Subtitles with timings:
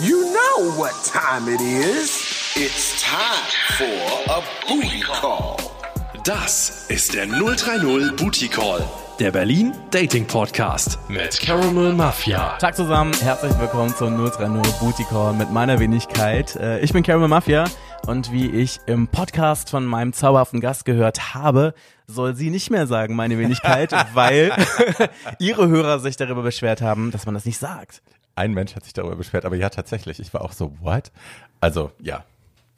[0.00, 2.54] You know what time it is.
[2.56, 3.44] It's time
[3.76, 5.56] for a booty call.
[6.24, 8.82] Das ist der 030 Booty Call,
[9.20, 12.56] der Berlin Dating Podcast mit Caramel Mafia.
[12.58, 16.56] Tag zusammen, herzlich willkommen zum 030 Booty Call mit meiner Wenigkeit.
[16.56, 17.64] Äh, Ich bin Caramel Mafia
[18.06, 21.74] und wie ich im Podcast von meinem zauberhaften Gast gehört habe,
[22.06, 24.50] soll sie nicht mehr sagen, meine Wenigkeit, weil
[25.38, 28.00] ihre Hörer sich darüber beschwert haben, dass man das nicht sagt.
[28.36, 30.20] Ein Mensch hat sich darüber beschwert, aber ja, tatsächlich.
[30.20, 31.10] Ich war auch so, what?
[31.60, 32.24] Also, ja.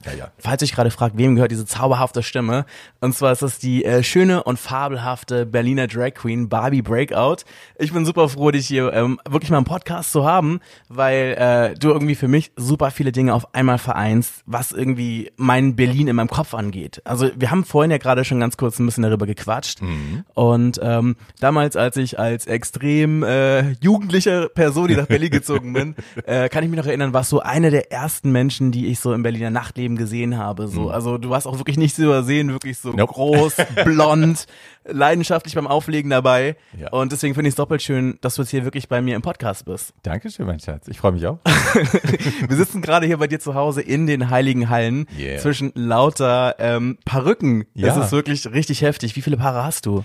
[0.05, 0.31] Ja, ja.
[0.39, 2.67] Falls euch gerade fragt, wem gehört diese zauberhafte Stimme?
[3.01, 7.39] Und zwar ist es die äh, schöne und fabelhafte Berliner Drag Queen Barbie Breakout.
[7.79, 11.75] Ich bin super froh, dich hier ähm, wirklich mal im Podcast zu haben, weil äh,
[11.75, 16.15] du irgendwie für mich super viele Dinge auf einmal vereinst, was irgendwie mein Berlin in
[16.15, 17.03] meinem Kopf angeht.
[17.05, 19.81] Also wir haben vorhin ja gerade schon ganz kurz ein bisschen darüber gequatscht.
[20.35, 25.97] Und ähm, damals, als ich als extrem äh, jugendliche Person, die nach Berlin gezogen bin,
[26.25, 29.13] äh, kann ich mich noch erinnern, warst du eine der ersten Menschen, die ich so
[29.13, 30.69] im Berliner Nachtleben gesehen habe.
[30.69, 33.13] So, also du warst auch wirklich nicht zu übersehen, wirklich so Nope.
[33.13, 34.47] groß, blond,
[34.85, 36.57] leidenschaftlich beim Auflegen dabei.
[36.79, 36.91] Ja.
[36.91, 39.23] Und deswegen finde ich es doppelt schön, dass du jetzt hier wirklich bei mir im
[39.23, 39.93] Podcast bist.
[40.03, 40.89] Dankeschön, mein Schatz.
[40.89, 41.39] Ich freue mich auch.
[42.49, 45.39] Wir sitzen gerade hier bei dir zu Hause in den Heiligen Hallen Yeah.
[45.39, 47.65] zwischen lauter ähm, Perücken.
[47.75, 47.87] Ja.
[47.95, 49.17] Das ist wirklich richtig heftig.
[49.17, 50.05] Wie viele Paare hast du?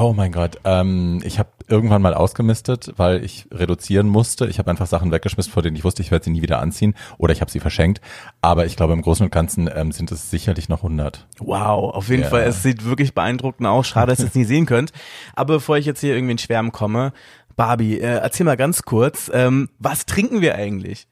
[0.00, 0.60] Oh mein Gott.
[0.62, 4.46] Ähm, ich habe irgendwann mal ausgemistet, weil ich reduzieren musste.
[4.46, 6.94] Ich habe einfach Sachen weggeschmissen, vor denen ich wusste, ich werde sie nie wieder anziehen.
[7.18, 8.00] Oder ich habe sie verschenkt.
[8.40, 11.26] Aber ich glaube, im Großen und Ganzen ähm, sind es sicherlich noch 100.
[11.40, 12.28] Wow, auf jeden Ja.
[12.28, 12.42] Fall.
[12.42, 13.88] Es sieht wirklich beeindruckend aus.
[13.88, 14.92] Schade, dass ihr es nicht sehen könnt.
[15.34, 17.12] Aber bevor ich jetzt hier irgendwie in Schwärmen komme,
[17.56, 21.08] Barbie, äh, erzähl mal ganz kurz, ähm, was trinken wir eigentlich?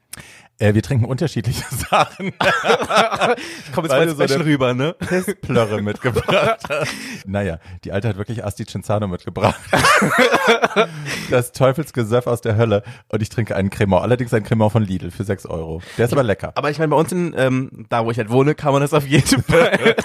[0.59, 2.27] Äh, wir trinken unterschiedliche Sachen.
[2.29, 4.95] Ich komme Weil du so eine- rüber, ne?
[5.41, 6.61] Plörre mitgebracht.
[7.25, 9.59] naja, die Alte hat wirklich Asti Cinzano mitgebracht.
[11.29, 12.83] das Teufelsgesöff aus der Hölle.
[13.09, 14.03] Und ich trinke einen Cremant.
[14.03, 15.81] Allerdings einen Cremant von Lidl für 6 Euro.
[15.97, 16.51] Der ist aber lecker.
[16.55, 18.93] Aber ich meine, bei uns in, ähm, da wo ich halt wohne, kann man das
[18.93, 19.71] auf jeden Fall.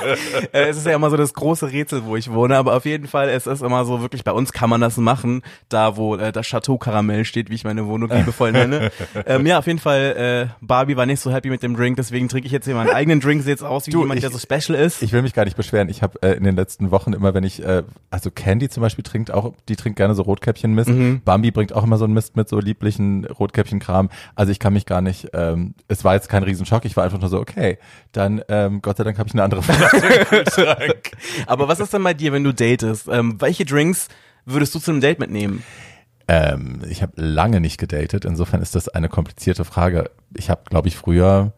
[0.53, 3.07] äh, es ist ja immer so das große Rätsel, wo ich wohne, aber auf jeden
[3.09, 6.33] Fall, es ist immer so wirklich, bei uns kann man das machen, da wo äh,
[6.33, 8.91] das Chateau Karamell steht, wie ich meine Wohnung liebevoll nenne.
[9.27, 12.29] ähm, ja, auf jeden Fall, äh, Barbie war nicht so happy mit dem Drink, deswegen
[12.29, 14.31] trinke ich jetzt hier meinen eigenen Drink, sieht jetzt aus wie Du, jemand, ich- der
[14.31, 15.03] so special ist.
[15.03, 15.89] Ich will mich gar nicht beschweren.
[15.89, 19.05] Ich habe äh, in den letzten Wochen immer, wenn ich, äh, also Candy zum Beispiel
[19.05, 21.25] trinkt auch, die trinkt gerne so Rotkäppchen-Mist.
[21.25, 24.09] Bambi bringt auch immer so einen Mist mit so lieblichen Rotkäppchen-Kram.
[24.35, 26.85] Also ich kann mich gar nicht, ähm, es war jetzt kein Riesenschock.
[26.85, 27.79] Ich war einfach nur so, okay,
[28.13, 29.61] dann ähm, Gott sei Dank habe ich eine andere
[30.27, 31.13] Kühlschrank.
[31.47, 33.09] aber was ist denn bei dir, wenn du datest?
[33.09, 34.09] Ähm, welche Drinks
[34.45, 35.63] würdest du zu einem Date mitnehmen?
[36.33, 38.25] Ähm, ich habe lange nicht gedatet.
[38.25, 40.11] Insofern ist das eine komplizierte Frage.
[40.35, 41.53] Ich habe, glaube ich, früher,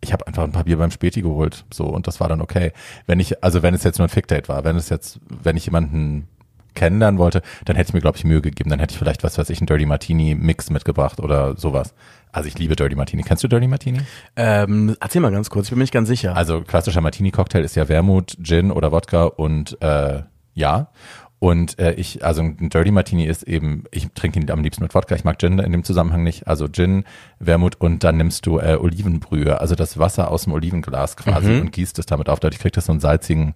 [0.00, 2.70] ich habe einfach ein paar Bier beim Späti geholt, so und das war dann okay.
[3.06, 5.66] Wenn ich, also wenn es jetzt nur ein Fick-Date war, wenn es jetzt, wenn ich
[5.66, 6.28] jemanden
[6.74, 8.70] kennenlernen wollte, dann hätte ich mir, glaube ich, Mühe gegeben.
[8.70, 11.92] Dann hätte ich vielleicht, was weiß ich, einen Dirty Martini Mix mitgebracht oder sowas.
[12.30, 13.24] Also ich liebe Dirty Martini.
[13.24, 14.02] Kennst du Dirty Martini?
[14.36, 16.36] Ähm, erzähl mal ganz kurz, ich bin mir nicht ganz sicher.
[16.36, 20.22] Also klassischer Martini-Cocktail ist ja Wermut, Gin oder Wodka und äh,
[20.54, 20.92] ja.
[21.42, 24.94] Und äh, ich, also ein Dirty Martini ist eben, ich trinke ihn am liebsten mit
[24.94, 25.16] Wodka.
[25.16, 26.46] Ich mag Gin in dem Zusammenhang nicht.
[26.46, 27.02] Also Gin,
[27.40, 31.72] Wermut und dann nimmst du äh, Olivenbrühe, also das Wasser aus dem Olivenglas quasi und
[31.72, 32.38] gießt es damit auf.
[32.38, 33.54] Dadurch kriegt das so einen salzigen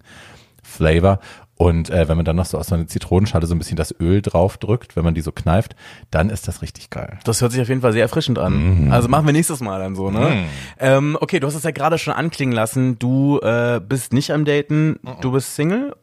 [0.61, 1.21] Flavor.
[1.55, 3.95] Und äh, wenn man dann noch so aus so einer Zitronenschale so ein bisschen das
[4.01, 5.77] Öl drauf drückt, wenn man die so kneift,
[6.11, 7.17] dann ist das richtig geil.
[7.23, 8.89] Das hört sich auf jeden Fall sehr erfrischend an.
[8.91, 10.43] Also machen wir nächstes Mal dann so, ne?
[10.77, 12.99] Ähm, okay, du hast es ja gerade schon anklingen lassen.
[12.99, 15.95] Du äh, bist nicht am Daten, du bist Single.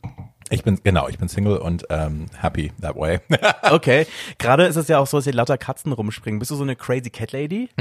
[0.55, 3.21] Ich bin, genau, ich bin Single und ähm, happy that way.
[3.71, 4.07] Okay.
[4.39, 6.39] Gerade ist es ja auch so, dass hier lauter Katzen rumspringen.
[6.39, 7.71] Bist du so eine crazy Cat Lady?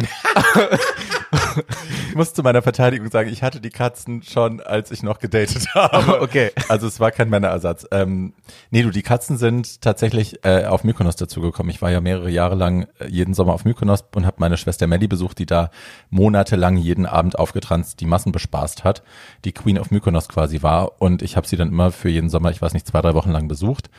[2.09, 5.67] Ich muss zu meiner Verteidigung sagen, ich hatte die Katzen schon, als ich noch gedatet
[5.73, 6.21] habe.
[6.21, 6.51] Okay.
[6.69, 7.87] Also es war kein Männerersatz.
[7.91, 8.33] Ähm,
[8.71, 11.71] nee, du, die Katzen sind tatsächlich äh, auf Mykonos dazugekommen.
[11.71, 14.87] Ich war ja mehrere Jahre lang äh, jeden Sommer auf Mykonos und habe meine Schwester
[14.87, 15.71] Melly besucht, die da
[16.09, 19.03] monatelang jeden Abend aufgetranst die Massen bespaßt hat,
[19.45, 21.01] die Queen of Mykonos quasi war.
[21.01, 23.31] Und ich habe sie dann immer für jeden Sommer, ich weiß nicht, zwei, drei Wochen
[23.31, 23.89] lang besucht.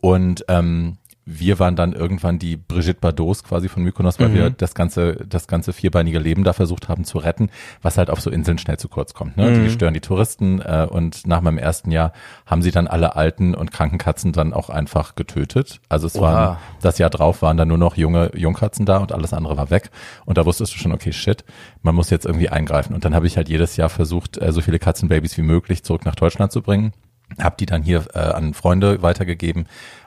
[0.00, 4.74] Und ähm, wir waren dann irgendwann die Brigitte Bardot quasi von Mykonos, weil wir das
[4.74, 7.48] ganze, das ganze vierbeinige Leben da versucht haben zu retten,
[7.80, 9.36] was halt auf so Inseln schnell zu kurz kommt.
[9.36, 9.62] Ne?
[9.62, 12.12] Die stören die Touristen äh, und nach meinem ersten Jahr
[12.44, 15.80] haben sie dann alle alten und kranken Katzen dann auch einfach getötet.
[15.88, 16.22] Also es Oha.
[16.22, 19.70] waren, das Jahr drauf waren dann nur noch junge Jungkatzen da und alles andere war
[19.70, 19.90] weg.
[20.24, 21.44] Und da wusstest du schon, okay, shit,
[21.82, 22.94] man muss jetzt irgendwie eingreifen.
[22.94, 26.04] Und dann habe ich halt jedes Jahr versucht, äh, so viele Katzenbabys wie möglich zurück
[26.04, 26.92] nach Deutschland zu bringen.
[27.38, 29.66] Hab die dann hier äh, an Freunde weitergegeben,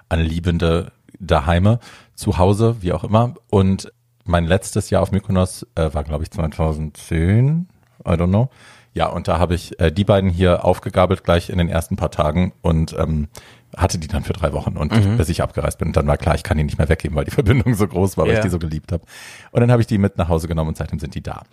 [0.09, 1.79] an Liebende daheime,
[2.15, 3.35] zu Hause, wie auch immer.
[3.49, 3.91] Und
[4.23, 7.67] mein letztes Jahr auf Mykonos äh, war, glaube ich, 2010,
[8.05, 8.49] I don't know.
[8.93, 12.11] Ja, und da habe ich äh, die beiden hier aufgegabelt gleich in den ersten paar
[12.11, 13.27] Tagen und ähm,
[13.77, 15.17] hatte die dann für drei Wochen und mhm.
[15.17, 15.89] bis ich abgereist bin.
[15.89, 18.17] Und dann war klar, ich kann die nicht mehr weggeben, weil die Verbindung so groß
[18.17, 18.39] war, weil ja.
[18.39, 19.03] ich die so geliebt habe.
[19.51, 21.43] Und dann habe ich die mit nach Hause genommen und seitdem sind die da.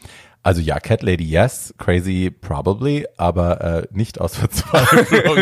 [0.45, 5.39] Also ja, Cat Lady yes, Crazy probably, aber äh, nicht aus Verzweiflung.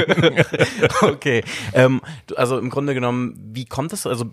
[1.10, 1.42] okay,
[1.72, 2.02] ähm,
[2.36, 4.06] also im Grunde genommen, wie kommt es?
[4.06, 4.26] Also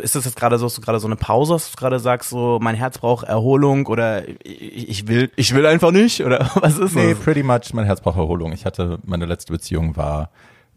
[0.00, 2.30] ist das jetzt gerade so, dass du gerade so eine Pause hast, du gerade sagst,
[2.30, 6.94] so mein Herz braucht Erholung oder ich will, ich will einfach nicht oder was ist
[6.94, 7.18] nee, das?
[7.18, 8.52] Nee, pretty much, mein Herz braucht Erholung.
[8.52, 10.30] Ich hatte meine letzte Beziehung war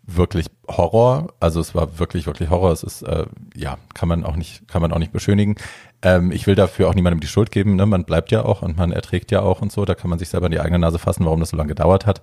[0.07, 1.33] wirklich Horror.
[1.39, 2.71] Also es war wirklich, wirklich Horror.
[2.71, 5.55] Es ist, äh, ja, kann man auch nicht, kann man auch nicht beschönigen.
[6.01, 7.75] Ähm, ich will dafür auch niemandem die Schuld geben.
[7.75, 7.85] Ne?
[7.85, 9.85] Man bleibt ja auch und man erträgt ja auch und so.
[9.85, 12.05] Da kann man sich selber in die eigene Nase fassen, warum das so lange gedauert
[12.05, 12.21] hat.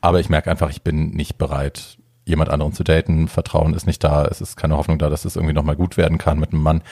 [0.00, 1.96] Aber ich merke einfach, ich bin nicht bereit,
[2.26, 3.28] jemand anderen zu daten.
[3.28, 4.26] Vertrauen ist nicht da.
[4.26, 6.82] Es ist keine Hoffnung da, dass es irgendwie nochmal gut werden kann mit einem Mann.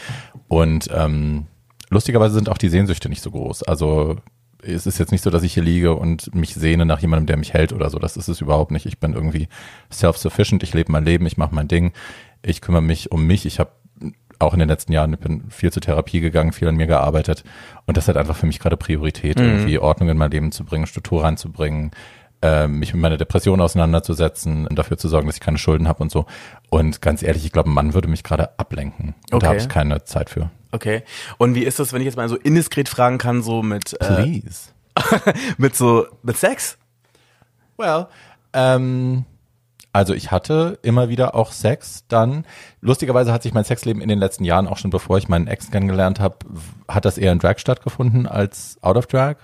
[0.48, 1.46] Und ähm,
[1.90, 3.62] lustigerweise sind auch die Sehnsüchte nicht so groß.
[3.64, 4.16] Also
[4.62, 7.36] es ist jetzt nicht so, dass ich hier liege und mich sehne nach jemandem, der
[7.36, 7.98] mich hält oder so.
[7.98, 8.86] Das ist es überhaupt nicht.
[8.86, 9.48] Ich bin irgendwie
[9.92, 10.62] self-sufficient.
[10.62, 11.92] Ich lebe mein Leben, ich mache mein Ding.
[12.42, 13.46] Ich kümmere mich um mich.
[13.46, 13.72] Ich habe
[14.38, 17.44] auch in den letzten Jahren, ich bin viel zur Therapie gegangen, viel an mir gearbeitet.
[17.86, 19.44] Und das hat einfach für mich gerade Priorität, mhm.
[19.44, 21.90] irgendwie Ordnung in mein Leben zu bringen, Struktur reinzubringen,
[22.42, 26.10] äh, mich mit meiner Depression auseinanderzusetzen, dafür zu sorgen, dass ich keine Schulden habe und
[26.10, 26.24] so.
[26.70, 29.14] Und ganz ehrlich, ich glaube, ein Mann würde mich gerade ablenken.
[29.30, 29.40] Und okay.
[29.40, 30.50] da habe ich keine Zeit für.
[30.72, 31.02] Okay.
[31.38, 34.14] Und wie ist das, wenn ich jetzt mal so indiskret fragen kann, so mit äh,
[34.14, 34.70] Please.
[35.58, 36.78] mit so mit Sex?
[37.76, 38.06] Well,
[38.52, 39.24] ähm,
[39.92, 42.04] also ich hatte immer wieder auch Sex.
[42.08, 42.44] Dann
[42.80, 45.70] lustigerweise hat sich mein Sexleben in den letzten Jahren auch schon bevor ich meinen Ex
[45.70, 46.38] kennengelernt habe,
[46.88, 49.36] hat das eher in Drag stattgefunden als out of Drag.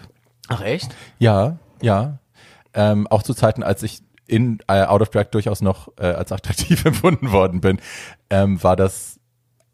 [0.48, 0.94] Ach echt?
[1.18, 2.18] Ja, ja.
[2.74, 6.30] Ähm, auch zu Zeiten, als ich in äh, out of Drag durchaus noch äh, als
[6.30, 7.80] attraktiv empfunden worden bin,
[8.30, 9.15] ähm, war das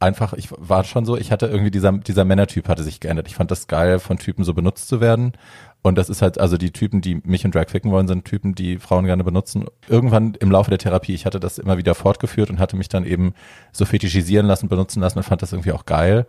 [0.02, 3.28] einfach, ich war schon so, ich hatte irgendwie dieser, dieser Männertyp hatte sich geändert.
[3.28, 5.32] Ich fand das geil, von Typen so benutzt zu werden.
[5.80, 8.54] Und das ist halt, also die Typen, die mich in Drag ficken wollen, sind Typen,
[8.54, 9.66] die Frauen gerne benutzen.
[9.88, 13.04] Irgendwann im Laufe der Therapie, ich hatte das immer wieder fortgeführt und hatte mich dann
[13.04, 13.34] eben
[13.72, 16.26] so fetischisieren lassen, benutzen lassen und fand das irgendwie auch geil,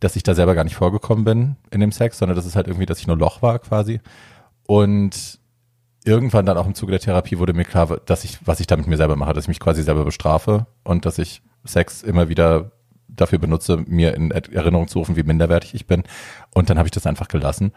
[0.00, 2.66] dass ich da selber gar nicht vorgekommen bin in dem Sex, sondern das ist halt
[2.66, 4.00] irgendwie, dass ich nur Loch war quasi.
[4.66, 5.38] Und
[6.04, 8.76] irgendwann dann auch im Zuge der Therapie wurde mir klar, dass ich, was ich da
[8.76, 12.28] mit mir selber mache, dass ich mich quasi selber bestrafe und dass ich Sex immer
[12.28, 12.72] wieder
[13.08, 16.02] dafür benutze, mir in Erinnerung zu rufen, wie minderwertig ich bin.
[16.54, 17.72] Und dann habe ich das einfach gelassen.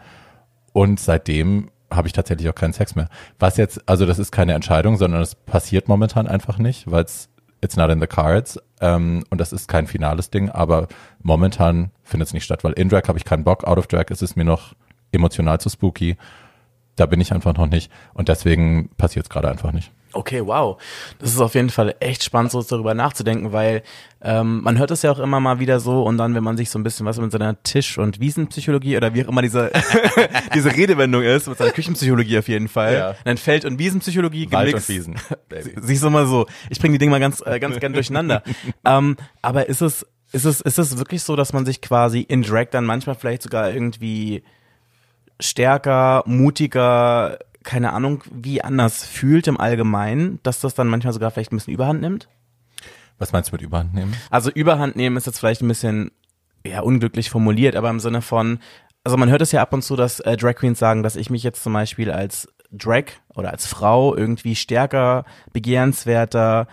[0.72, 3.08] Und seitdem habe ich tatsächlich auch keinen Sex mehr.
[3.38, 7.28] Was jetzt, also das ist keine Entscheidung, sondern es passiert momentan einfach nicht, weil es
[7.60, 8.58] it's not in the cards.
[8.80, 10.88] Ähm, und das ist kein finales Ding, aber
[11.22, 14.06] momentan findet es nicht statt, weil in Drag habe ich keinen Bock, out of Drag
[14.10, 14.74] ist es mir noch
[15.12, 16.16] emotional zu spooky.
[16.96, 19.92] Da bin ich einfach noch nicht und deswegen passiert es gerade einfach nicht.
[20.12, 20.80] Okay, wow.
[21.18, 23.82] Das ist auf jeden Fall echt spannend, so darüber nachzudenken, weil
[24.22, 26.68] ähm, man hört es ja auch immer mal wieder so und dann, wenn man sich
[26.68, 29.70] so ein bisschen was mit seiner Tisch- und Wiesenpsychologie oder wie auch immer diese,
[30.54, 33.14] diese Redewendung ist, mit seiner Küchenpsychologie auf jeden Fall, ja.
[33.24, 34.90] dann Feld- und Wiesenpsychologie Wald gemixt.
[34.90, 35.16] und Wiesen.
[35.80, 36.46] Siehst du mal so.
[36.68, 38.42] Ich bringe die Dinge mal ganz, äh, ganz gern durcheinander.
[38.84, 42.42] ähm, aber ist es, ist es, ist es wirklich so, dass man sich quasi in
[42.42, 44.42] Drag dann manchmal vielleicht sogar irgendwie
[45.40, 51.52] stärker, mutiger, keine Ahnung, wie anders fühlt im Allgemeinen, dass das dann manchmal sogar vielleicht
[51.52, 52.28] ein bisschen Überhand nimmt?
[53.18, 54.14] Was meinst du mit Überhand nehmen?
[54.30, 56.10] Also Überhand nehmen ist jetzt vielleicht ein bisschen
[56.66, 58.58] ja unglücklich formuliert, aber im Sinne von,
[59.04, 61.30] also man hört es ja ab und zu, dass äh, Drag Queens sagen, dass ich
[61.30, 63.04] mich jetzt zum Beispiel als Drag
[63.34, 66.66] oder als Frau irgendwie stärker, begehrenswerter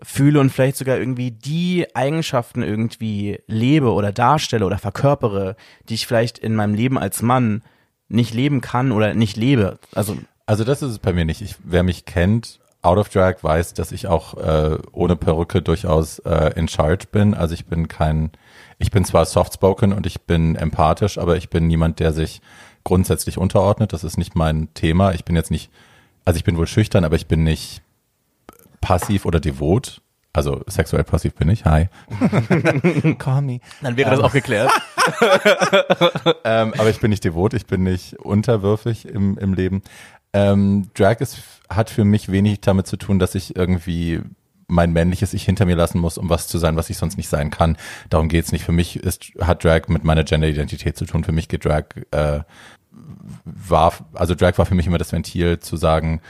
[0.00, 5.56] fühle und vielleicht sogar irgendwie die Eigenschaften irgendwie lebe oder darstelle oder verkörpere,
[5.88, 7.62] die ich vielleicht in meinem Leben als Mann
[8.08, 9.78] nicht leben kann oder nicht lebe.
[9.94, 10.16] Also
[10.48, 11.42] also das ist es bei mir nicht.
[11.42, 16.20] Ich, wer mich kennt, out of drag, weiß, dass ich auch äh, ohne Perücke durchaus
[16.20, 17.34] äh, in charge bin.
[17.34, 18.30] Also ich bin kein,
[18.78, 22.40] ich bin zwar soft-spoken und ich bin empathisch, aber ich bin niemand, der sich
[22.82, 23.92] grundsätzlich unterordnet.
[23.92, 25.12] Das ist nicht mein Thema.
[25.12, 25.70] Ich bin jetzt nicht,
[26.24, 27.82] also ich bin wohl schüchtern, aber ich bin nicht
[28.80, 30.00] passiv oder devot.
[30.32, 31.64] Also sexuell passiv bin ich.
[31.66, 31.88] Hi.
[33.18, 33.60] Call me.
[33.82, 34.24] Dann wäre das ähm.
[34.24, 34.70] auch geklärt.
[36.44, 39.82] ähm, aber ich bin nicht devot, ich bin nicht unterwürfig im, im Leben.
[40.32, 44.20] Ähm, Drag ist, hat für mich wenig damit zu tun, dass ich irgendwie
[44.68, 47.28] mein männliches Ich hinter mir lassen muss, um was zu sein, was ich sonst nicht
[47.28, 47.78] sein kann.
[48.10, 48.64] Darum geht's nicht.
[48.64, 51.24] Für mich ist, hat Drag mit meiner Gender-Identität zu tun.
[51.24, 52.40] Für mich geht Drag, äh,
[53.44, 56.20] war, also Drag war für mich immer das Ventil zu sagen,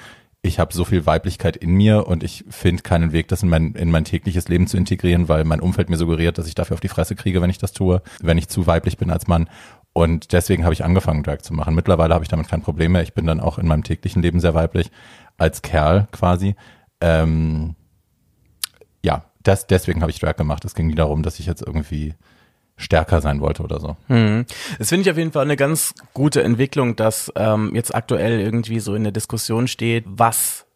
[0.41, 3.73] ich habe so viel Weiblichkeit in mir und ich finde keinen Weg, das in mein,
[3.73, 6.81] in mein tägliches Leben zu integrieren, weil mein Umfeld mir suggeriert, dass ich dafür auf
[6.81, 9.51] die Fresse kriege, wenn ich das tue, wenn ich zu weiblich bin als Mann.
[9.99, 11.75] Und deswegen habe ich angefangen, Drag zu machen.
[11.75, 13.03] Mittlerweile habe ich damit kein Problem mehr.
[13.03, 14.93] Ich bin dann auch in meinem täglichen Leben sehr weiblich,
[15.39, 16.55] als Kerl quasi.
[17.01, 17.75] Ähm,
[19.03, 20.65] ja, das, deswegen habe ich Drag gemacht.
[20.65, 22.15] Es ging nie darum, dass ich jetzt irgendwie
[22.77, 23.97] stärker sein wollte oder so.
[24.07, 24.47] Hm.
[24.79, 28.79] Das finde ich auf jeden Fall eine ganz gute Entwicklung, dass ähm, jetzt aktuell irgendwie
[28.79, 30.68] so in der Diskussion steht, was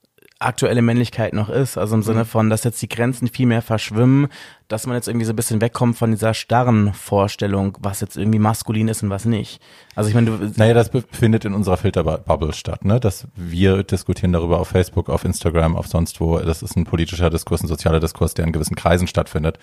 [0.44, 1.78] aktuelle Männlichkeit noch ist.
[1.78, 4.28] Also im Sinne von, dass jetzt die Grenzen viel mehr verschwimmen,
[4.68, 8.38] dass man jetzt irgendwie so ein bisschen wegkommt von dieser starren Vorstellung, was jetzt irgendwie
[8.38, 9.60] maskulin ist und was nicht.
[9.94, 12.98] Also ich meine, du, Naja, das befindet in unserer Filterbubble statt, ne?
[12.98, 16.38] Dass wir diskutieren darüber auf Facebook, auf Instagram, auf sonst wo.
[16.38, 19.58] Das ist ein politischer Diskurs, ein sozialer Diskurs, der in gewissen Kreisen stattfindet.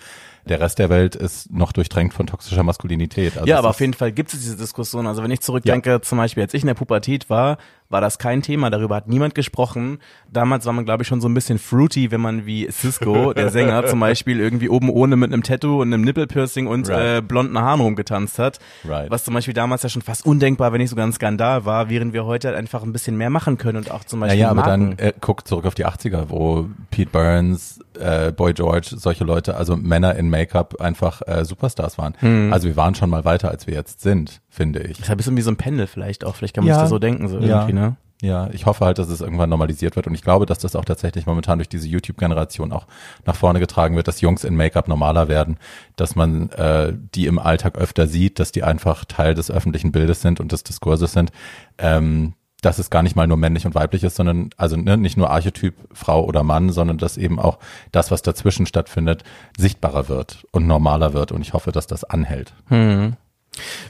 [0.48, 3.36] Der Rest der Welt ist noch durchdrängt von toxischer Maskulinität.
[3.36, 5.06] Also ja, aber auf jeden Fall gibt es diese Diskussion.
[5.06, 7.58] Also wenn ich zurückdenke, zum Beispiel, als ich in der Pubertät war,
[7.90, 9.98] war das kein Thema, darüber hat niemand gesprochen.
[10.30, 13.50] Damals war man, glaube ich, schon so ein bisschen fruity, wenn man wie Cisco, der
[13.50, 17.18] Sänger, zum Beispiel irgendwie oben ohne mit einem Tattoo und einem Nippelpiercing und Right.
[17.18, 18.58] äh, blonden Haaren rumgetanzt hat.
[18.88, 19.10] Right.
[19.10, 22.12] Was zum Beispiel damals ja schon fast undenkbar, wenn nicht sogar ein Skandal war, während
[22.12, 24.62] wir heute halt einfach ein bisschen mehr machen können und auch zum Beispiel Naja, aber
[24.62, 29.56] dann äh, guck zurück auf die 80er, wo Pete Burns, äh, Boy George, solche Leute,
[29.56, 32.14] also Männer in Make-up einfach äh, Superstars waren.
[32.20, 32.52] Hm.
[32.52, 34.98] Also wir waren schon mal weiter, als wir jetzt sind, finde ich.
[34.98, 36.34] Das ist ein bisschen wie so ein Pendel vielleicht auch.
[36.36, 36.74] Vielleicht kann man Ja.
[36.74, 37.60] sich das so denken, so Ja.
[37.60, 37.96] irgendwie, ne?
[38.22, 40.84] Ja, ich hoffe halt, dass es irgendwann normalisiert wird und ich glaube, dass das auch
[40.84, 42.86] tatsächlich momentan durch diese YouTube-Generation auch
[43.24, 45.56] nach vorne getragen wird, dass Jungs in Make-up normaler werden,
[45.96, 50.20] dass man äh, die im Alltag öfter sieht, dass die einfach Teil des öffentlichen Bildes
[50.20, 51.32] sind und des Diskurses sind.
[51.78, 55.16] Ähm, dass es gar nicht mal nur männlich und weiblich ist, sondern also ne, nicht
[55.16, 57.58] nur Archetyp Frau oder Mann, sondern dass eben auch
[57.90, 59.24] das, was dazwischen stattfindet,
[59.56, 61.32] sichtbarer wird und normaler wird.
[61.32, 62.52] Und ich hoffe, dass das anhält.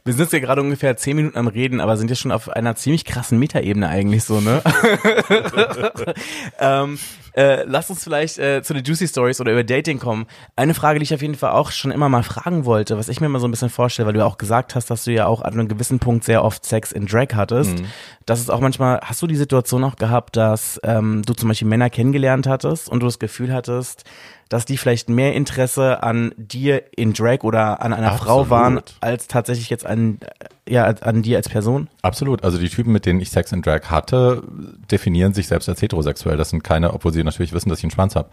[0.05, 2.49] Wir sind jetzt ja gerade ungefähr zehn Minuten am Reden, aber sind ja schon auf
[2.49, 4.63] einer ziemlich krassen Metaebene eigentlich so, ne?
[6.61, 6.99] ähm,
[7.35, 10.27] äh, lass uns vielleicht äh, zu den Juicy Stories oder über Dating kommen.
[10.57, 13.21] Eine Frage, die ich auf jeden Fall auch schon immer mal fragen wollte, was ich
[13.21, 15.27] mir mal so ein bisschen vorstelle, weil du ja auch gesagt hast, dass du ja
[15.27, 17.83] auch an einem gewissen Punkt sehr oft Sex in Drag hattest.
[18.27, 21.69] Das ist auch manchmal, hast du die Situation auch gehabt, dass ähm, du zum Beispiel
[21.69, 24.05] Männer kennengelernt hattest und du das Gefühl hattest,
[24.51, 28.51] dass die vielleicht mehr Interesse an dir in Drag oder an einer Frau Absolut.
[28.51, 30.19] waren, als tatsächlich jetzt an,
[30.67, 31.89] äh, ja, an dir als Person?
[32.03, 32.43] Absolut.
[32.43, 34.43] Also die Typen, mit denen ich Sex and Drag hatte,
[34.91, 36.37] definieren sich selbst als heterosexuell.
[36.37, 38.29] Das sind keine, obwohl sie natürlich wissen, dass ich einen Schwanz habe.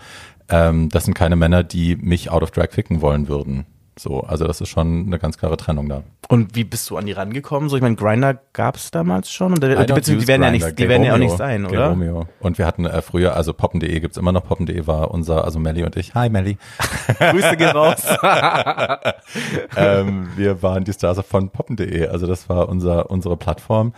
[0.49, 3.67] Ähm, das sind keine Männer, die mich out of Drag ficken wollen würden.
[3.99, 6.03] So, also das ist schon eine ganz klare Trennung da.
[6.29, 7.69] Und wie bist du an die rangekommen?
[7.69, 10.89] So, ich meine, Grinder gab's damals schon und der, die use werden ja nicht, die
[10.89, 11.89] werden ja auch nicht sein, Gay oder?
[11.89, 12.27] Romeo.
[12.39, 15.83] Und wir hatten äh, früher, also poppen.de gibt's immer noch, poppen.de war unser, also Melly
[15.83, 16.13] und ich.
[16.15, 16.57] Hi Melly.
[17.19, 18.03] Grüße gehen raus.
[19.75, 23.93] ähm, wir waren die Stars von poppen.de, also das war unser, unsere Plattform.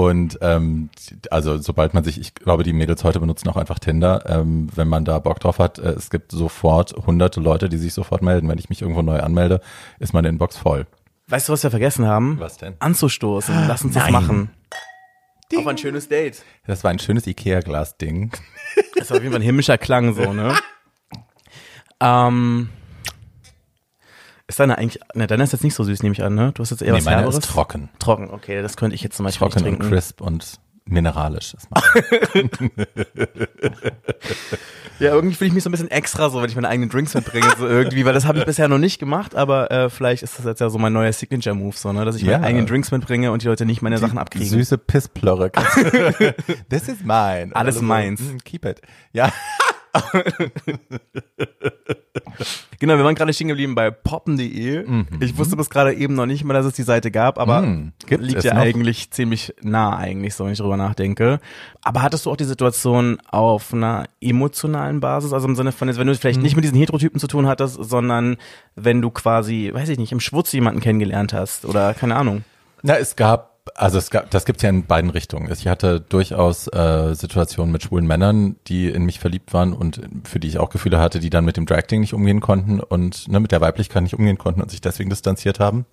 [0.00, 0.88] Und ähm,
[1.30, 4.88] also sobald man sich, ich glaube, die Mädels heute benutzen auch einfach Tinder, ähm, wenn
[4.88, 8.48] man da Bock drauf hat, äh, es gibt sofort hunderte Leute, die sich sofort melden.
[8.48, 9.60] Wenn ich mich irgendwo neu anmelde,
[9.98, 10.86] ist meine Inbox voll.
[11.28, 12.40] Weißt du, was wir vergessen haben?
[12.40, 12.76] Was denn?
[12.78, 13.54] Anzustoßen.
[13.68, 14.12] Lass uns das Nein.
[14.14, 14.50] machen.
[15.54, 16.44] Auf ein schönes Date.
[16.66, 18.32] Das war ein schönes Ikea-Glas-Ding.
[18.96, 20.54] Das war auf jeden Fall ein himmlischer Klang so, ne?
[22.00, 22.70] ähm,
[24.50, 26.52] ist deine eigentlich, ne, deine ist jetzt nicht so süß, nehme ich an, ne?
[26.52, 27.38] Du hast jetzt eher Nee, was meine Herberes.
[27.38, 27.88] ist trocken.
[27.98, 29.94] Trocken, okay, das könnte ich jetzt zum Beispiel Trocken nicht und trinken.
[29.94, 31.54] crisp und mineralisch.
[31.54, 32.50] ist meine.
[34.98, 37.14] Ja, irgendwie fühle ich mich so ein bisschen extra so, wenn ich meine eigenen Drinks
[37.14, 40.38] mitbringe, so irgendwie, weil das habe ich bisher noch nicht gemacht, aber äh, vielleicht ist
[40.38, 42.32] das jetzt ja so mein neuer Signature-Move, so, ne, dass ich Ja.
[42.32, 44.46] meine eigenen Drinks mitbringe und die Leute nicht meine Sachen abkriegen.
[44.48, 45.50] Süße Pissplörre.
[46.68, 47.48] This is mine.
[47.54, 48.20] Alles Also, meins.
[48.20, 48.82] mm, Keep it.
[49.14, 49.32] Ja.
[52.78, 54.84] Genau, wir waren gerade stehen geblieben bei poppen.de.
[55.20, 57.92] Ich wusste bis gerade eben noch nicht mal, dass es die Seite gab, aber Mhm.
[58.08, 58.62] Liegt ja noch?
[58.62, 61.40] eigentlich ziemlich nah eigentlich, so wenn ich drüber nachdenke.
[61.82, 65.98] Aber hattest du auch die Situation auf einer emotionalen Basis, also im Sinne von, jetzt,
[65.98, 66.42] wenn du vielleicht Mhm.
[66.44, 68.38] nicht mit diesen Heterotypen zu tun hattest, sondern
[68.76, 72.44] wenn du quasi, weiß ich nicht, im Schwutz jemanden kennengelernt hast oder keine Ahnung.
[72.82, 75.50] Na, es gab, also es gab, das gibt's ja in beiden Richtungen.
[75.52, 80.40] Ich hatte durchaus äh, Situationen mit schwulen Männern, die in mich verliebt waren und für
[80.40, 83.40] die ich auch Gefühle hatte, die dann mit dem Drag-Ding nicht umgehen konnten und ne,
[83.40, 85.86] mit der Weiblichkeit nicht umgehen konnten und sich deswegen distanziert haben.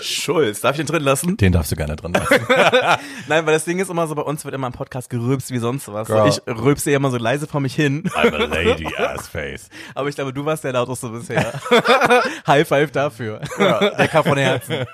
[0.00, 1.36] Schulz, darf ich den drin lassen?
[1.36, 2.34] Den darfst du gerne drin lassen.
[3.28, 5.58] Nein, weil das Ding ist immer so, bei uns wird immer im Podcast gerülpst wie
[5.58, 6.08] sonst was.
[6.08, 6.28] Girl.
[6.28, 8.04] Ich rülpse ja immer so leise vor mich hin.
[8.14, 9.68] I'm a lady ass face.
[9.94, 11.52] Aber ich glaube, du warst der lauteste bisher.
[12.46, 13.40] High five dafür.
[13.58, 14.86] Der kam von Herzen.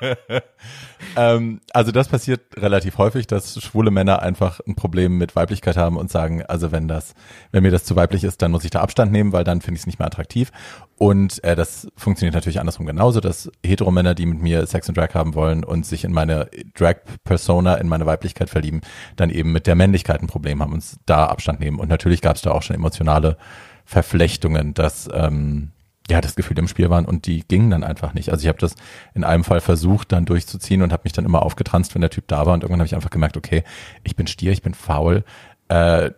[1.16, 5.96] Ähm, also das passiert relativ häufig, dass schwule Männer einfach ein Problem mit Weiblichkeit haben
[5.96, 7.14] und sagen, also wenn das,
[7.50, 9.76] wenn mir das zu weiblich ist, dann muss ich da Abstand nehmen, weil dann finde
[9.76, 10.52] ich es nicht mehr attraktiv.
[10.98, 15.14] Und äh, das funktioniert natürlich andersrum genauso, dass Heteromänner, die mit mir Sex und Drag
[15.14, 18.80] haben wollen und sich in meine Drag-Persona, in meine Weiblichkeit verlieben,
[19.16, 21.80] dann eben mit der Männlichkeit ein Problem haben und da Abstand nehmen.
[21.80, 23.36] Und natürlich gab es da auch schon emotionale
[23.84, 25.72] Verflechtungen, dass ähm,
[26.10, 28.30] ja, das Gefühl im Spiel waren und die gingen dann einfach nicht.
[28.30, 28.74] Also ich habe das
[29.14, 32.28] in einem Fall versucht, dann durchzuziehen und habe mich dann immer aufgetranst, wenn der Typ
[32.28, 33.62] da war und irgendwann habe ich einfach gemerkt, okay,
[34.02, 35.24] ich bin Stier, ich bin faul.
[35.68, 36.10] Äh,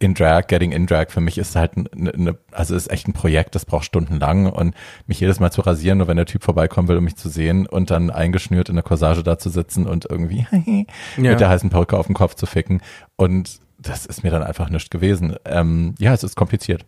[0.00, 3.12] in Drag, Getting in Drag, für mich ist halt eine, eine, also ist echt ein
[3.12, 4.74] Projekt, das braucht stundenlang und
[5.06, 7.66] mich jedes Mal zu rasieren, nur wenn der Typ vorbeikommen will, um mich zu sehen
[7.66, 10.46] und dann eingeschnürt in der Corsage da zu sitzen und irgendwie
[11.16, 11.30] Ja.
[11.30, 12.80] mit der heißen Perücke auf dem Kopf zu ficken
[13.16, 15.36] und das ist mir dann einfach nicht gewesen.
[15.44, 16.86] Ähm, ja, es ist kompliziert.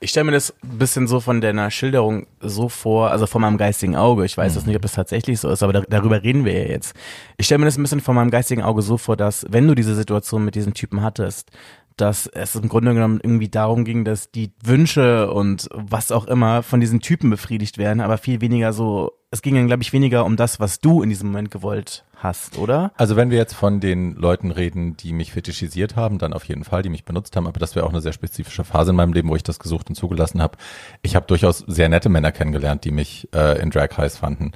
[0.00, 3.56] Ich stelle mir das ein bisschen so von deiner Schilderung so vor, also von meinem
[3.58, 4.24] geistigen Auge.
[4.24, 4.58] Ich weiß Mhm.
[4.58, 6.94] jetzt nicht, ob das tatsächlich so ist, aber da, darüber reden wir ja jetzt.
[7.36, 9.74] Ich stelle mir das ein bisschen von meinem geistigen Auge so vor, dass wenn du
[9.74, 11.50] diese Situation mit diesen Typen hattest,
[11.96, 16.62] dass es im Grunde genommen irgendwie darum ging, dass die Wünsche und was auch immer
[16.62, 20.24] von diesen Typen befriedigt werden, aber viel weniger so, es ging dann, glaube ich, weniger
[20.24, 22.92] um das, was du in diesem Moment gewollt hast, oder?
[22.96, 26.64] Also wenn wir jetzt von den Leuten reden, die mich fetischisiert haben, dann auf jeden
[26.64, 29.12] Fall, die mich benutzt haben, aber das wäre auch eine sehr spezifische Phase in meinem
[29.12, 30.58] Leben, wo ich das gesucht und zugelassen habe.
[31.02, 34.52] Ich habe durchaus sehr nette Männer kennengelernt, die mich äh, in Drag heiß fanden.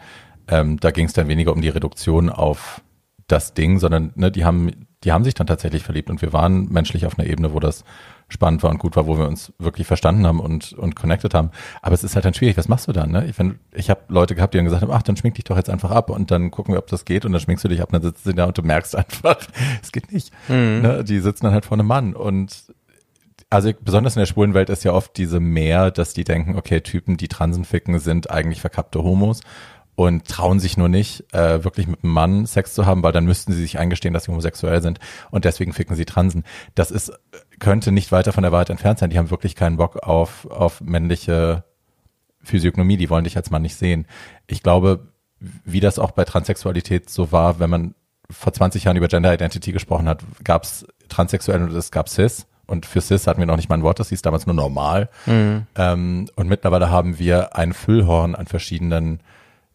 [0.48, 2.82] Ähm, da ging es dann weniger um die Reduktion auf
[3.28, 6.68] das Ding, sondern ne, die haben, die haben sich dann tatsächlich verliebt und wir waren
[6.70, 7.84] menschlich auf einer Ebene, wo das
[8.28, 11.50] spannend war und gut war, wo wir uns wirklich verstanden haben und, und connected haben.
[11.82, 13.10] Aber es ist halt dann schwierig, was machst du dann?
[13.10, 13.26] Ne?
[13.26, 15.56] Ich, wenn, ich habe Leute gehabt, die dann gesagt haben, ach, dann schmink dich doch
[15.56, 17.80] jetzt einfach ab und dann gucken wir, ob das geht und dann schminkst du dich
[17.80, 19.38] ab und dann sitzt du da und du merkst einfach,
[19.82, 20.32] es geht nicht.
[20.82, 21.04] Ne?
[21.04, 22.72] Die sitzen dann halt vor einem Mann und
[23.48, 26.82] also besonders in der schwulen Welt ist ja oft diese Mehr, dass die denken, okay,
[26.82, 29.40] Typen, die Transen ficken, sind eigentlich verkappte Homos
[29.94, 33.24] und trauen sich nur nicht, äh, wirklich mit einem Mann Sex zu haben, weil dann
[33.24, 34.98] müssten sie sich eingestehen, dass sie homosexuell sind
[35.30, 36.44] und deswegen ficken sie Transen.
[36.74, 37.12] Das ist,
[37.58, 39.10] könnte nicht weiter von der Wahrheit entfernt sein.
[39.10, 41.64] Die haben wirklich keinen Bock auf, auf männliche
[42.42, 44.06] Physiognomie, die wollen dich als Mann nicht sehen.
[44.46, 47.94] Ich glaube, wie das auch bei Transsexualität so war, wenn man
[48.30, 52.46] vor 20 Jahren über Gender Identity gesprochen hat, gab es Transsexuelle und es gab Cis.
[52.66, 55.10] Und für Cis hatten wir noch nicht mal ein Wort, das hieß damals nur normal.
[55.74, 59.20] Ähm, und mittlerweile haben wir ein Füllhorn an verschiedenen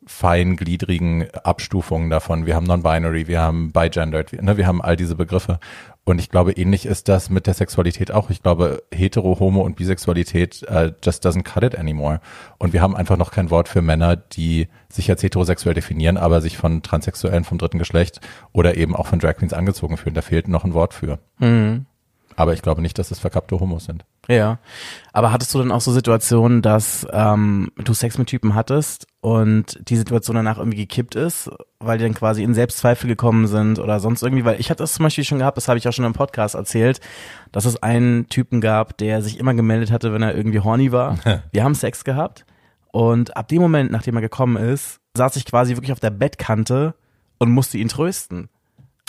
[0.07, 2.45] feingliedrigen Abstufungen davon.
[2.45, 5.59] Wir haben Non-Binary, wir haben Bigendered, wir, ne, wir haben all diese Begriffe.
[6.03, 8.29] Und ich glaube, ähnlich ist das mit der Sexualität auch.
[8.29, 12.19] Ich glaube, Hetero, Homo und Bisexualität uh, just doesn't cut it anymore.
[12.59, 16.41] Und wir haben einfach noch kein Wort für Männer, die sich als heterosexuell definieren, aber
[16.41, 18.21] sich von Transsexuellen vom dritten Geschlecht
[18.53, 20.13] oder eben auch von Drag Queens angezogen fühlen.
[20.13, 21.17] Da fehlt noch ein Wort für.
[22.35, 24.03] Aber ich glaube nicht, dass es verkappte Homos sind.
[24.27, 24.59] Ja.
[25.13, 29.79] Aber hattest du dann auch so Situationen, dass ähm, du Sex mit Typen hattest und
[29.89, 31.49] die Situation danach irgendwie gekippt ist,
[31.79, 34.43] weil die dann quasi in Selbstzweifel gekommen sind oder sonst irgendwie?
[34.43, 36.55] Weil ich hatte das zum Beispiel schon gehabt, das habe ich auch schon im Podcast
[36.55, 36.99] erzählt,
[37.51, 41.17] dass es einen Typen gab, der sich immer gemeldet hatte, wenn er irgendwie horny war.
[41.51, 42.45] Wir haben Sex gehabt
[42.91, 46.95] und ab dem Moment, nachdem er gekommen ist, saß ich quasi wirklich auf der Bettkante
[47.37, 48.49] und musste ihn trösten.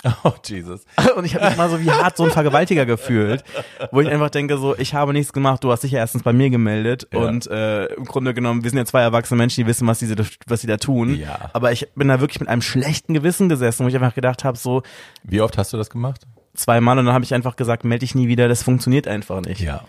[0.23, 0.85] Oh, Jesus.
[1.15, 3.43] Und ich habe mich mal so wie hart so ein Vergewaltiger gefühlt,
[3.91, 6.33] wo ich einfach denke so, ich habe nichts gemacht, du hast dich ja erstens bei
[6.33, 7.19] mir gemeldet Ja.
[7.19, 10.15] und äh, im Grunde genommen, wir sind ja zwei erwachsene Menschen, die wissen, was, diese,
[10.47, 11.15] was sie da tun.
[11.19, 11.49] Ja.
[11.53, 14.57] Aber ich bin da wirklich mit einem schlechten Gewissen gesessen, wo ich einfach gedacht habe,
[14.57, 14.83] so
[15.23, 16.21] Wie oft hast du das gemacht?
[16.55, 19.61] zweimal und dann habe ich einfach gesagt, melde dich nie wieder, das funktioniert einfach nicht.
[19.61, 19.83] Ja.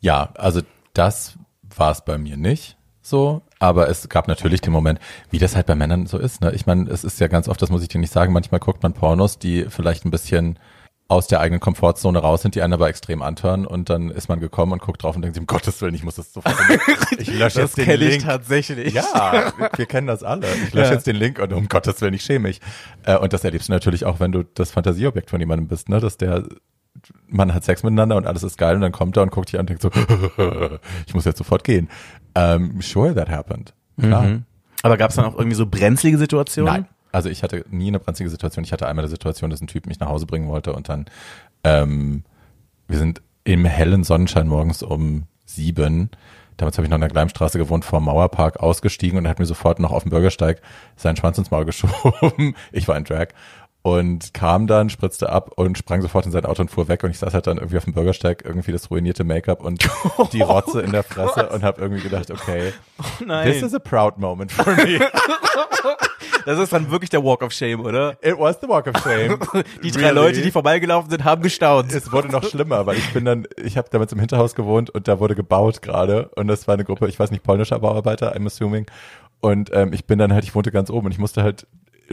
[0.00, 0.60] Ja, also
[0.94, 1.34] das
[1.76, 4.98] war es bei mir nicht so, aber es gab natürlich den Moment,
[5.30, 6.40] wie das halt bei Männern so ist.
[6.42, 6.52] Ne?
[6.54, 8.82] Ich meine, es ist ja ganz oft, das muss ich dir nicht sagen, manchmal guckt
[8.82, 10.58] man Pornos, die vielleicht ein bisschen
[11.08, 14.38] aus der eigenen Komfortzone raus sind, die einen aber extrem antören und dann ist man
[14.38, 16.54] gekommen und guckt drauf und denkt sich, um Gottes Willen, ich muss das sofort.
[17.18, 18.24] Ich lösche Das jetzt den kenne ich Link.
[18.24, 18.94] tatsächlich.
[18.94, 20.46] Ja, wir, wir kennen das alle.
[20.66, 20.94] Ich lösche Ja.
[20.94, 22.60] jetzt den Link und um Gottes Willen, ich schäme mich.
[23.04, 25.98] Äh, und das erlebst du natürlich auch, wenn du das Fantasieobjekt von jemandem bist, ne?
[25.98, 26.44] Dass der,
[27.26, 29.56] man hat Sex miteinander und alles ist geil und dann kommt er und guckt dich
[29.56, 29.90] an und denkt so,
[31.06, 31.88] ich muss jetzt sofort gehen.
[32.36, 33.72] Um, sure, that happened.
[33.98, 34.22] Klar.
[34.22, 34.44] Mhm.
[34.82, 36.72] Aber gab es dann auch irgendwie so brenzlige Situationen?
[36.72, 36.86] Nein.
[37.12, 38.64] Also ich hatte nie eine brenzlige Situation.
[38.64, 41.06] Ich hatte einmal eine Situation, dass ein Typ mich nach Hause bringen wollte und dann,
[41.64, 42.22] ähm,
[42.86, 46.10] wir sind im hellen Sonnenschein morgens um sieben.
[46.56, 49.38] Damals habe ich noch in der Gleimstraße gewohnt, vor dem Mauerpark ausgestiegen und er hat
[49.38, 50.60] mir sofort noch auf dem Bürgersteig
[50.94, 52.54] seinen Schwanz ins Maul geschoben.
[52.72, 53.28] Ich war in Drag.
[53.82, 57.02] Und kam dann, spritzte ab und sprang sofort in sein Auto und fuhr weg.
[57.02, 59.88] Und ich saß halt dann irgendwie auf dem Bürgersteig, irgendwie das ruinierte Make-up und
[60.32, 62.74] die Rotze in der Fresse und habe irgendwie gedacht, okay,
[63.24, 63.50] Nein.
[63.50, 65.00] this is a proud moment for me.
[66.46, 68.16] Das ist dann wirklich der Walk of Shame, oder?
[68.22, 69.38] It was the walk of shame.
[69.82, 71.92] Die drei Leute, die vorbeigelaufen sind, haben gestaunt.
[71.92, 75.08] es wurde noch schlimmer, weil ich bin dann, ich habe damals im Hinterhaus gewohnt und
[75.08, 78.46] da wurde gebaut gerade und das war eine Gruppe, ich weiß nicht, polnischer Bauarbeiter, I'm
[78.46, 78.86] assuming.
[79.40, 81.66] Und ähm, ich bin dann halt, ich wohnte ganz oben und ich musste halt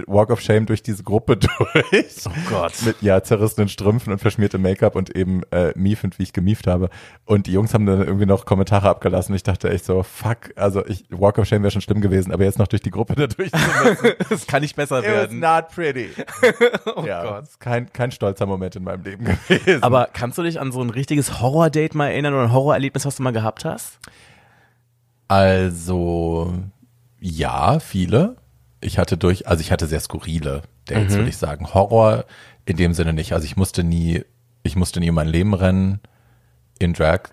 [0.05, 2.13] Walk of Shame durch diese Gruppe durch.
[2.25, 2.73] Oh Gott.
[2.85, 6.89] Mit ja zerrissenen Strümpfen und verschmiertem Make-up und eben äh, miefend, wie ich gemieft habe.
[7.25, 9.33] Und die Jungs haben dann irgendwie noch Kommentare abgelassen.
[9.35, 12.43] Ich dachte echt so, fuck, also ich, Walk of Shame wäre schon schlimm gewesen, aber
[12.43, 13.51] jetzt noch durch die Gruppe da durch.
[14.29, 15.39] Das kann nicht besser It werden.
[15.39, 16.09] not pretty.
[16.95, 17.43] Oh ja, Gott.
[17.43, 19.81] ist kein, kein stolzer Moment in meinem Leben gewesen.
[19.83, 23.15] Aber kannst du dich an so ein richtiges Horror-Date mal erinnern oder ein Horrorerlebnis, was
[23.15, 23.99] du mal gehabt hast?
[25.27, 26.53] Also,
[27.19, 28.37] ja, viele.
[28.87, 31.73] Ich hatte durch, also ich hatte sehr skurrile Dates, würde ich sagen.
[31.73, 32.25] Horror
[32.65, 33.33] in dem Sinne nicht.
[33.33, 34.23] Also ich musste nie,
[34.63, 35.99] ich musste nie um mein Leben rennen.
[36.79, 37.29] In Drag.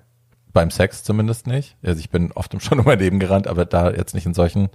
[0.52, 1.76] Beim Sex zumindest nicht.
[1.82, 4.68] Also ich bin oft schon um mein Leben gerannt, aber da jetzt nicht in solchen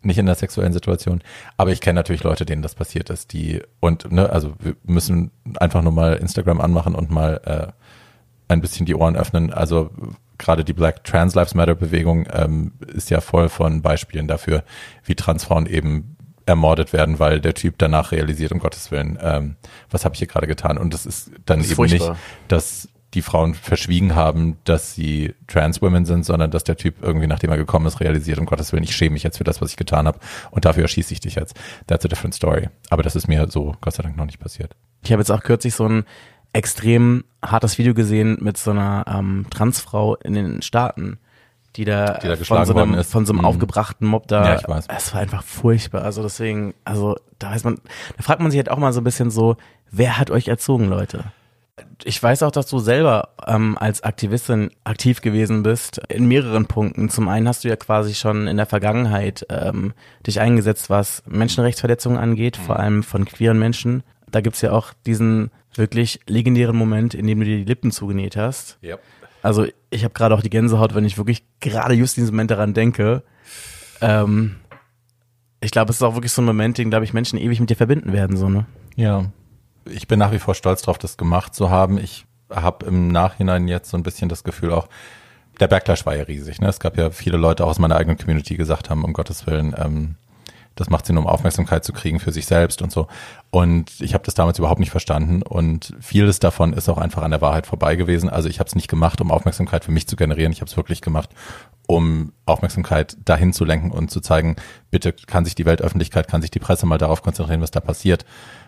[0.00, 1.22] nicht in der sexuellen Situation.
[1.56, 5.32] Aber ich kenne natürlich Leute, denen das passiert ist, die und ne, also wir müssen
[5.58, 9.52] einfach nur mal Instagram anmachen und mal äh, ein bisschen die Ohren öffnen.
[9.52, 9.90] Also
[10.38, 14.62] gerade die Black Trans Lives Matter Bewegung ähm, ist ja voll von Beispielen dafür,
[15.04, 16.16] wie Transfrauen eben
[16.48, 19.56] ermordet werden, weil der Typ danach realisiert, um Gottes Willen, ähm,
[19.90, 20.78] was habe ich hier gerade getan?
[20.78, 22.10] Und das ist dann das ist eben furchtbar.
[22.10, 26.96] nicht, dass die Frauen verschwiegen haben, dass sie Trans Women sind, sondern dass der Typ
[27.02, 29.62] irgendwie, nachdem er gekommen ist, realisiert, um Gottes Willen, ich schäme mich jetzt für das,
[29.62, 30.18] was ich getan habe
[30.50, 31.54] und dafür erschieße ich dich jetzt.
[31.86, 32.68] That's a different story.
[32.90, 34.74] Aber das ist mir so Gott sei Dank noch nicht passiert.
[35.04, 36.04] Ich habe jetzt auch kürzlich so ein
[36.52, 41.18] extrem hartes Video gesehen mit so einer ähm, Transfrau in den Staaten,
[41.78, 43.12] die da, die da von, so einem, ist.
[43.12, 43.46] von so einem mhm.
[43.46, 44.44] aufgebrachten Mob da.
[44.44, 44.86] Ja, ich weiß.
[44.88, 46.02] Es war einfach furchtbar.
[46.02, 47.76] Also deswegen, also da weiß man,
[48.16, 49.56] da fragt man sich halt auch mal so ein bisschen so,
[49.90, 51.24] wer hat euch erzogen, Leute?
[52.02, 57.08] Ich weiß auch, dass du selber ähm, als Aktivistin aktiv gewesen bist in mehreren Punkten.
[57.10, 59.94] Zum einen hast du ja quasi schon in der Vergangenheit ähm,
[60.26, 62.62] dich eingesetzt, was Menschenrechtsverletzungen angeht, mhm.
[62.64, 64.02] vor allem von queeren Menschen.
[64.28, 68.36] Da gibt's ja auch diesen wirklich legendären Moment, in dem du dir die Lippen zugenäht
[68.36, 68.78] hast.
[68.82, 69.00] Yep.
[69.48, 72.50] Also ich habe gerade auch die Gänsehaut, wenn ich wirklich gerade just in diesem Moment
[72.50, 73.22] daran denke.
[74.02, 74.56] Ähm,
[75.62, 77.70] ich glaube, es ist auch wirklich so ein Moment, den, glaube ich, Menschen ewig mit
[77.70, 78.66] dir verbinden werden, so, ne?
[78.94, 79.32] Ja.
[79.86, 81.96] Ich bin nach wie vor stolz drauf, das gemacht zu haben.
[81.96, 84.86] Ich habe im Nachhinein jetzt so ein bisschen das Gefühl auch,
[85.60, 86.60] der Backlash war ja riesig.
[86.60, 86.68] Ne?
[86.68, 89.74] Es gab ja viele Leute aus meiner eigenen Community, die gesagt haben, um Gottes Willen,
[89.78, 90.16] ähm,
[90.78, 93.08] das macht sie nur, um Aufmerksamkeit zu kriegen für sich selbst und so.
[93.50, 97.30] Und ich habe das damals überhaupt nicht verstanden und vieles davon ist auch einfach an
[97.30, 98.28] der Wahrheit vorbei gewesen.
[98.28, 100.52] Also ich habe es nicht gemacht, um Aufmerksamkeit für mich zu generieren.
[100.52, 101.30] Ich habe es wirklich gemacht,
[101.86, 104.56] um Aufmerksamkeit dahin zu lenken und zu zeigen,
[104.90, 108.24] bitte kann sich die Weltöffentlichkeit, kann sich die Presse mal darauf konzentrieren, was da passiert,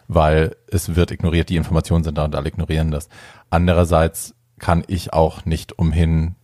[0.09, 3.09] weil es wird ignoriert, die Informationen sind da und alle ignorieren das.
[3.51, 6.35] Andererseits kann ich auch nicht umhin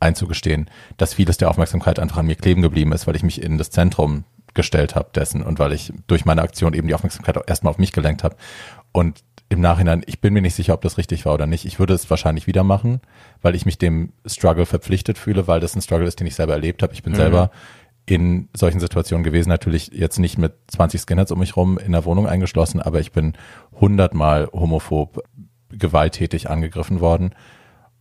[0.00, 3.58] einzugestehen, dass vieles der Aufmerksamkeit einfach an mir kleben geblieben ist, weil ich mich in
[3.58, 4.24] das Zentrum
[4.58, 7.78] gestellt habe dessen und weil ich durch meine Aktion eben die Aufmerksamkeit auch erstmal auf
[7.78, 8.34] mich gelenkt habe.
[8.90, 11.64] Und im Nachhinein, ich bin mir nicht sicher, ob das richtig war oder nicht.
[11.64, 13.00] Ich würde es wahrscheinlich wieder machen,
[13.40, 16.54] weil ich mich dem Struggle verpflichtet fühle, weil das ein Struggle ist, den ich selber
[16.54, 16.92] erlebt habe.
[16.92, 17.18] Ich bin mhm.
[17.18, 17.50] selber
[18.04, 22.04] in solchen Situationen gewesen, natürlich jetzt nicht mit 20 Skinheads um mich rum in der
[22.04, 23.34] Wohnung eingeschlossen, aber ich bin
[23.80, 25.22] hundertmal homophob
[25.70, 27.32] gewalttätig angegriffen worden.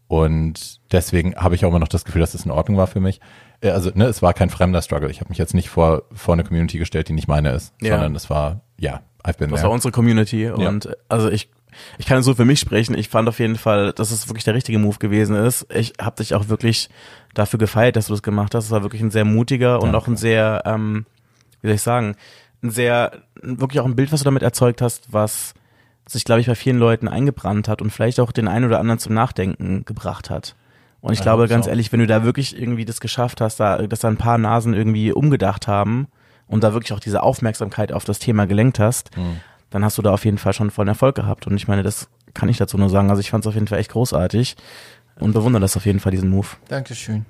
[0.07, 2.87] Und deswegen habe ich auch immer noch das Gefühl, dass es das in Ordnung war
[2.87, 3.19] für mich.
[3.61, 5.09] Äh, also ne, es war kein fremder Struggle.
[5.09, 7.93] Ich habe mich jetzt nicht vor, vor eine Community gestellt, die nicht meine ist, ja.
[7.93, 9.63] sondern es war, ja, I've been Das there.
[9.63, 10.91] war unsere Community und ja.
[11.09, 11.49] also ich
[11.97, 12.97] ich kann so für mich sprechen.
[12.97, 15.67] Ich fand auf jeden Fall, dass es wirklich der richtige Move gewesen ist.
[15.73, 16.89] Ich habe dich auch wirklich
[17.33, 18.65] dafür gefeiert, dass du das gemacht hast.
[18.65, 21.05] Es war wirklich ein sehr mutiger und ja, auch ein sehr, ähm,
[21.61, 22.15] wie soll ich sagen,
[22.63, 25.53] ein sehr, wirklich auch ein Bild, was du damit erzeugt hast, was
[26.07, 28.99] sich, glaube ich, bei vielen Leuten eingebrannt hat und vielleicht auch den einen oder anderen
[28.99, 30.55] zum Nachdenken gebracht hat.
[31.01, 31.69] Und ich ja, glaube, ganz auch.
[31.69, 34.73] ehrlich, wenn du da wirklich irgendwie das geschafft hast, da, dass da ein paar Nasen
[34.73, 36.07] irgendwie umgedacht haben
[36.47, 39.37] und da wirklich auch diese Aufmerksamkeit auf das Thema gelenkt hast, mhm.
[39.69, 41.47] dann hast du da auf jeden Fall schon vollen Erfolg gehabt.
[41.47, 43.09] Und ich meine, das kann ich dazu nur sagen.
[43.09, 44.55] Also ich fand es auf jeden Fall echt großartig
[45.19, 46.47] und bewundere das auf jeden Fall, diesen Move.
[46.67, 47.25] Dankeschön.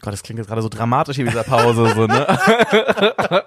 [0.00, 2.26] Gott, das klingt jetzt gerade so dramatisch hier in dieser Pause, so, ne?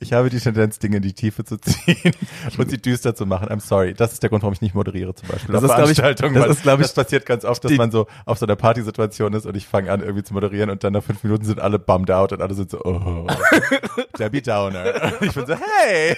[0.00, 2.12] Ich habe die Tendenz, Dinge in die Tiefe zu ziehen
[2.58, 3.48] und sie düster zu machen.
[3.48, 3.94] I'm sorry.
[3.94, 5.52] Das ist der Grund, warum ich nicht moderiere, zum Beispiel.
[5.52, 8.38] Das, ist, Veranstaltungen, ich, das, ist, ich, das passiert ganz oft, dass man so auf
[8.38, 11.24] so einer Partysituation ist und ich fange an, irgendwie zu moderieren und dann nach fünf
[11.24, 13.26] Minuten sind alle bummed out und alle sind so, oh,
[14.18, 15.12] Debbie Downer.
[15.20, 16.16] Und ich bin so, hey!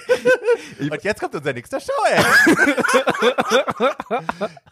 [0.78, 2.22] Und jetzt kommt unser nächster Show, ey.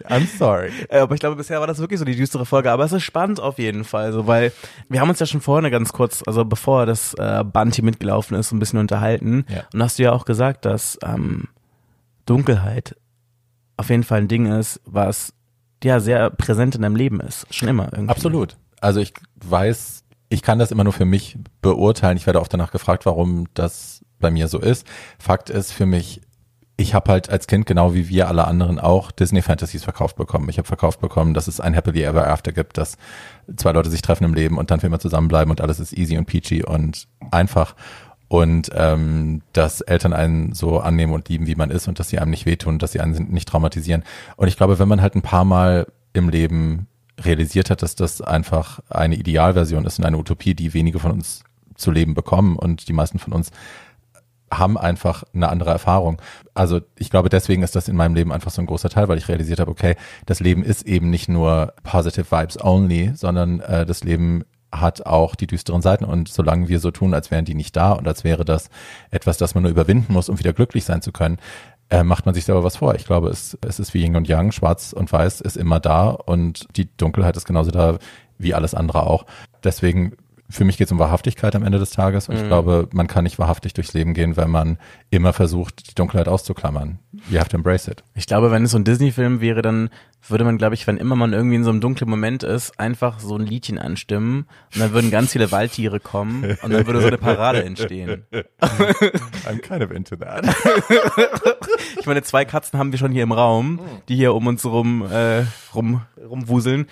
[0.09, 0.71] I'm sorry.
[0.91, 2.71] Aber ich glaube, bisher war das wirklich so die düstere Folge.
[2.71, 4.53] Aber es ist spannend auf jeden Fall, so, weil
[4.89, 7.85] wir wir haben uns ja schon vorne ganz kurz, also bevor das äh, Band hier
[7.85, 9.47] mitgelaufen ist, ein bisschen unterhalten.
[9.49, 9.63] Ja.
[9.73, 11.47] Und hast du ja auch gesagt, dass ähm,
[12.27, 12.97] Dunkelheit
[13.77, 15.33] auf jeden Fall ein Ding ist, was
[15.85, 17.47] ja sehr präsent in deinem Leben ist.
[17.55, 18.11] Schon immer irgendwie.
[18.11, 18.57] Absolut.
[18.81, 22.17] Also ich weiß, ich kann das immer nur für mich beurteilen.
[22.17, 24.85] Ich werde oft danach gefragt, warum das bei mir so ist.
[25.21, 26.23] Fakt ist für mich,
[26.81, 30.49] ich habe halt als Kind, genau wie wir alle anderen auch, Disney Fantasies verkauft bekommen.
[30.49, 32.97] Ich habe verkauft bekommen, dass es ein Happily Ever After gibt, dass
[33.57, 36.17] zwei Leute sich treffen im Leben und dann für immer zusammenbleiben und alles ist easy
[36.17, 37.75] und peachy und einfach.
[38.29, 42.21] Und ähm, dass Eltern einen so annehmen und lieben, wie man ist und dass sie
[42.21, 44.05] einem nicht wehtun, dass sie einen nicht traumatisieren.
[44.37, 46.87] Und ich glaube, wenn man halt ein paar Mal im Leben
[47.21, 51.43] realisiert hat, dass das einfach eine Idealversion ist und eine Utopie, die wenige von uns
[51.75, 53.51] zu leben bekommen und die meisten von uns
[54.53, 56.21] haben einfach eine andere Erfahrung.
[56.55, 59.19] Also ich glaube, deswegen ist das in meinem Leben einfach so ein großer Teil, weil
[59.19, 63.87] ich realisiert habe, okay, das Leben ist eben nicht nur positive vibes only, sondern äh,
[63.87, 67.55] das Leben hat auch die düsteren Seiten und solange wir so tun, als wären die
[67.55, 68.69] nicht da und als wäre das
[69.11, 71.39] etwas, das man nur überwinden muss, um wieder glücklich sein zu können,
[71.91, 72.95] äh, macht man sich selber was vor.
[72.95, 76.11] Ich glaube, es, es ist wie Yin und Yang, schwarz und weiß ist immer da
[76.11, 77.99] und die Dunkelheit ist genauso da
[78.37, 79.25] wie alles andere auch.
[79.65, 80.13] Deswegen
[80.51, 83.25] für mich geht es um Wahrhaftigkeit am Ende des Tages und ich glaube, man kann
[83.25, 84.79] nicht wahrhaftig durchs Leben gehen, wenn man
[85.11, 86.99] immer versucht, die Dunkelheit auszuklammern.
[87.29, 88.03] You have to embrace it.
[88.15, 89.91] Ich glaube, wenn es so ein Disney-Film wäre, dann
[90.27, 93.21] würde man, glaube ich, wenn immer man irgendwie in so einem dunklen Moment ist, einfach
[93.21, 97.09] so ein Liedchen anstimmen und dann würden ganz viele Waldtiere kommen und dann würde so
[97.09, 98.25] eine Parade entstehen.
[98.61, 100.47] I'm kind of into that.
[102.01, 105.07] Ich meine, zwei Katzen haben wir schon hier im Raum, die hier um uns rum,
[105.11, 106.87] äh, rum rumwuseln.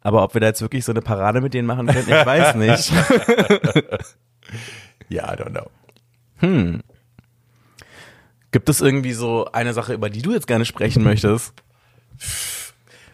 [0.00, 2.54] Aber ob wir da jetzt wirklich so eine Parade mit denen machen können, ich weiß
[2.56, 2.92] nicht.
[5.10, 5.70] yeah, I don't know.
[8.50, 11.52] Gibt es irgendwie so eine Sache, über die du jetzt gerne sprechen möchtest?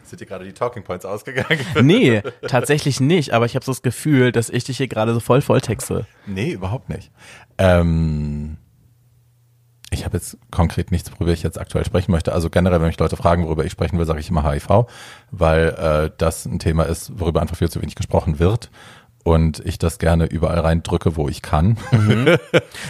[0.03, 1.59] Sind dir gerade die Talking Points ausgegangen?
[1.81, 5.19] Nee, tatsächlich nicht, aber ich habe so das Gefühl, dass ich dich hier gerade so
[5.19, 6.05] voll volltexte.
[6.27, 7.11] Nee, überhaupt nicht.
[7.57, 8.57] Ähm,
[9.95, 12.33] ich habe jetzt konkret nichts, worüber ich jetzt aktuell sprechen möchte.
[12.33, 14.85] Also generell, wenn mich Leute fragen, worüber ich sprechen will, sage ich immer HIV,
[15.31, 18.69] weil äh, das ein Thema ist, worüber einfach viel zu wenig gesprochen wird.
[19.23, 21.77] Und ich das gerne überall reindrücke, wo ich kann.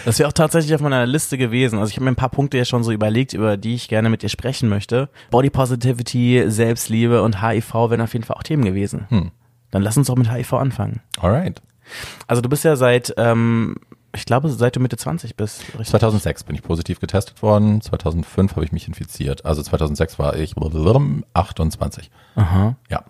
[0.03, 1.79] Das wäre auch tatsächlich auf meiner Liste gewesen.
[1.79, 4.09] Also ich habe mir ein paar Punkte ja schon so überlegt, über die ich gerne
[4.09, 5.09] mit dir sprechen möchte.
[5.31, 9.07] Body Positivity, Selbstliebe und HIV wären auf jeden Fall auch Themen gewesen.
[9.71, 11.01] Dann lass uns doch mit HIV anfangen.
[11.19, 11.61] Alright.
[12.27, 13.77] Also du bist ja seit, ähm,
[14.15, 15.63] ich glaube, seit du Mitte 20 bist.
[15.69, 15.87] Richtig?
[15.87, 17.81] 2006 bin ich positiv getestet worden.
[17.81, 19.45] 2005 habe ich mich infiziert.
[19.45, 20.55] Also 2006 war ich
[21.33, 22.11] 28.
[22.35, 22.75] Aha.
[22.89, 23.03] Ja.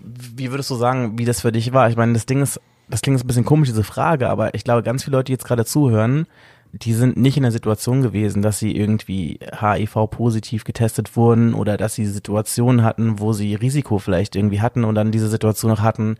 [0.00, 1.88] Wie würdest du sagen, wie das für dich war?
[1.88, 4.82] Ich meine, das Ding ist, das klingt ein bisschen komisch, diese Frage, aber ich glaube,
[4.82, 6.26] ganz viele Leute, die jetzt gerade zuhören,
[6.72, 11.94] die sind nicht in der Situation gewesen, dass sie irgendwie HIV-positiv getestet wurden oder dass
[11.94, 16.16] sie Situationen hatten, wo sie Risiko vielleicht irgendwie hatten und dann diese Situation noch hatten,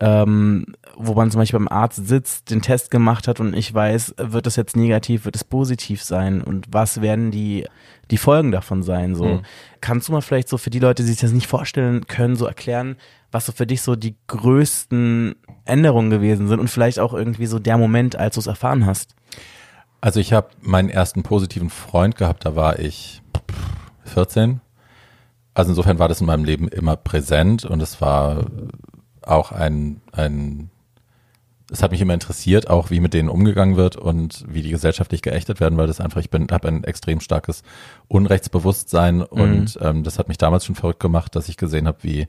[0.00, 0.64] ähm,
[0.96, 4.46] wo man zum Beispiel beim Arzt sitzt, den Test gemacht hat und ich weiß, wird
[4.46, 7.66] das jetzt negativ, wird es positiv sein und was werden die,
[8.10, 9.42] die Folgen davon sein, so.
[9.82, 12.46] Kannst du mal vielleicht so für die Leute, die sich das nicht vorstellen können, so
[12.46, 12.96] erklären,
[13.30, 17.58] was so für dich so die größten Änderungen gewesen sind und vielleicht auch irgendwie so
[17.58, 19.14] der Moment, als du es erfahren hast?
[20.00, 23.22] Also ich habe meinen ersten positiven Freund gehabt, da war ich
[24.04, 24.60] 14.
[25.52, 28.46] Also insofern war das in meinem Leben immer präsent und es war
[29.22, 30.70] auch ein, ein
[31.72, 35.22] es hat mich immer interessiert, auch wie mit denen umgegangen wird und wie die gesellschaftlich
[35.22, 37.62] geächtet werden, weil das einfach, ich bin, habe ein extrem starkes
[38.08, 42.26] Unrechtsbewusstsein und ähm, das hat mich damals schon verrückt gemacht, dass ich gesehen habe, wie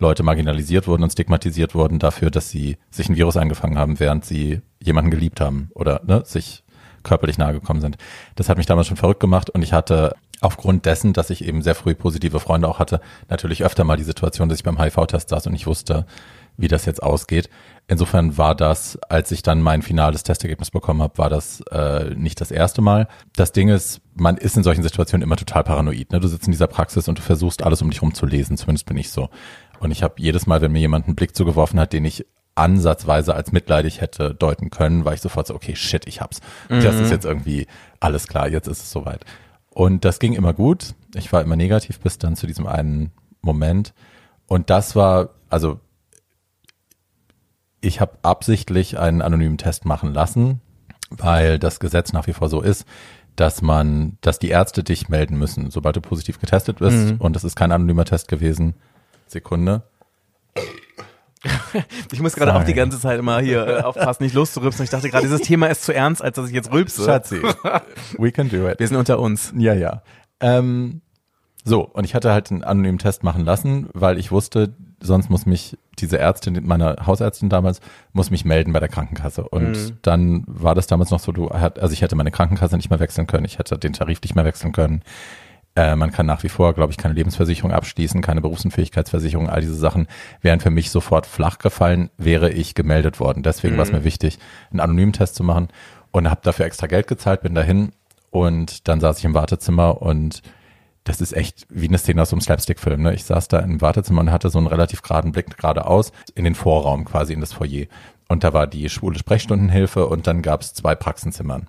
[0.00, 4.24] Leute marginalisiert wurden und stigmatisiert wurden dafür, dass sie sich ein Virus eingefangen haben, während
[4.24, 6.64] sie jemanden geliebt haben oder ne, sich
[7.02, 7.96] körperlich nahe gekommen sind.
[8.34, 11.62] Das hat mich damals schon verrückt gemacht und ich hatte aufgrund dessen, dass ich eben
[11.62, 15.28] sehr früh positive Freunde auch hatte, natürlich öfter mal die Situation, dass ich beim HIV-Test
[15.28, 16.06] saß und ich wusste,
[16.56, 17.48] wie das jetzt ausgeht.
[17.88, 22.40] Insofern war das, als ich dann mein finales Testergebnis bekommen habe, war das äh, nicht
[22.40, 23.08] das erste Mal.
[23.34, 26.12] Das Ding ist, man ist in solchen Situationen immer total paranoid.
[26.12, 26.20] Ne?
[26.20, 28.86] Du sitzt in dieser Praxis und du versuchst alles um dich rum zu lesen, zumindest
[28.86, 29.28] bin ich so.
[29.80, 33.34] Und ich habe jedes Mal, wenn mir jemand einen Blick zugeworfen hat, den ich ansatzweise
[33.34, 36.40] als mitleidig hätte deuten können, war ich sofort so, okay, shit, ich hab's.
[36.68, 37.66] Das ist jetzt irgendwie
[38.00, 39.24] alles klar, jetzt ist es soweit.
[39.70, 40.94] Und das ging immer gut.
[41.14, 43.94] Ich war immer negativ bis dann zu diesem einen Moment.
[44.46, 45.80] Und das war, also
[47.80, 50.60] ich habe absichtlich einen anonymen Test machen lassen,
[51.10, 52.84] weil das Gesetz nach wie vor so ist,
[53.36, 57.14] dass man, dass die Ärzte dich melden müssen, sobald du positiv getestet bist.
[57.20, 58.74] Und das ist kein anonymer Test gewesen.
[59.26, 59.82] Sekunde.
[62.12, 64.84] Ich muss gerade auch die ganze Zeit immer hier äh, aufpassen, nicht loszurübsen.
[64.84, 67.04] Ich dachte gerade, dieses Thema ist zu ernst, als dass ich jetzt rülpse.
[67.04, 67.40] Schatzi,
[68.18, 68.78] we can do it.
[68.78, 69.52] Wir sind unter uns.
[69.56, 70.02] Ja, ja.
[70.40, 71.00] Ähm,
[71.64, 75.46] so, und ich hatte halt einen anonymen Test machen lassen, weil ich wusste, sonst muss
[75.46, 77.80] mich diese Ärztin, meine Hausärztin damals,
[78.12, 79.46] muss mich melden bei der Krankenkasse.
[79.48, 83.00] Und dann war das damals noch so, du also ich hätte meine Krankenkasse nicht mehr
[83.00, 85.02] wechseln können, ich hätte den Tarif nicht mehr wechseln können.
[85.76, 89.74] Äh, man kann nach wie vor, glaube ich, keine Lebensversicherung abschließen, keine Berufsunfähigkeitsversicherung, all diese
[89.74, 90.08] Sachen
[90.40, 93.42] wären für mich sofort flach gefallen, wäre ich gemeldet worden.
[93.42, 94.38] Deswegen war es mir wichtig,
[94.70, 95.68] einen anonymen Test zu machen
[96.10, 97.92] und habe dafür extra Geld gezahlt, bin dahin
[98.30, 100.42] und dann saß ich im Wartezimmer und
[101.04, 103.02] das ist echt wie eine Szene aus so einem Slapstick-Film.
[103.02, 103.14] Ne?
[103.14, 106.54] Ich saß da im Wartezimmer und hatte so einen relativ geraden Blick geradeaus in den
[106.54, 107.86] Vorraum quasi, in das Foyer.
[108.28, 111.68] Und da war die schwule Sprechstundenhilfe und dann gab es zwei Praxenzimmern.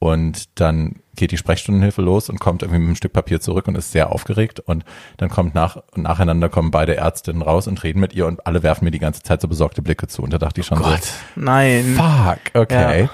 [0.00, 3.76] Und dann geht die Sprechstundenhilfe los und kommt irgendwie mit einem Stück Papier zurück und
[3.76, 4.58] ist sehr aufgeregt.
[4.58, 4.84] Und
[5.18, 8.86] dann kommt nach, nacheinander kommen beide Ärztinnen raus und reden mit ihr und alle werfen
[8.86, 10.22] mir die ganze Zeit so besorgte Blicke zu.
[10.22, 11.02] Und da dachte ich schon so, Gott,
[11.36, 11.96] nein.
[11.98, 13.10] fuck, okay, Ja.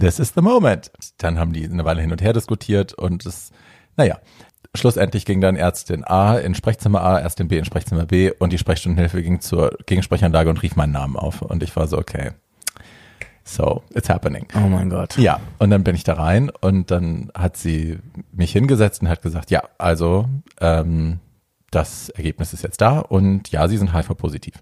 [0.00, 0.90] this is the moment.
[1.18, 3.50] Dann haben die eine Weile hin und her diskutiert und es,
[3.98, 4.18] naja,
[4.74, 8.58] schlussendlich ging dann Ärztin A in Sprechzimmer A, Ärztin B in Sprechzimmer B und die
[8.58, 12.30] Sprechstundenhilfe ging zur Gegensprechanlage und rief meinen Namen auf und ich war so, okay,
[13.54, 14.46] so, it's happening.
[14.56, 15.16] Oh mein Gott.
[15.18, 17.98] Ja, und dann bin ich da rein und dann hat sie
[18.32, 20.28] mich hingesetzt und hat gesagt, ja, also
[20.60, 21.18] ähm,
[21.70, 24.54] das Ergebnis ist jetzt da und ja, sie sind HIV-positiv.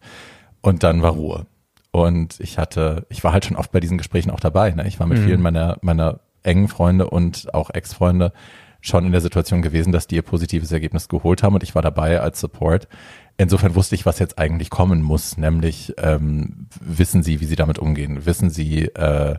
[0.61, 1.46] Und dann war Ruhe.
[1.90, 4.70] Und ich hatte, ich war halt schon oft bei diesen Gesprächen auch dabei.
[4.72, 4.87] Ne?
[4.87, 5.24] Ich war mit Mhm.
[5.24, 8.33] vielen meiner, meiner engen Freunde und auch Ex-Freunde
[8.81, 11.83] schon in der Situation gewesen, dass die ihr positives Ergebnis geholt haben und ich war
[11.83, 12.88] dabei als Support.
[13.40, 17.79] Insofern wusste ich, was jetzt eigentlich kommen muss, nämlich ähm, wissen Sie, wie Sie damit
[17.79, 19.37] umgehen, wissen Sie, äh,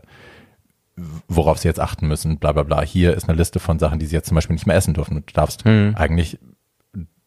[1.28, 2.80] worauf Sie jetzt achten müssen, bla bla bla.
[2.80, 5.16] Hier ist eine Liste von Sachen, die Sie jetzt zum Beispiel nicht mehr essen dürfen.
[5.26, 6.38] Du darfst eigentlich,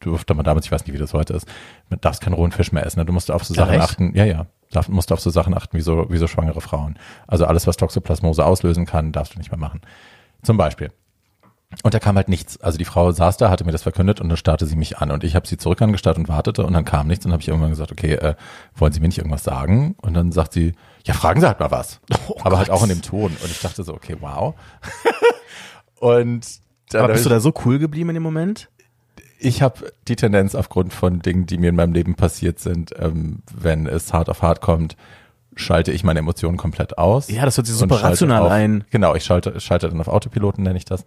[0.00, 1.46] durfte man damals, ich weiß nicht, wie das heute ist,
[1.90, 2.98] du darfst keinen rohen Fisch mehr essen.
[2.98, 3.06] Ne?
[3.06, 3.82] Du musst auf so Ach, Sachen echt?
[3.82, 6.98] achten, ja, ja, darf, musst auf so Sachen achten, wie so, wie so schwangere Frauen.
[7.28, 9.80] Also alles, was Toxoplasmose auslösen kann, darfst du nicht mehr machen.
[10.42, 10.90] Zum Beispiel.
[11.82, 12.60] Und da kam halt nichts.
[12.60, 15.10] Also die Frau saß da, hatte mir das verkündet und dann starrte sie mich an.
[15.10, 17.24] Und ich habe sie zurück angestarrt und wartete und dann kam nichts.
[17.24, 18.34] Und dann habe ich irgendwann gesagt, okay, äh,
[18.74, 19.94] wollen Sie mir nicht irgendwas sagen?
[20.00, 20.72] Und dann sagt sie,
[21.04, 22.00] ja, fragen Sie halt mal was.
[22.42, 23.36] Aber halt auch in dem Ton.
[23.42, 24.54] Und ich dachte so, okay, wow.
[26.00, 26.46] und
[26.90, 28.68] dann Aber bist du da so cool geblieben in dem Moment?
[29.44, 33.42] ich habe die Tendenz aufgrund von Dingen, die mir in meinem Leben passiert sind, ähm,
[33.52, 34.96] wenn es hart auf hart kommt,
[35.56, 37.28] schalte ich meine Emotionen komplett aus.
[37.28, 38.84] Ja, das hört sich super rational auf, ein.
[38.90, 41.04] Genau, ich schalte, schalte dann auf Autopiloten, nenne ich das.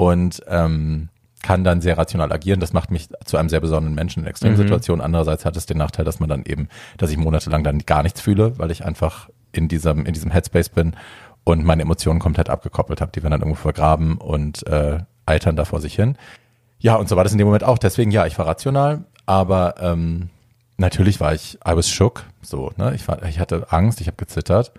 [0.00, 1.08] Und ähm,
[1.42, 2.60] kann dann sehr rational agieren.
[2.60, 4.30] Das macht mich zu einem sehr besonderen Menschen in Mhm.
[4.30, 5.04] Extremsituationen.
[5.04, 8.20] Andererseits hat es den Nachteil, dass man dann eben, dass ich monatelang dann gar nichts
[8.20, 10.96] fühle, weil ich einfach in diesem, in diesem Headspace bin
[11.44, 13.12] und meine Emotionen komplett abgekoppelt habe.
[13.12, 16.16] Die werden dann irgendwo vergraben und äh, eitern da vor sich hin.
[16.78, 17.78] Ja, und so war das in dem Moment auch.
[17.78, 20.30] Deswegen, ja, ich war rational, aber ähm,
[20.78, 22.94] natürlich war ich, I was shook, so, ne?
[22.94, 24.72] Ich, war, ich hatte Angst, ich habe gezittert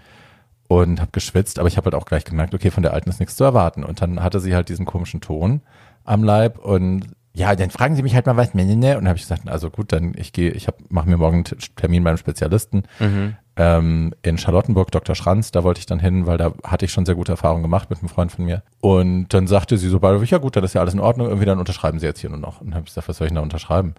[0.71, 3.19] und habe geschwitzt, aber ich habe halt auch gleich gemerkt, okay, von der Alten ist
[3.19, 3.83] nichts zu erwarten.
[3.83, 5.59] Und dann hatte sie halt diesen komischen Ton
[6.05, 8.97] am Leib und ja, dann fragen Sie mich halt mal was, ne, ne, ne.
[8.97, 12.03] Und habe ich gesagt, also gut, dann ich gehe, ich mache mir morgen einen Termin
[12.03, 12.83] beim Spezialisten
[13.57, 15.13] ähm, in Charlottenburg, Dr.
[15.13, 17.89] Schranz, da wollte ich dann hin, weil da hatte ich schon sehr gute Erfahrungen gemacht
[17.89, 18.63] mit einem Freund von mir.
[18.79, 21.45] Und dann sagte sie so bald, ja gut, dann ist ja alles in Ordnung, irgendwie
[21.45, 22.61] dann unterschreiben Sie jetzt hier nur noch.
[22.61, 23.95] Und dann habe ich gesagt, was soll ich denn da unterschreiben?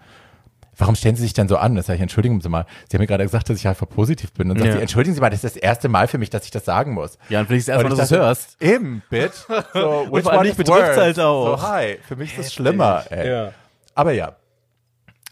[0.77, 1.75] Warum stellen Sie sich denn so an?
[1.75, 2.65] Das sage ich, entschuldigen Sie mal.
[2.91, 4.51] Sie haben mir gerade gesagt, dass ich einfach positiv bin.
[4.51, 4.77] Und sagt Ja.
[4.77, 6.95] sie, entschuldigen Sie mal, das ist das erste Mal für mich, dass ich das sagen
[6.95, 7.19] muss.
[7.29, 8.57] Ja, und vielleicht ist erstmal, Und dass du hörst.
[8.61, 9.35] Eben, bitch.
[9.75, 11.01] So, which is betrifft's worse?
[11.01, 11.59] halt auch.
[11.59, 11.99] So, hi.
[12.07, 13.51] Für mich ist das schlimmer, ey.
[13.95, 14.33] Aber ja.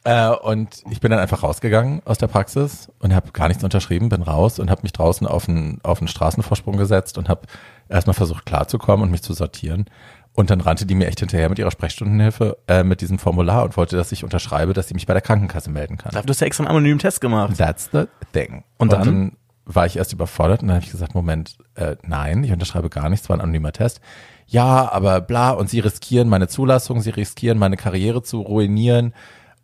[0.04, 4.08] Äh, und ich bin dann einfach rausgegangen aus der Praxis und habe gar nichts unterschrieben,
[4.08, 7.42] bin raus und habe mich draußen auf einen, auf einen Straßenvorsprung gesetzt und habe
[7.88, 9.86] erstmal versucht klarzukommen und mich zu sortieren.
[10.32, 13.76] Und dann rannte die mir echt hinterher mit ihrer Sprechstundenhilfe äh, mit diesem Formular und
[13.76, 16.12] wollte, dass ich unterschreibe, dass sie mich bei der Krankenkasse melden kann.
[16.12, 17.56] Du hast ja extra einen anonymen Test gemacht.
[17.58, 18.64] That's the thing.
[18.78, 19.32] Und dann?
[19.74, 23.08] war ich erst überfordert und dann habe ich gesagt, Moment, äh, nein, ich unterschreibe gar
[23.08, 24.00] nichts, war ein anonymer Test.
[24.46, 29.14] Ja, aber bla, und sie riskieren meine Zulassung, sie riskieren meine Karriere zu ruinieren.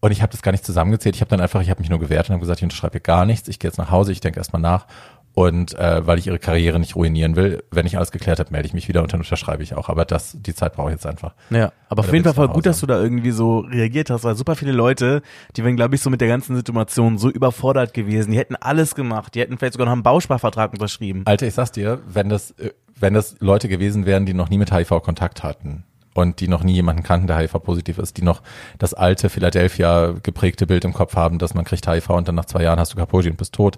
[0.00, 1.16] Und ich habe das gar nicht zusammengezählt.
[1.16, 3.00] Ich habe dann einfach, ich habe mich nur gewehrt und habe gesagt, ich unterschreibe hier
[3.00, 3.48] gar nichts.
[3.48, 4.86] Ich gehe jetzt nach Hause, ich denke erstmal nach.
[5.36, 8.68] Und äh, weil ich ihre Karriere nicht ruinieren will, wenn ich alles geklärt habe, melde
[8.68, 9.90] ich mich wieder und dann unterschreibe ich auch.
[9.90, 11.34] Aber das, die Zeit brauche ich jetzt einfach.
[11.50, 14.34] Ja, aber auf jeden Fall voll gut, dass du da irgendwie so reagiert hast, weil
[14.34, 15.20] super viele Leute,
[15.54, 18.30] die wären, glaube ich, so mit der ganzen Situation so überfordert gewesen.
[18.30, 19.34] Die hätten alles gemacht.
[19.34, 21.20] Die hätten vielleicht sogar noch einen Bausparvertrag unterschrieben.
[21.26, 24.56] Alter, ich sag's dir, wenn das, äh, wenn das Leute gewesen wären, die noch nie
[24.56, 25.84] mit HIV Kontakt hatten
[26.16, 28.42] und die noch nie jemanden kannten, der HIV positiv ist, die noch
[28.78, 32.46] das alte Philadelphia geprägte Bild im Kopf haben, dass man kriegt HIV und dann nach
[32.46, 33.76] zwei Jahren hast du Kaposi und bist tot,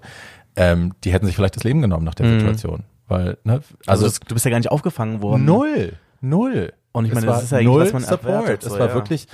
[0.55, 2.83] ähm, die hätten sich vielleicht das Leben genommen nach der Situation.
[3.07, 5.45] Weil, ne, Also, also, das, du bist ja gar nicht aufgefangen worden.
[5.45, 6.73] null, null.
[6.91, 8.25] Und ich meine, das ist ja null was man Support.
[8.25, 8.93] erwartet, so, es war ja.
[8.93, 9.27] wirklich,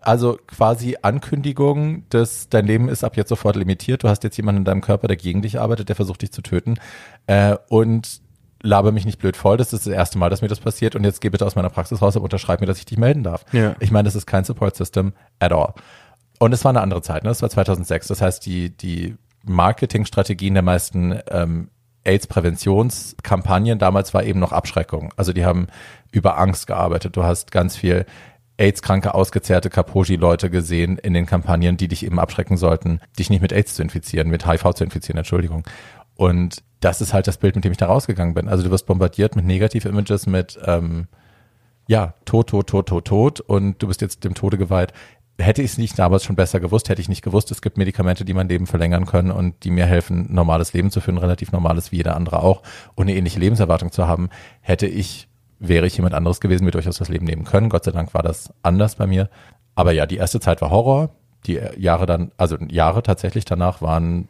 [0.00, 4.02] also quasi Ankündigung, dass dein Leben ist ab jetzt sofort limitiert.
[4.02, 6.42] Du hast jetzt jemanden in deinem Körper, der gegen dich arbeitet, der versucht dich zu
[6.42, 6.74] töten.
[7.26, 8.20] Äh, und
[8.62, 9.56] laber mich nicht blöd voll.
[9.56, 10.94] Das ist das erste Mal, dass mir das passiert.
[10.94, 13.22] Und jetzt geh bitte aus meiner Praxis raus und unterschreib mir, dass ich dich melden
[13.22, 13.44] darf.
[13.52, 13.74] Ja.
[13.80, 15.74] Ich meine, das ist kein Support System at all.
[16.38, 17.30] Und es war eine andere Zeit, ne?
[17.30, 18.08] Es war 2006.
[18.08, 21.68] Das heißt, die, die Marketingstrategien der meisten ähm,
[22.04, 25.12] AIDS-Präventionskampagnen damals war eben noch Abschreckung.
[25.16, 25.68] Also die haben
[26.10, 27.16] über Angst gearbeitet.
[27.16, 28.06] Du hast ganz viel
[28.58, 33.52] AIDS-kranke, ausgezehrte Kaposi-Leute gesehen in den Kampagnen, die dich eben abschrecken sollten, dich nicht mit
[33.52, 35.64] AIDS zu infizieren, mit HIV zu infizieren, Entschuldigung.
[36.16, 38.48] Und das ist halt das Bild, mit dem ich da rausgegangen bin.
[38.48, 41.06] Also du wirst bombardiert mit Negativ-Images, mit ähm,
[41.88, 44.92] ja, tot, tot, tot, tot, tot und du bist jetzt dem Tode geweiht.
[45.38, 48.24] Hätte ich es nicht damals schon besser gewusst, hätte ich nicht gewusst, es gibt Medikamente,
[48.24, 51.90] die mein Leben verlängern können und die mir helfen, normales Leben zu führen, relativ normales
[51.90, 52.62] wie jeder andere auch
[52.94, 54.28] und eine ähnliche Lebenserwartung zu haben,
[54.60, 57.70] hätte ich, wäre ich jemand anderes gewesen, mir durchaus das Leben nehmen können.
[57.70, 59.30] Gott sei Dank war das anders bei mir.
[59.74, 61.10] Aber ja, die erste Zeit war Horror.
[61.46, 64.28] Die Jahre dann, also Jahre tatsächlich danach waren,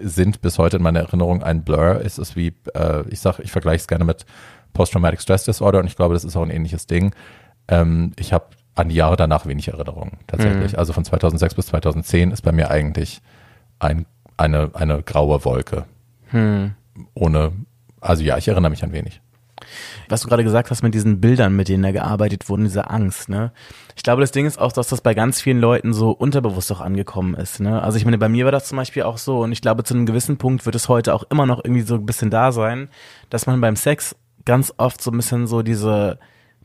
[0.00, 2.00] sind bis heute in meiner Erinnerung ein Blur.
[2.04, 4.26] Es ist wie, äh, ich sag, ich vergleiche es gerne mit
[4.74, 7.14] Post-Traumatic Stress Disorder und ich glaube, das ist auch ein ähnliches Ding.
[7.68, 10.78] Ähm, ich habe an die Jahre danach wenig Erinnerungen tatsächlich.
[10.78, 13.20] Also von 2006 bis 2010 ist bei mir eigentlich
[13.78, 14.06] ein,
[14.36, 15.84] eine, eine graue Wolke.
[17.14, 17.52] Ohne,
[18.00, 19.20] also ja, ich erinnere mich an wenig.
[20.08, 23.28] Was du gerade gesagt hast mit diesen Bildern, mit denen da gearbeitet wurden, diese Angst,
[23.28, 23.52] ne?
[23.96, 26.80] Ich glaube, das Ding ist auch, dass das bei ganz vielen Leuten so unterbewusst auch
[26.80, 27.82] angekommen ist, ne?
[27.82, 29.94] Also ich meine, bei mir war das zum Beispiel auch so und ich glaube, zu
[29.94, 32.88] einem gewissen Punkt wird es heute auch immer noch irgendwie so ein bisschen da sein,
[33.30, 36.18] dass man beim Sex ganz oft so ein bisschen so diese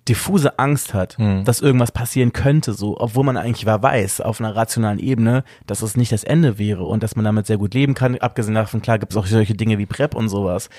[0.08, 1.44] diffuse Angst hat, Hm.
[1.44, 5.82] dass irgendwas passieren könnte, so, obwohl man eigentlich war weiß, auf einer rationalen Ebene, dass
[5.82, 8.18] es nicht das Ende wäre und dass man damit sehr gut leben kann.
[8.18, 10.70] Abgesehen davon, klar, gibt es auch solche Dinge wie PrEP und sowas.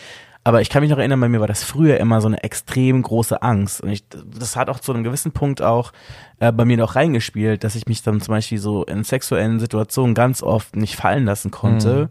[0.45, 3.03] Aber ich kann mich noch erinnern, bei mir war das früher immer so eine extrem
[3.03, 3.83] große Angst.
[3.83, 5.93] Und ich, das hat auch zu einem gewissen Punkt auch
[6.39, 10.15] äh, bei mir noch reingespielt, dass ich mich dann zum Beispiel so in sexuellen Situationen
[10.15, 12.05] ganz oft nicht fallen lassen konnte.
[12.05, 12.09] Mhm.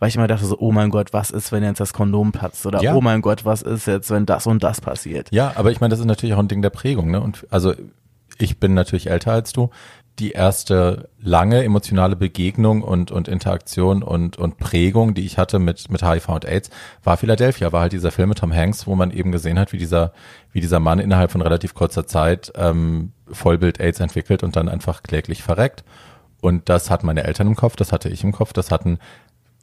[0.00, 2.66] Weil ich immer dachte so, oh mein Gott, was ist, wenn jetzt das Kondom platzt?
[2.66, 2.94] Oder Ja.
[2.94, 5.28] oh mein Gott, was ist jetzt, wenn das und das passiert?
[5.30, 7.20] Ja, aber ich meine, das ist natürlich auch ein Ding der Prägung, ne?
[7.20, 7.74] Und also
[8.38, 9.70] ich bin natürlich älter als du.
[10.18, 15.90] Die erste lange emotionale Begegnung und, und Interaktion und, und Prägung, die ich hatte mit,
[15.90, 16.70] mit HIV und AIDS,
[17.04, 19.78] war Philadelphia, war halt dieser Film mit Tom Hanks, wo man eben gesehen hat, wie
[19.78, 20.12] dieser,
[20.52, 25.02] wie dieser Mann innerhalb von relativ kurzer Zeit ähm, Vollbild AIDS entwickelt und dann einfach
[25.02, 25.84] kläglich verreckt.
[26.40, 28.98] Und das hatten meine Eltern im Kopf, das hatte ich im Kopf, das hatten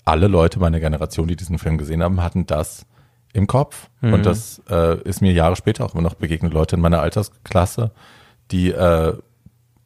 [0.07, 2.85] alle Leute meiner Generation, die diesen Film gesehen haben, hatten das
[3.33, 3.89] im Kopf.
[4.13, 6.53] Und das äh, ist mir Jahre später auch immer noch begegnet.
[6.53, 7.91] Leute in meiner Altersklasse,
[8.51, 9.13] die äh,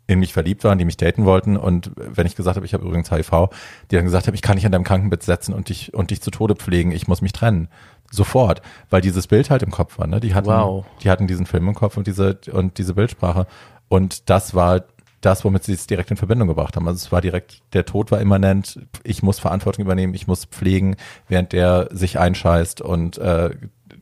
[0.06, 1.58] in mich verliebt waren, die mich daten wollten.
[1.58, 3.50] Und wenn ich gesagt habe, ich habe übrigens HIV,
[3.90, 6.22] die dann gesagt haben, ich kann nicht an deinem Krankenbett setzen und dich, und dich
[6.22, 7.68] zu Tode pflegen, ich muss mich trennen.
[8.12, 8.62] Sofort.
[8.90, 10.06] Weil dieses Bild halt im Kopf war.
[10.06, 10.20] Ne?
[10.20, 10.86] Die, hatten, Wow.
[11.02, 13.48] die hatten diesen Film im Kopf und diese, und diese Bildsprache.
[13.88, 14.84] Und das war
[15.22, 16.88] das, womit sie es direkt in Verbindung gebracht haben.
[16.88, 20.96] Also es war direkt, der Tod war immanent, ich muss Verantwortung übernehmen, ich muss pflegen,
[21.28, 23.52] während der sich einscheißt und äh,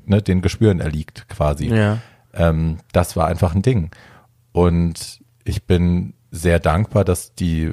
[0.06, 1.68] ne, den Gespüren erliegt quasi.
[1.68, 2.00] Ja.
[2.34, 3.92] Ähm, das war einfach ein Ding.
[4.52, 7.72] Und ich bin sehr dankbar, dass die,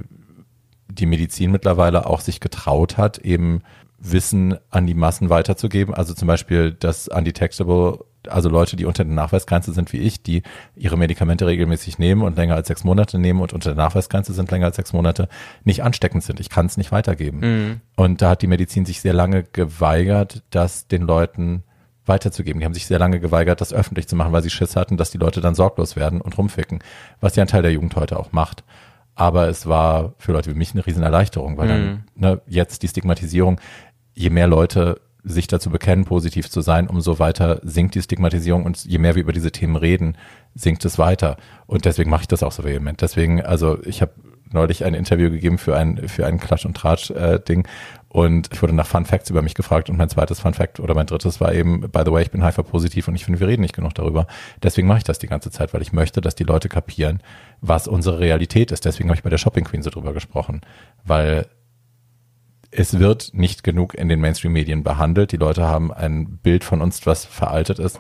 [0.89, 3.63] die Medizin mittlerweile auch sich getraut hat, eben
[3.99, 5.95] Wissen an die Massen weiterzugeben.
[5.95, 10.43] Also zum Beispiel das Undetectable, also Leute, die unter der Nachweisgrenze sind wie ich, die
[10.75, 14.51] ihre Medikamente regelmäßig nehmen und länger als sechs Monate nehmen und unter der Nachweisgrenze sind
[14.51, 15.29] länger als sechs Monate,
[15.65, 16.41] nicht ansteckend sind.
[16.41, 17.41] Ich kann es nicht weitergeben.
[17.97, 21.63] Und da hat die Medizin sich sehr lange geweigert, das den Leuten
[22.07, 22.61] weiterzugeben.
[22.61, 25.11] Die haben sich sehr lange geweigert, das öffentlich zu machen, weil sie Schiss hatten, dass
[25.11, 26.81] die Leute dann sorglos werden und rumficken,
[27.21, 28.65] was ja ein Teil der Jugend heute auch macht.
[29.15, 33.61] Aber es war für Leute wie mich eine Riesenerleichterung, weil dann ne, jetzt die Stigmatisierung,
[34.15, 38.85] je mehr Leute sich dazu bekennen, positiv zu sein, umso weiter sinkt die Stigmatisierung und
[38.85, 40.17] je mehr wir über diese Themen reden,
[40.55, 41.37] sinkt es weiter.
[41.67, 43.03] Und deswegen mache ich das auch so vehement.
[43.03, 44.13] Deswegen, also ich habe
[44.53, 47.41] neulich ein Interview gegeben für ein für ein Klatsch und Tratsch äh,
[48.09, 50.95] und ich wurde nach Fun Facts über mich gefragt und mein zweites Fun Fact oder
[50.95, 53.49] mein drittes war eben by the way ich bin HIV positiv und ich finde wir
[53.49, 54.29] reden nicht genug darüber.
[54.63, 57.21] Deswegen mache ich das die ganze Zeit, weil ich möchte, dass die Leute kapieren,
[57.61, 58.85] was unsere Realität ist.
[58.85, 60.61] Deswegen habe ich bei der Shopping Queen so drüber gesprochen,
[61.05, 61.47] weil
[62.77, 65.33] es wird nicht genug in den Mainstream-Medien behandelt.
[65.33, 67.99] Die Leute haben ein Bild von uns, was veraltet ist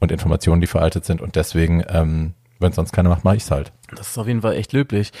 [0.00, 1.20] und Informationen, die veraltet sind.
[1.20, 3.72] Und deswegen, ähm, wenn sonst keiner macht, mache ich's halt.
[3.94, 5.12] Das ist auf jeden Fall echt löblich.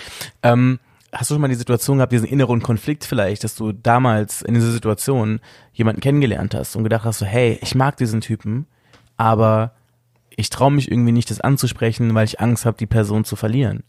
[0.42, 0.78] Ähm,
[1.12, 4.54] hast du schon mal die Situation gehabt, diesen inneren Konflikt vielleicht, dass du damals in
[4.54, 5.40] dieser Situation
[5.72, 8.66] jemanden kennengelernt hast und gedacht hast, so, hey, ich mag diesen Typen,
[9.16, 9.72] aber
[10.36, 13.84] ich traue mich irgendwie nicht, das anzusprechen, weil ich Angst habe, die Person zu verlieren.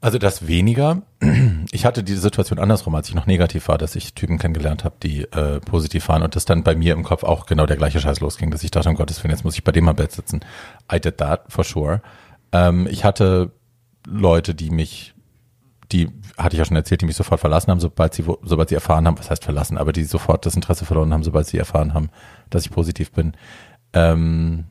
[0.00, 1.02] Also das weniger.
[1.72, 4.96] Ich hatte die Situation andersrum, als ich noch negativ war, dass ich Typen kennengelernt habe,
[5.00, 8.00] die äh, positiv waren und das dann bei mir im Kopf auch genau der gleiche
[8.00, 10.10] Scheiß losging, dass ich dachte, um Gottes Willen, jetzt muss ich bei dem am Bett
[10.10, 10.40] sitzen.
[10.92, 12.02] I did that for sure.
[12.50, 13.52] Ähm, ich hatte
[14.04, 15.14] Leute, die mich,
[15.92, 18.74] die hatte ich ja schon erzählt, die mich sofort verlassen haben, sobald sie, sobald sie
[18.74, 21.94] erfahren haben, was heißt verlassen, aber die sofort das Interesse verloren haben, sobald sie erfahren
[21.94, 22.10] haben,
[22.48, 23.34] dass ich positiv bin.
[23.92, 24.64] Ähm,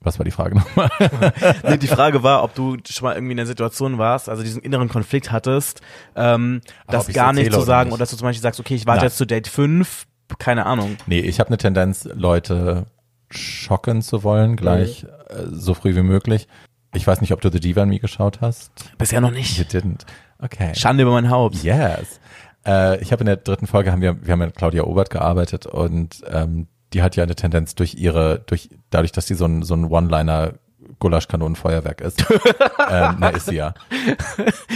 [0.00, 0.88] was war die Frage nochmal?
[1.68, 4.62] Nee, die Frage war, ob du schon mal irgendwie in der Situation warst, also diesen
[4.62, 5.80] inneren Konflikt hattest,
[6.16, 7.94] ähm, Ach, das gar nicht zu oder sagen nicht.
[7.94, 9.06] oder dass du zum Beispiel sagst, okay, ich warte Nein.
[9.08, 10.06] jetzt zu Date 5,
[10.38, 10.96] keine Ahnung.
[11.06, 12.86] Nee, ich habe eine Tendenz, Leute
[13.30, 16.48] schocken zu wollen, gleich äh, so früh wie möglich.
[16.94, 18.72] Ich weiß nicht, ob du The Diva and Me geschaut hast.
[18.96, 19.58] Bisher noch You nicht.
[19.74, 20.06] didn't.
[20.38, 20.74] Okay.
[20.74, 21.62] Schande über mein Haupt.
[21.62, 22.20] Yes.
[22.66, 25.66] Äh, ich habe in der dritten Folge haben wir, wir haben mit Claudia Obert gearbeitet
[25.66, 29.62] und ähm, die hat ja eine Tendenz durch ihre, durch dadurch, dass sie so ein
[29.62, 30.54] so ein One-Liner
[31.00, 32.24] Gulaschkanonenfeuerwerk ist,
[32.90, 33.74] ähm, na ist sie ja,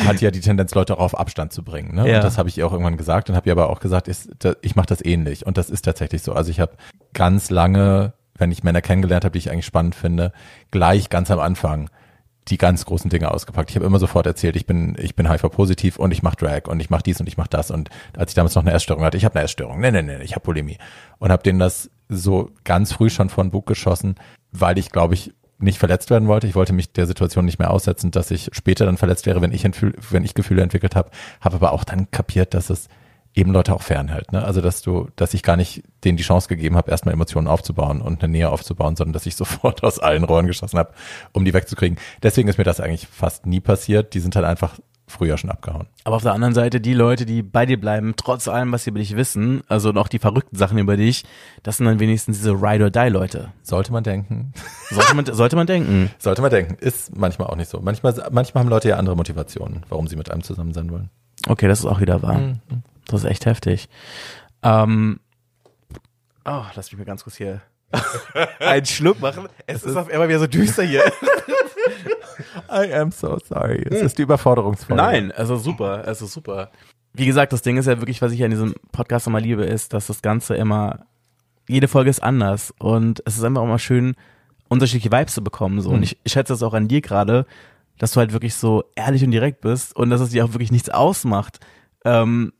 [0.07, 1.95] hat ja die Tendenz, Leute auch auf Abstand zu bringen.
[1.95, 2.09] Ne?
[2.09, 2.17] Ja.
[2.17, 4.31] Und das habe ich ihr auch irgendwann gesagt und habe ihr aber auch gesagt, ist,
[4.39, 6.33] da, ich mache das ähnlich und das ist tatsächlich so.
[6.33, 6.73] Also ich habe
[7.13, 10.33] ganz lange, wenn ich Männer kennengelernt habe, die ich eigentlich spannend finde,
[10.71, 11.91] gleich ganz am Anfang
[12.49, 13.71] die ganz großen Dinge ausgepackt.
[13.71, 16.81] Ich habe immer sofort erzählt, ich bin ich bin HIV-positiv und ich mache Drag und
[16.81, 19.17] ich mache dies und ich mache das und als ich damals noch eine Essstörung hatte,
[19.17, 20.79] ich habe eine Essstörung, nee, nee, nee, ich habe Bulimie
[21.19, 24.17] und habe denen das so ganz früh schon von Bug geschossen,
[24.51, 25.33] weil ich glaube ich
[25.63, 26.47] nicht verletzt werden wollte.
[26.47, 29.53] Ich wollte mich der Situation nicht mehr aussetzen, dass ich später dann verletzt wäre, wenn
[29.53, 29.65] ich,
[30.11, 31.11] wenn ich Gefühle entwickelt habe.
[31.41, 32.89] Habe aber auch dann kapiert, dass es
[33.35, 34.33] eben Leute auch fernhält.
[34.33, 34.45] Ne?
[34.45, 38.01] Also dass du, dass ich gar nicht denen die Chance gegeben habe, erstmal Emotionen aufzubauen
[38.01, 40.93] und eine Nähe aufzubauen, sondern dass ich sofort aus allen Rohren geschossen habe,
[41.33, 41.99] um die wegzukriegen.
[42.23, 44.15] Deswegen ist mir das eigentlich fast nie passiert.
[44.15, 45.87] Die sind halt einfach früher schon abgehauen.
[46.05, 48.91] Aber auf der anderen Seite, die Leute, die bei dir bleiben, trotz allem, was sie
[48.91, 51.25] über dich wissen, also noch die verrückten Sachen über dich,
[51.63, 53.53] das sind dann wenigstens diese Ride-or-Die-Leute.
[53.63, 54.53] Sollte man denken.
[54.91, 56.11] Sollte man, sollte man denken.
[56.19, 56.75] Sollte man denken.
[56.81, 57.81] Ist manchmal auch nicht so.
[57.81, 61.11] Manchmal, manchmal haben Leute ja andere Motivationen, warum sie mit einem zusammen sein wollen.
[61.47, 62.39] Okay, das ist auch wieder wahr.
[62.39, 62.61] Mhm.
[63.07, 63.89] Das ist echt heftig.
[64.63, 65.21] Ähm,
[66.45, 67.61] oh, lass mich mal ganz kurz hier
[68.61, 69.49] einen Schluck machen.
[69.67, 71.03] Es ist auf einmal wieder so düster hier.
[72.71, 73.85] I am so sorry.
[73.91, 75.03] Es ist die Überforderungsfolge.
[75.03, 76.71] Nein, also super, also super.
[77.13, 79.93] Wie gesagt, das Ding ist ja wirklich, was ich an diesem Podcast immer liebe, ist,
[79.93, 81.01] dass das Ganze immer,
[81.69, 84.15] jede Folge ist anders und es ist einfach auch mal schön,
[84.69, 85.91] unterschiedliche Vibes zu bekommen, so.
[85.91, 86.03] Und Mhm.
[86.05, 87.45] ich, ich schätze das auch an dir gerade,
[87.99, 90.73] dass du halt wirklich so ehrlich und direkt bist und dass es dir auch wirklich
[90.73, 91.61] nichts ausmacht,
[92.07, 92.55] ähm,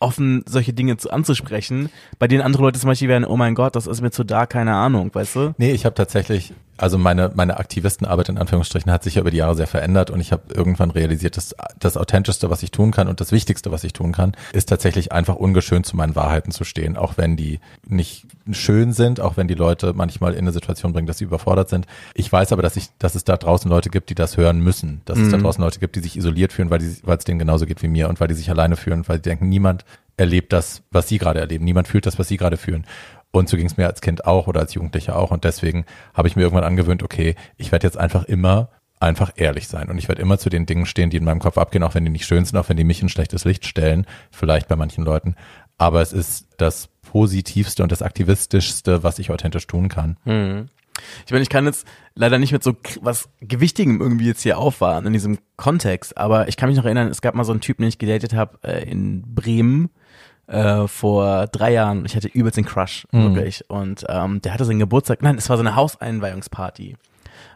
[0.00, 3.76] offen solche Dinge zu anzusprechen, bei denen andere Leute zum Beispiel werden, oh mein Gott,
[3.76, 5.54] das ist mir zu da, keine Ahnung, weißt du?
[5.58, 9.36] Nee, ich habe tatsächlich, also meine, meine Aktivistenarbeit in Anführungsstrichen hat sich ja über die
[9.36, 13.06] Jahre sehr verändert und ich habe irgendwann realisiert, dass das Authentischste, was ich tun kann
[13.06, 16.64] und das Wichtigste, was ich tun kann, ist tatsächlich einfach ungeschönt zu meinen Wahrheiten zu
[16.64, 20.94] stehen, auch wenn die nicht schön sind, auch wenn die Leute manchmal in eine Situation
[20.94, 21.86] bringen, dass sie überfordert sind.
[22.14, 25.02] Ich weiß aber, dass ich, dass es da draußen Leute gibt, die das hören müssen,
[25.04, 27.38] dass es da draußen Leute gibt, die sich isoliert fühlen, weil die, weil es denen
[27.38, 29.84] genauso geht wie mir und weil die sich alleine fühlen, weil sie denken, niemand
[30.16, 32.84] erlebt das, was sie gerade erleben, niemand fühlt das, was sie gerade fühlen.
[33.32, 35.30] Und so ging es mir als Kind auch oder als Jugendlicher auch.
[35.30, 38.70] Und deswegen habe ich mir irgendwann angewöhnt, okay, ich werde jetzt einfach immer
[39.00, 39.88] einfach ehrlich sein.
[39.88, 42.04] Und ich werde immer zu den Dingen stehen, die in meinem Kopf abgehen, auch wenn
[42.04, 45.04] die nicht schön sind, auch wenn die mich in schlechtes Licht stellen, vielleicht bei manchen
[45.04, 45.34] Leuten.
[45.78, 50.18] Aber es ist das Positivste und das Aktivistischste, was ich authentisch tun kann.
[51.24, 55.06] Ich meine, ich kann jetzt leider nicht mit so was Gewichtigem irgendwie jetzt hier aufwarten
[55.06, 57.82] in diesem Kontext, aber ich kann mich noch erinnern, es gab mal so einen Typen,
[57.82, 59.88] den ich gedatet habe äh, in Bremen
[60.50, 62.04] äh, vor drei Jahren.
[62.04, 63.68] Ich hatte übelst den Crush, wirklich.
[63.70, 66.96] Und ähm, der hatte seinen Geburtstag, nein, es war so eine Hauseinweihungsparty.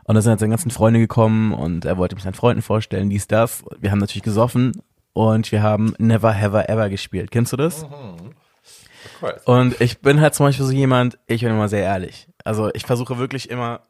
[0.05, 3.11] Und da sind halt seine ganzen Freunde gekommen und er wollte mich seinen Freunden vorstellen,
[3.11, 3.65] dies, das.
[3.81, 4.81] Wir haben natürlich gesoffen
[5.13, 7.31] und wir haben Never Have Ever gespielt.
[7.31, 7.85] Kennst du das?
[9.45, 12.29] Und ich bin halt zum Beispiel so jemand, ich bin immer sehr ehrlich.
[12.45, 13.81] Also ich versuche wirklich immer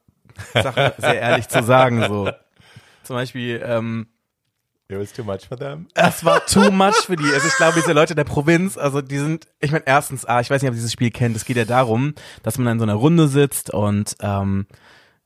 [0.54, 2.04] Sachen sehr ehrlich zu sagen.
[2.08, 2.30] So
[3.02, 4.06] zum Beispiel, ähm,
[4.88, 5.86] It was too much for them.
[5.94, 7.24] es war too much für die.
[7.32, 10.50] Also ich glaube, diese Leute der Provinz, also die sind, ich meine, erstens, ah, ich
[10.50, 11.34] weiß nicht, ob ihr dieses Spiel kennt.
[11.36, 14.66] Es geht ja darum, dass man in so einer Runde sitzt und ähm,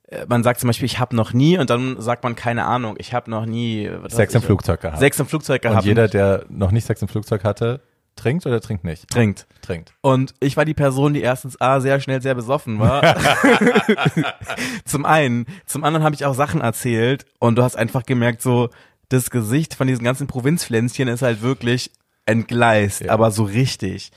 [0.08, 2.94] äh, man sagt zum Beispiel, ich habe noch nie und dann sagt man keine Ahnung,
[2.98, 5.00] ich habe noch nie Sex im ich, Flugzeug gehabt.
[5.00, 5.82] Sex im Flugzeug gehabt.
[5.82, 7.80] und jeder, der noch nicht Sex im Flugzeug hatte,
[8.14, 9.08] trinkt oder trinkt nicht?
[9.10, 9.46] trinkt.
[9.62, 9.92] Trinkt.
[10.00, 13.02] Und ich war die Person, die erstens A, sehr schnell sehr besoffen war.
[14.84, 15.46] zum einen.
[15.66, 18.70] Zum anderen habe ich auch Sachen erzählt und du hast einfach gemerkt, so,
[19.08, 21.90] das Gesicht von diesen ganzen Provinzpflänzchen ist halt wirklich
[22.26, 23.12] entgleist, Ja.
[23.12, 24.10] aber so richtig.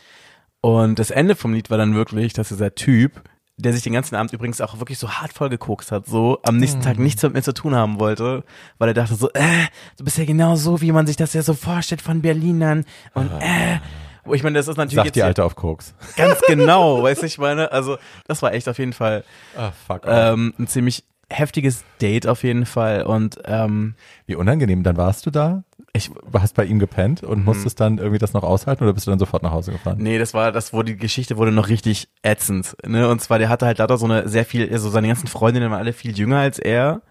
[0.61, 3.21] Und das Ende vom Lied war dann wirklich, dass dieser Typ,
[3.57, 6.81] der sich den ganzen Abend übrigens auch wirklich so hart vollgekokst hat, so am nächsten
[6.81, 8.43] Tag nichts mit mir zu tun haben wollte,
[8.77, 9.65] weil er dachte so, äh,
[9.97, 13.31] du bist ja genau so, wie man sich das ja so vorstellt von Berlinern und
[13.39, 13.79] äh,
[14.23, 15.95] wo ich meine, das ist natürlich Sagt jetzt die Alte auf Koks.
[16.15, 19.23] Ganz genau, weißt du, ich meine, also das war echt auf jeden Fall
[19.57, 20.03] Ah, fuck.
[20.05, 25.31] ähm, ein ziemlich heftiges Date auf jeden Fall und ähm, Wie unangenehm, dann warst du
[25.31, 25.63] da?
[25.93, 29.11] ich Hast bei ihm gepennt und musstest dann irgendwie das noch aushalten oder bist du
[29.11, 29.97] dann sofort nach Hause gefahren?
[29.99, 33.09] nee, das war das wurde die Geschichte wurde noch richtig ätzend, ne?
[33.09, 35.79] Und zwar der hatte halt lauter so eine sehr viel also seine ganzen Freundinnen waren
[35.79, 37.01] alle viel jünger als er.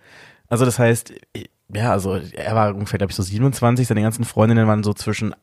[0.49, 1.12] Also das heißt,
[1.73, 5.35] ja, also er war ungefähr glaube ich so 27, seine ganzen Freundinnen waren so zwischen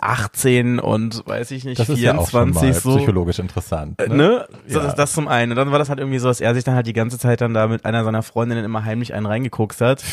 [0.00, 2.96] 18 und weiß ich nicht Das ist ja 24 so.
[2.96, 4.00] psychologisch interessant.
[4.00, 4.14] Äh, Ne?
[4.16, 4.48] Ne?
[4.66, 4.84] So, Ja.
[4.84, 5.52] das, das zum einen.
[5.52, 7.40] Und dann war das halt irgendwie so, dass er sich dann halt die ganze Zeit
[7.40, 10.04] dann da mit einer seiner Freundinnen immer heimlich einen reingeguckt hat.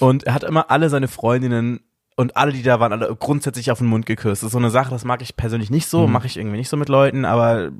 [0.00, 1.80] Und er hat immer alle seine Freundinnen
[2.16, 4.42] und alle, die da waren, alle grundsätzlich auf den Mund geküsst.
[4.42, 6.68] Das ist so eine Sache, das mag ich persönlich nicht so, mache ich irgendwie nicht
[6.68, 7.70] so mit Leuten, aber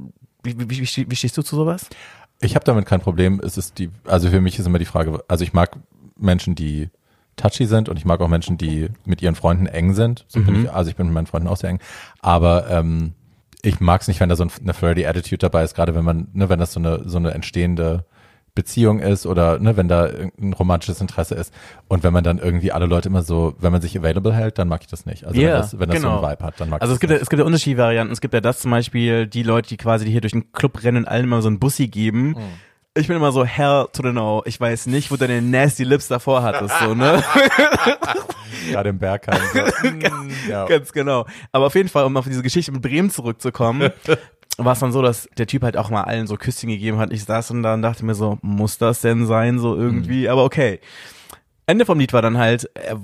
[0.42, 1.86] wie, wie, wie, wie, wie stehst du zu sowas?
[2.40, 3.40] Ich habe damit kein Problem.
[3.44, 5.76] Es ist die, also für mich ist immer die Frage, also ich mag
[6.16, 6.88] Menschen, die
[7.40, 10.24] touchy sind und ich mag auch Menschen, die mit ihren Freunden eng sind.
[10.28, 11.80] So bin ich, also ich bin mit meinen Freunden auch sehr eng.
[12.20, 13.12] Aber ähm,
[13.62, 16.04] ich mag es nicht, wenn da so ein- eine flirty Attitude dabei ist, gerade wenn
[16.04, 18.04] man, ne, wenn das so eine so eine entstehende
[18.54, 21.54] Beziehung ist oder ne, wenn da ein romantisches Interesse ist
[21.88, 24.66] und wenn man dann irgendwie alle Leute immer so, wenn man sich available hält, dann
[24.66, 25.24] mag ich das nicht.
[25.24, 26.20] Also Ja, wenn das, wenn das so genau.
[26.22, 27.78] einen Vibe hat, dann mag Also ich es gibt, das ja, es gibt ja unterschiedliche
[27.82, 28.12] Varianten.
[28.12, 30.82] Es gibt ja das zum Beispiel, die Leute, die quasi die hier durch den Club
[30.82, 32.34] rennen und allen immer so ein Bussi geben.
[32.94, 34.42] Ich bin immer so, hell to the no.
[34.46, 37.22] Ich weiß nicht, wo deine nasty Lips davor hattest, so, ne?
[38.70, 39.40] gerade im Bergheim.
[39.52, 39.88] So,
[40.50, 40.66] ja.
[40.66, 41.26] Ganz genau.
[41.52, 43.90] Aber auf jeden Fall, um auf diese Geschichte mit Bremen zurückzukommen,
[44.58, 47.12] war es dann so, dass der Typ halt auch mal allen so Küsschen gegeben hat.
[47.12, 50.28] Ich saß und dann dachte mir so, muss das denn sein, so irgendwie?
[50.28, 50.80] Aber okay.
[51.66, 52.96] Ende vom Lied war dann halt, äh,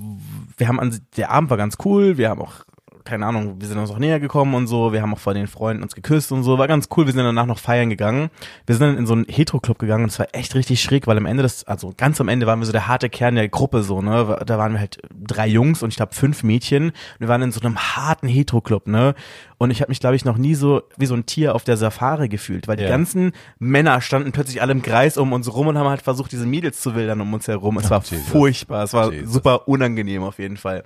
[0.56, 2.64] wir haben an, der Abend war ganz cool, wir haben auch
[3.06, 5.46] keine Ahnung, wir sind uns auch näher gekommen und so, wir haben auch vor den
[5.46, 8.28] Freunden uns geküsst und so, war ganz cool, wir sind danach noch feiern gegangen.
[8.66, 11.16] Wir sind dann in so einen Hetero-Club gegangen und es war echt richtig schräg, weil
[11.16, 13.82] am Ende des, also ganz am Ende waren wir so der harte Kern der Gruppe
[13.82, 17.28] so, ne, da waren wir halt drei Jungs und ich glaube fünf Mädchen und wir
[17.28, 19.14] waren in so einem harten Hetero-Club, ne,
[19.58, 21.78] und ich habe mich, glaube ich, noch nie so wie so ein Tier auf der
[21.78, 22.90] Safari gefühlt, weil die Ja.
[22.90, 26.44] ganzen Männer standen plötzlich alle im Kreis um uns rum und haben halt versucht, diese
[26.44, 27.78] Mädels zu wildern um uns herum.
[27.78, 28.28] Es war Jesus.
[28.28, 29.32] furchtbar, es war Jesus.
[29.32, 30.84] super unangenehm auf jeden Fall.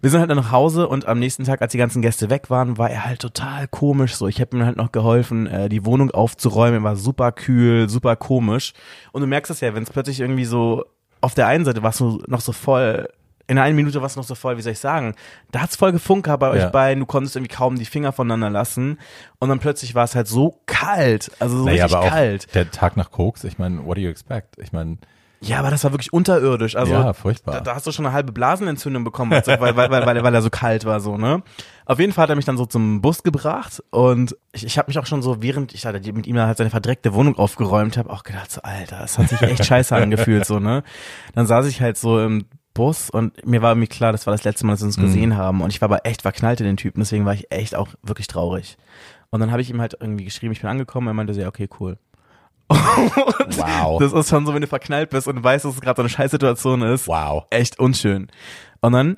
[0.00, 2.50] Wir sind halt dann nach Hause und am nächsten Tag, als die ganzen Gäste weg
[2.50, 4.14] waren, war er halt total komisch.
[4.16, 6.80] So, ich habe ihm halt noch geholfen, äh, die Wohnung aufzuräumen.
[6.80, 8.72] Er war super kühl, super komisch.
[9.12, 10.84] Und du merkst es ja, wenn es plötzlich irgendwie so
[11.20, 13.08] auf der einen Seite warst du noch so voll.
[13.46, 15.14] In einer Minute war es noch so voll, wie soll ich sagen?
[15.52, 16.70] Da hat's voll gefunkt bei euch Ja.
[16.70, 18.98] beiden, du konntest irgendwie kaum die Finger voneinander lassen.
[19.38, 22.54] Und dann plötzlich war es halt so kalt, also so Naja, richtig aber auch kalt.
[22.54, 24.56] der Tag nach Koks, ich meine, what do you expect?
[24.58, 24.96] Ich meine,
[25.46, 26.76] Ja, aber das war wirklich unterirdisch.
[26.76, 27.56] Also Ja, furchtbar.
[27.56, 30.42] Da, da hast du schon eine halbe Blasenentzündung bekommen, also, weil, weil, weil, weil, er
[30.42, 31.42] so kalt war, so, ne?
[31.86, 34.88] Auf jeden Fall hat er mich dann so zum Bus gebracht und ich, ich habe
[34.88, 38.10] mich auch schon so, während ich halt mit ihm halt seine verdreckte Wohnung aufgeräumt habe,
[38.10, 40.82] auch gedacht, so, Alter, das hat sich echt scheiße angefühlt, so, ne?
[41.34, 44.44] Dann saß ich halt so im Bus und mir war irgendwie klar, das war das
[44.44, 46.76] letzte Mal, dass wir uns gesehen haben und ich war aber echt verknallt in den
[46.76, 48.76] Typen, deswegen war ich echt auch wirklich traurig.
[49.30, 51.48] Und dann habe ich ihm halt irgendwie geschrieben, ich bin angekommen, er meinte so, ja,
[51.48, 51.98] okay, cool.
[52.68, 53.98] Wow.
[54.00, 56.08] Das ist schon so, wenn du verknallt bist und weißt, dass es gerade so eine
[56.08, 57.08] Scheißsituation ist.
[57.08, 57.44] wow.
[57.50, 58.28] Echt unschön.
[58.80, 59.16] Und dann,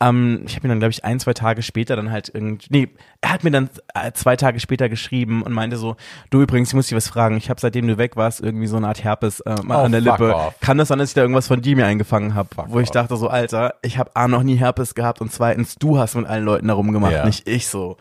[0.00, 2.88] ähm, ich habe ihn dann, glaube ich, ein, zwei Tage später dann halt irgendwie, nee,
[3.20, 5.96] er hat mir dann äh, zwei Tage später geschrieben und meinte so,
[6.30, 8.76] du übrigens, ich muss dich was fragen, ich habe seitdem du weg warst irgendwie so
[8.76, 10.34] eine Art Herpes äh, Oh, an der Lippe.
[10.36, 10.54] off.
[10.60, 12.48] Kann das sein, dass ich da irgendwas von dir mir eingefangen habe?
[12.68, 12.92] Wo ich off.
[12.94, 16.26] dachte so, Alter, ich habe A, noch nie Herpes gehabt und zweitens, du hast mit
[16.26, 17.24] allen Leuten da rumgemacht, Ja.
[17.26, 17.96] nicht ich so.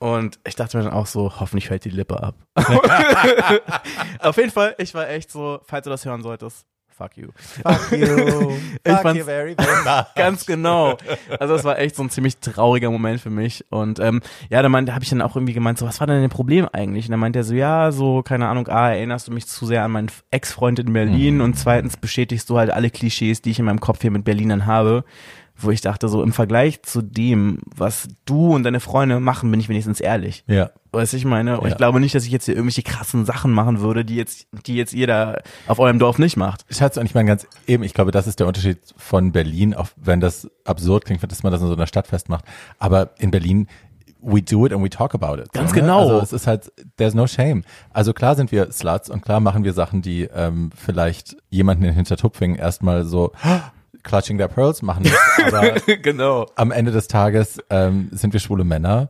[0.00, 2.34] Und ich dachte mir dann auch so, hoffentlich fällt die Lippe ab.
[4.20, 7.28] Auf jeden Fall, ich war echt so, falls du das hören solltest, fuck you.
[7.62, 8.06] Fuck you.
[8.84, 10.06] Ich Fuck you very, very much.
[10.16, 10.96] Ganz genau.
[11.38, 13.64] Also das war echt so ein ziemlich trauriger Moment für mich.
[13.70, 16.20] Und ähm, ja, da meinte, habe ich dann auch irgendwie gemeint, so, was war denn
[16.20, 17.06] dein Problem eigentlich?
[17.06, 19.84] Und dann meinte er so, ja, so, keine Ahnung, ah, erinnerst du mich zu sehr
[19.84, 21.40] an meinen Ex-Freund in Berlin Mhm.
[21.42, 24.64] und zweitens bestätigst du halt alle Klischees, die ich in meinem Kopf hier mit Berlinern
[24.66, 25.04] habe.
[25.62, 29.60] Wo ich dachte, so im Vergleich zu dem, was du und deine Freunde machen, bin
[29.60, 30.44] ich wenigstens ehrlich.
[30.46, 30.70] Ja.
[30.92, 31.52] Weißt du, ich meine?
[31.52, 31.66] Ja.
[31.66, 34.74] ich glaube nicht, dass ich jetzt hier irgendwelche krassen Sachen machen würde, die jetzt, die
[34.74, 36.64] jetzt jeder auf eurem Dorf nicht macht.
[36.70, 39.88] Schatz, und ich meine ganz eben, ich glaube, das ist der Unterschied von Berlin, auch
[39.96, 42.44] wenn das absurd klingt, dass man das in so einer Stadt festmacht.
[42.78, 43.68] Aber in Berlin,
[44.22, 45.52] we do it and we talk about it.
[45.52, 45.82] Ganz so, ne?
[45.82, 46.00] genau.
[46.00, 47.64] Also es ist halt, there's no shame.
[47.92, 51.90] Also klar sind wir Sluts und klar machen wir Sachen, die ähm, vielleicht jemanden in
[51.90, 53.32] den Hintertupfing erstmal so
[54.02, 55.04] clutching their pearls machen.
[55.46, 55.72] Aber
[56.02, 56.46] genau.
[56.56, 59.08] am Ende des Tages ähm, sind wir schwule Männer,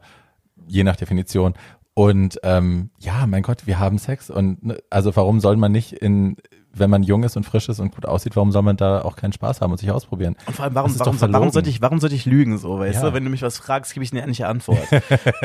[0.67, 1.55] je nach Definition.
[1.95, 4.31] Und ähm, ja, mein Gott, wir haben Sex.
[4.31, 6.37] Und ne, also warum soll man nicht in,
[6.73, 9.17] wenn man jung ist und frisch ist und gut aussieht, warum soll man da auch
[9.17, 10.37] keinen Spaß haben und sich ausprobieren?
[10.47, 13.09] Und vor allem, warum, warum, warum, sollte ich, warum sollte ich lügen, so, weißt Ja.
[13.09, 13.15] du?
[13.15, 14.87] Wenn du mich was fragst, gebe ich eine ehrliche Antwort.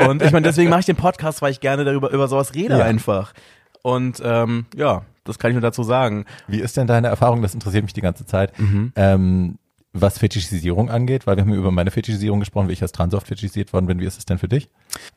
[0.08, 2.78] und ich meine, deswegen mache ich den Podcast, weil ich gerne darüber, über sowas rede
[2.78, 2.86] Ja.
[2.86, 3.34] einfach.
[3.82, 6.26] Und, ähm, ja, das kann ich nur dazu sagen.
[6.48, 7.42] Wie ist denn deine Erfahrung?
[7.42, 8.54] Das interessiert mich die ganze Zeit.
[8.96, 9.58] Ähm,
[9.96, 13.28] was Fetischisierung angeht, weil wir haben über meine Fetischisierung gesprochen, wie ich als Trans oft
[13.28, 14.00] fetischisiert worden bin.
[14.00, 14.70] Wie ist es denn für dich?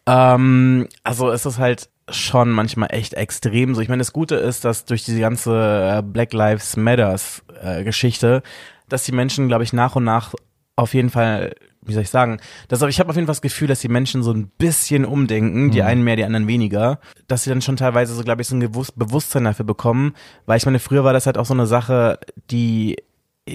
[0.07, 3.81] Ähm, also es ist halt schon manchmal echt extrem so.
[3.81, 8.43] Ich meine, das Gute ist, dass durch diese ganze äh, Black Lives Matters äh, Geschichte,
[8.89, 10.35] dass die Menschen, glaube ich, nach und nach
[10.77, 11.55] auf jeden Fall,
[11.89, 14.22] wie soll ich sagen, dass, ich habe auf jeden Fall das Gefühl, dass die Menschen
[14.22, 18.14] so ein bisschen umdenken, die einen mehr, die anderen weniger, dass sie dann schon teilweise
[18.14, 20.14] so, glaube ich, so ein Gewusst Bewusstsein dafür bekommen,
[20.47, 22.18] weil ich meine, früher war das halt auch so eine Sache,
[22.51, 22.97] die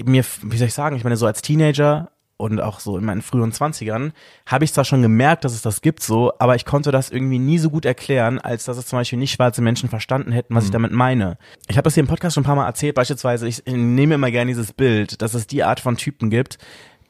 [0.04, 3.22] mir, wie soll ich sagen, ich meine, so als Teenager und auch so in meinen
[3.22, 4.12] frühen Zwanzigern
[4.46, 7.38] habe ich zwar schon gemerkt, dass es das gibt so, aber ich konnte das irgendwie
[7.38, 10.64] nie so gut erklären, als dass es zum Beispiel nicht schwarze Menschen verstanden hätten, was
[10.64, 11.38] ich damit meine.
[11.68, 14.30] Ich habe das hier im Podcast schon ein paar Mal erzählt, beispielsweise, ich nehme immer
[14.30, 16.58] gerne dieses Bild, dass es die Art von Typen gibt,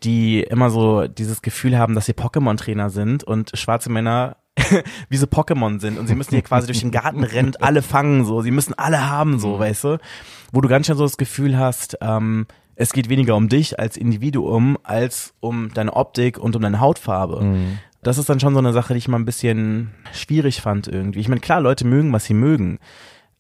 [0.05, 4.37] die immer so dieses Gefühl haben, dass sie Pokémon-Trainer sind und schwarze Männer
[5.09, 7.83] wie so Pokémon sind und sie müssen hier quasi durch den Garten rennen und alle
[7.83, 9.99] fangen so, sie müssen alle haben so, weißt du,
[10.53, 12.47] wo du ganz schnell so das Gefühl hast, ähm,
[12.77, 17.41] es geht weniger um dich als Individuum, als um deine Optik und um deine Hautfarbe.
[18.03, 21.21] Das ist dann schon so eine Sache, die ich mal ein bisschen schwierig fand irgendwie.
[21.21, 22.79] Ich meine, klar, Leute mögen, was sie mögen.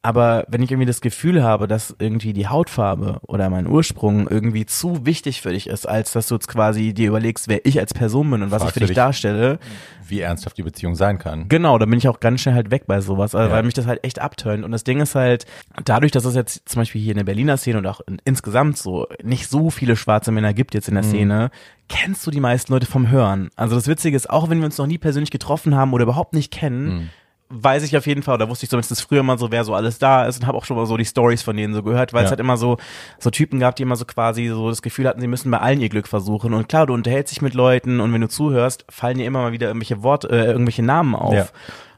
[0.04, 4.66] Aber wenn ich irgendwie das Gefühl habe, dass irgendwie die Hautfarbe oder mein Ursprung irgendwie
[4.66, 7.94] zu wichtig für dich ist, als dass du jetzt quasi dir überlegst, wer ich als
[7.94, 9.58] Person bin und was ich Fragst für du dich dich- darstelle,
[10.06, 11.48] Wie ernsthaft die Beziehung sein kann.
[11.48, 13.56] Genau, da bin ich auch ganz schnell halt weg bei sowas, also Ja.
[13.56, 14.62] weil mich das halt echt abtönt.
[14.62, 15.46] Und das Ding ist halt,
[15.86, 18.76] dadurch, dass es jetzt zum Beispiel hier in der Berliner Szene und auch in, insgesamt
[18.76, 21.00] so nicht so viele schwarze Männer gibt jetzt in Mhm.
[21.00, 21.50] der Szene,
[21.88, 23.48] kennst du die meisten Leute vom Hören.
[23.56, 26.34] Also das Witzige ist, auch wenn wir uns noch nie persönlich getroffen haben oder überhaupt
[26.34, 27.08] nicht kennen, Mhm.
[27.50, 29.98] Weiß ich auf jeden Fall, oder wusste ich zumindest früher mal so, wer so alles
[29.98, 32.20] da ist und habe auch schon mal so die Stories von denen so gehört, weil
[32.22, 32.24] Ja.
[32.24, 32.78] es halt immer so
[33.18, 35.80] so Typen gab, die immer so quasi so das Gefühl hatten, sie müssen bei allen
[35.80, 36.54] ihr Glück versuchen.
[36.54, 39.52] Und klar, du unterhältst dich mit Leuten und wenn du zuhörst, fallen dir immer mal
[39.52, 41.34] wieder irgendwelche Worte, äh, irgendwelche Namen auf.
[41.34, 41.46] Ja.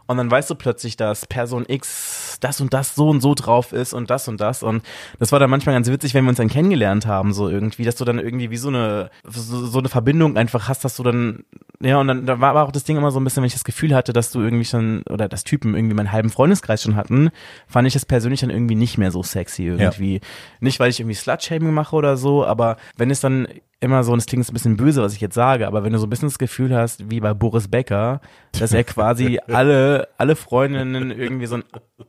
[0.06, 3.72] Und dann weißt du plötzlich, dass Person X das und das so und so drauf
[3.72, 4.62] ist und das und das.
[4.62, 4.82] Und
[5.18, 7.96] das war dann manchmal ganz witzig, wenn wir uns dann kennengelernt haben, so irgendwie, dass
[7.96, 11.44] du dann irgendwie wie so eine, so, so eine Verbindung einfach hast, dass du dann,
[11.80, 13.64] ja, und dann da war auch das Ding immer so ein bisschen, wenn ich das
[13.64, 17.30] Gefühl hatte, dass du irgendwie schon, oder dass Typen irgendwie meinen halben Freundeskreis schon hatten,
[17.66, 20.20] fand ich das persönlich dann irgendwie nicht mehr so sexy irgendwie.
[20.60, 23.48] Nicht, weil ich irgendwie Slut-Shaming mache oder so, aber wenn es dann
[23.80, 25.92] immer so, und es klingt jetzt ein bisschen böse, was ich jetzt sage, aber wenn
[25.92, 28.20] du so ein bisschen das Gefühl hast, wie bei Boris Becker,
[28.58, 31.64] dass er quasi alle, alle Freundinnen irgendwie so ein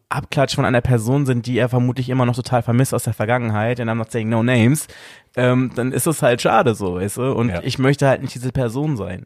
[0.09, 3.79] Abklatsch von einer Person sind, die er vermutlich immer noch total vermisst aus der Vergangenheit,
[3.79, 4.87] and I'm not saying no names,
[5.35, 7.31] ähm, dann ist es halt schade so, weißt du?
[7.33, 7.59] Und Ja.
[7.63, 9.25] ich möchte halt nicht diese Person sein.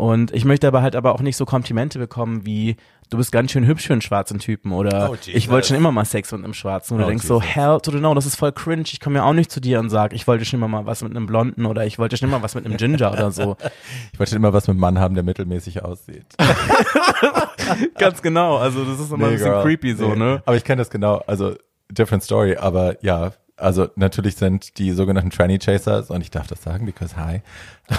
[0.00, 2.76] Und ich möchte aber halt aber auch nicht so Komplimente bekommen wie,
[3.10, 5.92] du bist ganz schön hübsch für einen schwarzen Typen oder Oh, ich wollte schon immer
[5.92, 6.94] mal Sex mit einem Schwarzen.
[6.94, 7.54] Und du Oh, denkst so, Jesus.
[7.54, 8.84] hell to the no, das ist voll cringe.
[8.86, 11.02] Ich komme ja auch nicht zu dir und sag, ich wollte schon immer mal was
[11.02, 13.56] mit einem Blonden oder ich wollte schon immer was mit einem Ginger oder so.
[14.14, 16.24] Ich wollte immer was mit einem Mann haben, der mittelmäßig aussieht.
[17.98, 18.56] Ganz genau.
[18.56, 19.62] Also das ist immer ein Nee, bisschen girl.
[19.62, 20.16] creepy so, Nee.
[20.16, 20.42] ne?
[20.46, 21.18] Aber ich kenne das genau.
[21.26, 21.54] Also,
[21.90, 22.56] different story.
[22.56, 27.16] Aber ja, also natürlich sind die sogenannten Tranny Chasers, und ich darf das sagen, because
[27.16, 27.42] hi.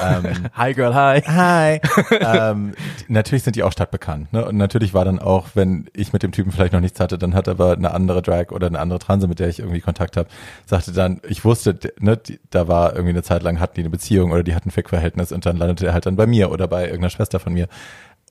[0.01, 1.21] Ähm, Hi girl, hi.
[1.21, 1.81] Hi.
[2.21, 2.73] ähm,
[3.09, 4.31] natürlich sind die auch stadtbekannt.
[4.31, 4.45] Ne?
[4.45, 7.33] Und natürlich war dann auch, wenn ich mit dem Typen vielleicht noch nichts hatte, dann
[7.33, 10.29] hat aber eine andere Drag oder eine andere Transe, mit der ich irgendwie Kontakt habe,
[10.65, 13.89] sagte dann, ich wusste, ne, die, da war irgendwie eine Zeit lang, hatten die eine
[13.89, 16.67] Beziehung oder die hatten ein Fick-Verhältnis und dann landete er halt dann bei mir oder
[16.67, 17.67] bei irgendeiner Schwester von mir.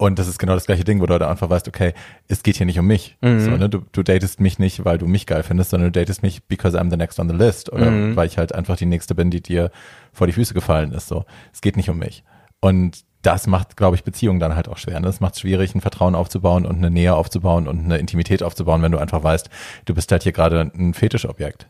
[0.00, 1.92] Und das ist genau das gleiche Ding, wo du dann einfach weißt, okay,
[2.26, 3.18] es geht hier nicht um mich.
[3.20, 3.68] So, ne?
[3.68, 6.80] du, du datest mich nicht, weil du mich geil findest, sondern du datest mich because
[6.80, 9.42] I'm the next on the list oder weil ich halt einfach die nächste bin, die
[9.42, 9.70] dir
[10.14, 11.08] vor die Füße gefallen ist.
[11.08, 12.24] So, es geht nicht um mich.
[12.60, 14.98] Und das macht, glaube ich, Beziehungen dann halt auch schwer.
[15.00, 15.06] Ne?
[15.06, 18.80] Das macht es schwierig, ein Vertrauen aufzubauen und eine Nähe aufzubauen und eine Intimität aufzubauen,
[18.80, 19.50] wenn du einfach weißt,
[19.84, 21.68] du bist halt hier gerade ein Fetischobjekt.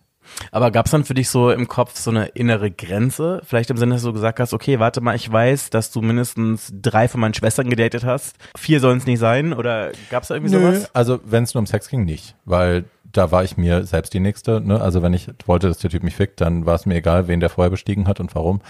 [0.52, 3.40] Aber gab's dann für dich so im Kopf so eine innere Grenze?
[3.44, 6.72] Vielleicht im Sinne, dass du gesagt hast, okay, warte mal, ich weiß, dass du mindestens
[6.72, 8.36] drei von meinen Schwestern gedatet hast.
[8.56, 9.52] Vier sollen es nicht sein?
[9.52, 10.94] Oder gab's da irgendwie sowas?
[10.94, 12.34] Also wenn es nur um Sex ging, nicht.
[12.44, 14.60] Weil da war ich mir selbst die Nächste.
[14.60, 14.80] Ne?
[14.80, 17.40] Also wenn ich wollte, dass der Typ mich fickt, dann war es mir egal, wen
[17.40, 18.60] der vorher bestiegen hat und warum.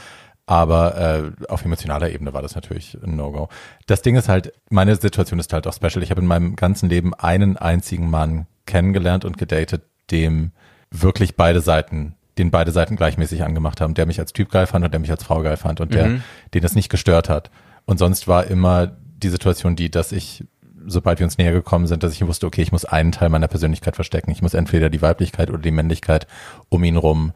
[0.47, 3.49] Aber äh, auf emotionaler Ebene war das natürlich ein No-Go.
[3.87, 6.03] Das Ding ist halt, meine Situation ist halt auch special.
[6.03, 10.51] Ich habe in meinem ganzen Leben einen einzigen Mann kennengelernt und gedatet, dem
[10.91, 14.85] wirklich beide Seiten, den beide Seiten gleichmäßig angemacht haben, der mich als Typ geil fand
[14.85, 16.21] und der mich als Frau geil fand und der,
[16.55, 17.51] den das nicht gestört hat.
[17.85, 18.87] Und sonst war immer
[19.23, 20.45] die Situation die, dass ich
[20.87, 23.49] sobald wir uns näher gekommen sind, dass ich wusste, okay, ich muss einen Teil meiner
[23.49, 24.31] Persönlichkeit verstecken.
[24.31, 26.27] Ich muss entweder die Weiblichkeit oder die Männlichkeit
[26.69, 27.33] um ihn rum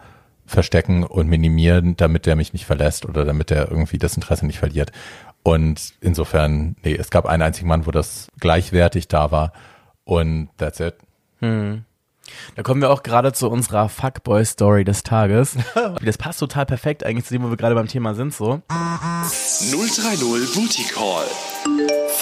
[0.47, 4.59] verstecken und minimieren, damit der mich nicht verlässt oder damit er irgendwie das Interesse nicht
[4.59, 4.93] verliert.
[5.43, 9.53] Und insofern, nee, es gab einen einzigen Mann, wo das gleichwertig da war
[10.05, 10.95] und that's it.
[12.57, 15.57] Da kommen wir auch gerade zu unserer Fuckboy-Story des Tages.
[16.05, 18.63] Das passt total perfekt eigentlich zu dem, wo wir gerade beim Thema sind, so.
[18.69, 21.27] 030 Booty Call.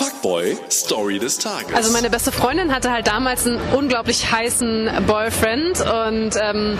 [0.02, 1.74] Fuckboy Story des Tages.
[1.74, 6.78] Also meine beste Freundin hatte halt damals einen unglaublich heißen Boyfriend und ähm,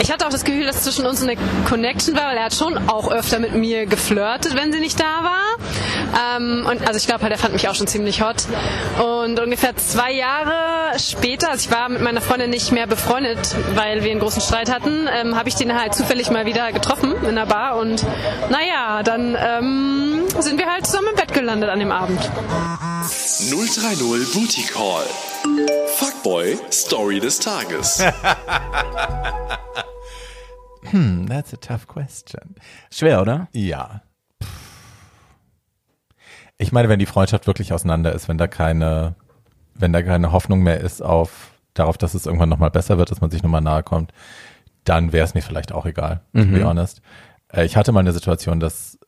[0.00, 1.36] ich hatte auch das Gefühl, dass zwischen uns eine
[1.68, 5.22] Connection war, weil er hat schon auch öfter mit mir geflirtet, wenn sie nicht da
[5.22, 6.36] war.
[6.36, 8.46] Ähm, und also ich glaube halt, er fand mich auch schon ziemlich hot.
[9.02, 14.02] Und ungefähr zwei Jahre später, also ich war mit meiner Freundin nicht mehr befreundet, weil
[14.02, 17.28] wir einen großen Streit hatten, ähm, habe ich den halt zufällig mal wieder getroffen in
[17.28, 18.04] einer Bar und
[18.50, 22.20] naja, dann ähm, sind wir halt zusammen im Bett gelandet an dem Abend.
[22.20, 25.04] 030 Booty Call.
[25.96, 27.98] Fuckboy Story des Tages.
[31.28, 32.56] That's a tough question.
[32.90, 33.48] Schwer, oder?
[33.52, 34.02] Ja.
[36.58, 39.14] Ich meine, wenn die Freundschaft wirklich auseinander ist, wenn da keine,
[39.74, 43.20] wenn da keine Hoffnung mehr ist auf darauf, dass es irgendwann nochmal besser wird, dass
[43.20, 44.12] man sich nochmal nahe kommt,
[44.84, 47.00] dann wäre es mir vielleicht auch egal, to be honest.
[47.52, 48.98] Äh, ich hatte mal eine Situation, dass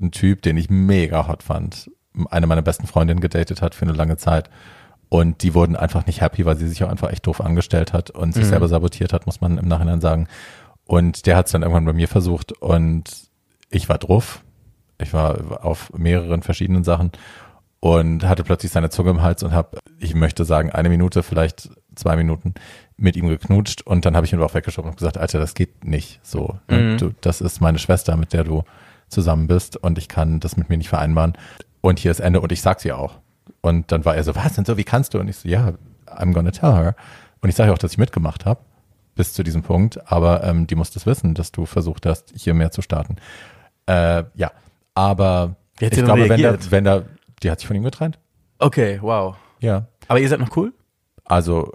[0.00, 1.90] ein Typ, den ich mega hot fand,
[2.30, 4.50] eine meiner besten Freundinnen gedatet hat für eine lange Zeit.
[5.08, 8.10] Und die wurden einfach nicht happy, weil sie sich auch einfach echt doof angestellt hat
[8.10, 10.26] und sich selber sabotiert hat, muss man im Nachhinein sagen.
[10.84, 13.04] Und der hat es dann irgendwann bei mir versucht und
[13.70, 14.42] ich war drauf.
[14.98, 17.12] Ich war auf mehreren verschiedenen Sachen
[17.80, 21.70] und hatte plötzlich seine Zunge im Hals und habe, ich möchte sagen, eine Minute, vielleicht
[21.94, 22.54] zwei Minuten
[22.96, 25.84] mit ihm geknutscht und dann habe ich ihn auch weggeschoben und gesagt, Alter, das geht
[25.84, 26.58] nicht so.
[26.68, 26.96] ne?
[26.96, 28.64] Du, das ist meine Schwester, mit der du
[29.08, 31.34] zusammen bist und ich kann das mit mir nicht vereinbaren.
[31.80, 33.18] Und hier ist Ende und ich sag's ihr auch.
[33.60, 35.18] Und dann war er so, was und so, wie kannst du?
[35.18, 35.72] Und ich so, ja,
[36.06, 36.96] I'm gonna tell her.
[37.40, 38.60] Und ich sage auch, dass ich mitgemacht habe
[39.14, 42.54] bis zu diesem Punkt, aber ähm, die muss das wissen, dass du versucht hast, hier
[42.54, 43.16] mehr zu starten.
[43.86, 44.52] Äh, ja,
[44.94, 47.02] aber ich denn glaube, wenn da, wenn da,
[47.42, 48.18] die hat sich von ihm getrennt.
[48.58, 49.36] Okay, wow.
[49.60, 49.86] Ja.
[50.08, 50.72] Aber ihr seid noch cool?
[51.24, 51.72] Also,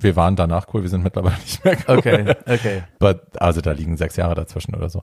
[0.00, 1.98] wir waren danach cool, wir sind mittlerweile nicht mehr cool.
[1.98, 2.82] Okay, okay.
[2.98, 5.02] But, also da liegen sechs Jahre dazwischen oder so.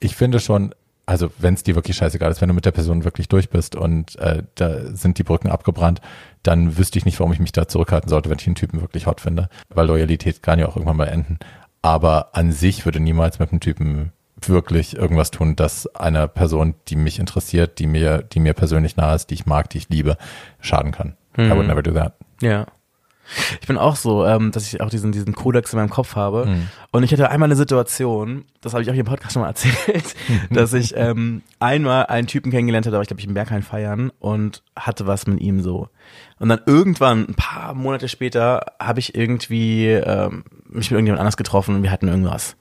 [0.00, 0.74] Ich finde schon,
[1.06, 3.74] also wenn es dir wirklich scheißegal ist, wenn du mit der Person wirklich durch bist
[3.76, 6.00] und äh, da sind die Brücken abgebrannt,
[6.42, 9.06] dann wüsste ich nicht, warum ich mich da zurückhalten sollte, wenn ich einen Typen wirklich
[9.06, 9.48] hot finde.
[9.70, 11.38] Weil Loyalität kann ja auch irgendwann mal enden.
[11.82, 14.12] Aber an sich würde niemals mit einem Typen
[14.46, 19.16] wirklich irgendwas tun, dass einer Person, die mich interessiert, die mir, die mir persönlich nahe
[19.16, 20.16] ist, die ich mag, die ich liebe,
[20.60, 21.16] schaden kann.
[21.38, 22.14] I would never do that.
[22.40, 22.66] Ja.
[23.60, 26.48] Ich bin auch so, ähm, dass ich auch diesen, diesen Kodex in meinem Kopf habe.
[26.90, 29.48] Und ich hatte einmal eine Situation, das habe ich auch hier im Podcast schon mal
[29.48, 30.14] erzählt,
[30.50, 34.10] dass ich ähm, einmal einen Typen kennengelernt hatte, war ich glaube ich im Berghain feiern
[34.18, 35.88] und hatte was mit ihm so.
[36.38, 41.36] Und dann irgendwann, ein paar Monate später, habe ich irgendwie ähm, mich mit irgendjemand anders
[41.36, 42.56] getroffen und wir hatten irgendwas.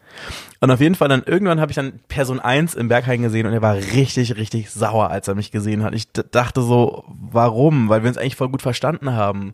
[0.60, 3.54] Und auf jeden Fall dann irgendwann habe ich dann Person 1 im Berghain gesehen und
[3.54, 5.94] er war richtig, richtig sauer, als er mich gesehen hat.
[5.94, 7.90] Ich dachte so, warum?
[7.90, 9.54] Weil wir uns eigentlich voll gut verstanden haben.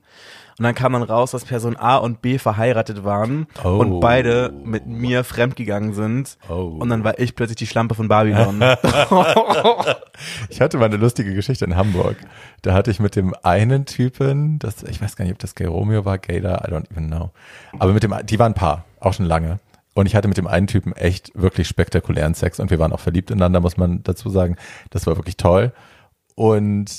[0.60, 3.78] Und dann kam dann raus, dass Person A und B verheiratet waren Oh.
[3.78, 6.38] und beide mit mir fremdgegangen sind.
[6.48, 6.78] Oh.
[6.80, 8.62] Und dann war ich plötzlich die Schlampe von Babylon.
[10.50, 12.18] Ich hatte mal eine lustige Geschichte in Hamburg.
[12.62, 15.66] Da hatte ich mit dem einen Typen, das, ich weiß gar nicht, ob das Gay
[15.68, 17.32] Romeo war, Gator, I don't even know.
[17.80, 19.60] Aber mit dem, die waren ein Paar, auch schon lange.
[19.96, 23.00] Und ich hatte mit dem einen Typen echt wirklich spektakulären Sex und wir waren auch
[23.00, 24.56] verliebt ineinander, muss man dazu sagen.
[24.92, 25.72] Das war wirklich toll.
[26.36, 26.92] Und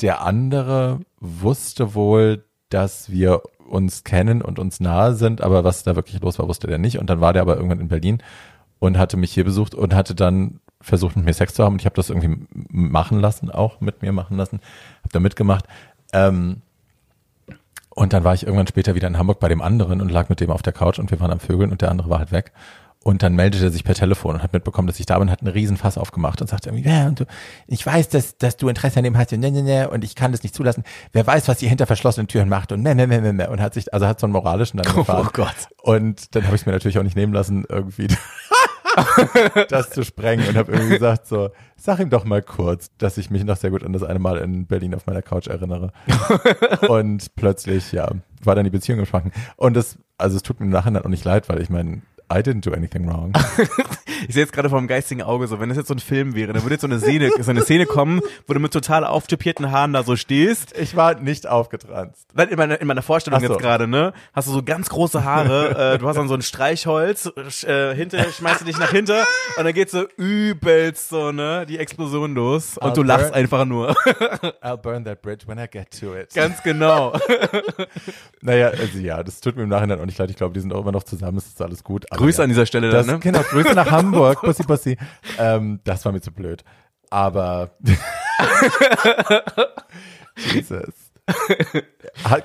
[0.00, 5.94] der andere wusste wohl, dass wir uns kennen und uns nahe sind, aber was da
[5.94, 6.98] wirklich los war, wusste der nicht.
[6.98, 8.22] Und dann war der aber irgendwann in Berlin
[8.78, 11.74] und hatte mich hier besucht und hatte dann versucht, mit mir Sex zu haben.
[11.74, 14.60] Und ich habe das irgendwie machen lassen, auch mit mir machen lassen,
[15.00, 15.66] habe da mitgemacht.
[16.12, 16.62] Ähm,
[17.90, 20.40] und dann war ich irgendwann später wieder in Hamburg bei dem anderen und lag mit
[20.40, 22.52] dem auf der Couch und wir waren am Vögeln und der andere war halt weg.
[23.02, 25.32] Und dann meldete er sich per Telefon und hat mitbekommen, dass ich da bin und
[25.32, 27.24] hat einen riesen Fass aufgemacht und sagte irgendwie, ja, und du,
[27.66, 30.14] ich weiß, dass, dass du Interesse an dem hast und ne, ne, ne, und ich
[30.14, 30.84] kann das nicht zulassen.
[31.12, 33.48] Wer weiß, was ihr hinter verschlossenen Türen macht und ne, ne, ne, ne, ne.
[33.48, 35.26] Und hat sich, also hat so einen moralischen dann gefahren.
[35.26, 35.54] Oh Gott.
[35.80, 38.08] Und dann habe ich es mir natürlich auch nicht nehmen lassen, irgendwie
[39.70, 43.30] das zu sprengen und habe irgendwie gesagt so, sag ihm doch mal kurz, dass ich
[43.30, 45.92] mich noch sehr gut an das eine Mal in Berlin auf meiner Couch erinnere.
[46.88, 48.10] und plötzlich, ja,
[48.42, 49.32] war dann die Beziehung im Schwanken.
[49.56, 52.02] Und das, also es tut mir im Nachhinein auch nicht leid, weil ich meine,
[52.32, 53.32] I didn't do anything wrong.
[54.28, 56.34] Ich sehe jetzt gerade vor dem geistigen Auge so, wenn das jetzt so ein Film
[56.34, 59.04] wäre, dann würde jetzt so eine Szene, so eine Szene kommen, wo du mit total
[59.06, 60.76] auftupierten Haaren da so stehst.
[60.78, 62.26] Ich war nicht aufgetranst.
[62.34, 63.46] Nein, In meiner, in meiner Vorstellung so.
[63.46, 64.12] jetzt gerade, ne?
[64.34, 67.32] Hast du so ganz große Haare, äh, du hast dann so ein Streichholz,
[67.66, 69.24] äh, hinter, schmeißt du dich nach hinter
[69.56, 73.34] und dann geht so übelst so, ne, die Explosion los und du I'll lachst burn-
[73.40, 73.90] einfach nur.
[74.62, 76.34] I'll burn that bridge when I get to it.
[76.34, 77.14] Ganz genau.
[78.42, 80.30] Naja, also ja, das tut mir im Nachhinein auch nicht leid.
[80.30, 82.06] Ich glaube, die sind auch immer noch zusammen, es ist alles gut.
[82.10, 83.20] Aber Grüße an dieser Stelle Das, dann, ne?
[83.20, 84.96] Genau, Grüße nach Hamburg, Pussy Pussy.
[85.38, 86.64] Ähm, das war mir zu blöd.
[87.10, 87.70] Aber
[90.52, 90.94] Jesus.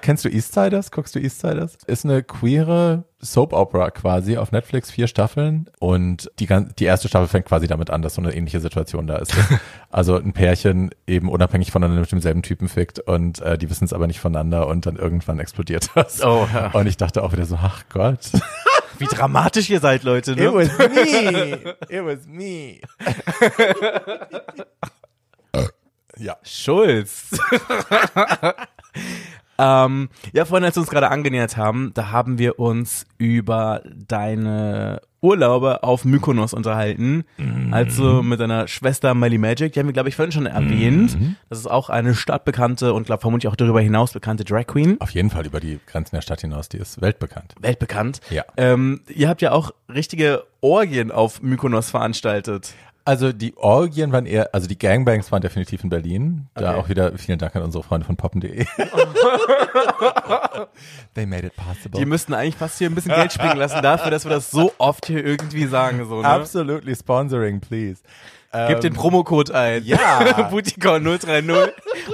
[0.01, 0.91] Kennst du Eastsiders?
[0.91, 1.75] Guckst du Eastsiders?
[1.87, 7.07] Ist eine queere Soap Opera quasi auf Netflix, vier Staffeln und die, gan- die erste
[7.07, 9.33] Staffel fängt quasi damit an, dass so eine ähnliche Situation da ist.
[9.89, 13.93] Also ein Pärchen eben unabhängig voneinander mit demselben Typen fickt und äh, die wissen es
[13.93, 16.21] aber nicht voneinander und dann irgendwann explodiert das.
[16.21, 16.71] Oh, ja.
[16.71, 18.19] Und ich dachte auch wieder so, ach Gott.
[18.97, 20.53] Wie dramatisch ihr seid, Leute, It ne?
[20.53, 21.75] was me.
[21.89, 22.81] It was me.
[26.17, 26.37] ja.
[26.43, 27.31] Schulz.
[29.57, 35.01] ähm, ja, vorhin, als wir uns gerade angenähert haben, da haben wir uns über deine
[35.21, 37.23] Urlaube auf Mykonos unterhalten.
[37.71, 39.73] Also mit deiner Schwester Melly Magic.
[39.73, 41.17] Die haben wir, glaube ich, vorhin schon erwähnt.
[41.49, 45.01] Das ist auch eine stadtbekannte und glaube vermutlich auch darüber hinaus bekannte Drag Queen.
[45.01, 47.55] Auf jeden Fall über die Grenzen der Stadt hinaus, die ist weltbekannt.
[47.59, 48.19] Weltbekannt.
[48.29, 48.43] Ja.
[48.55, 52.73] Ähm, ihr habt ja auch richtige Orgien auf Mykonos veranstaltet.
[53.07, 56.47] Also die Orgien waren eher, also die Gangbangs waren definitiv in Berlin.
[56.55, 56.79] Da Okay.
[56.79, 58.65] auch wieder vielen Dank an unsere Freunde von poppen.de.
[61.13, 61.99] They made it possible.
[61.99, 64.73] Die müssten eigentlich fast hier ein bisschen Geld springen lassen dafür, dass wir das so
[64.77, 66.03] oft hier irgendwie sagen.
[66.07, 66.27] So, ne?
[66.27, 68.01] Absolutely sponsoring, please.
[68.67, 69.83] Gebt den Promocode ein.
[69.83, 70.47] ja.
[70.49, 71.49] Bootycon 030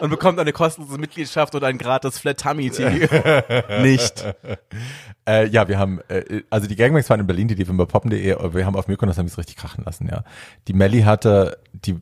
[0.01, 3.07] und bekommt eine kostenlose Mitgliedschaft und ein gratis Flat Tummy Tea.
[3.81, 4.25] Nicht.
[5.27, 8.53] Äh, ja, wir haben, äh, also die Gangbangs waren in Berlin, die liefen bei poppen.de,
[8.53, 10.23] wir haben auf Mykonos haben wir es richtig krachen lassen, ja.
[10.67, 11.97] Die Melly hatte, die,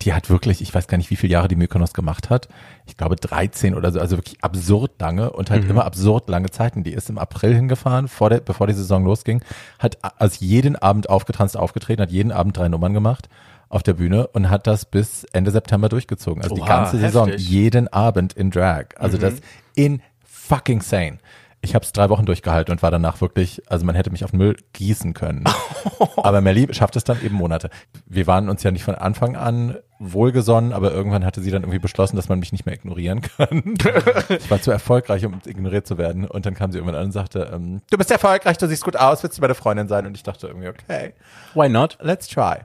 [0.00, 2.48] die hat wirklich, ich weiß gar nicht, wie viele Jahre die Mykonos gemacht hat.
[2.86, 6.82] Ich glaube 13 oder so, also wirklich absurd lange und halt immer absurd lange Zeiten.
[6.82, 9.42] Die ist im April hingefahren, vor der, bevor die Saison losging,
[9.78, 13.28] hat also jeden Abend aufgetranst aufgetreten, hat jeden Abend drei Nummern gemacht
[13.72, 16.42] auf der Bühne und hat das bis Ende September durchgezogen.
[16.42, 17.48] Also die Oha, ganze Saison, heftig.
[17.48, 18.86] jeden Abend in Drag.
[18.98, 19.34] Also das
[19.74, 21.18] in fucking sane.
[21.64, 24.32] Ich habe es drei Wochen durchgehalten und war danach wirklich, also man hätte mich auf
[24.32, 25.44] Müll gießen können.
[26.16, 27.70] aber Melly schafft es dann eben Monate.
[28.04, 31.78] Wir waren uns ja nicht von Anfang an wohlgesonnen, aber irgendwann hatte sie dann irgendwie
[31.78, 33.76] beschlossen, dass man mich nicht mehr ignorieren kann.
[34.28, 36.26] ich war zu erfolgreich, um ignoriert zu werden.
[36.26, 38.96] Und dann kam sie irgendwann an und sagte, ähm, du bist erfolgreich, du siehst gut
[38.96, 40.04] aus, willst du meine Freundin sein?
[40.04, 41.14] Und ich dachte irgendwie, okay,
[41.54, 41.96] Why not?
[42.02, 42.56] let's try.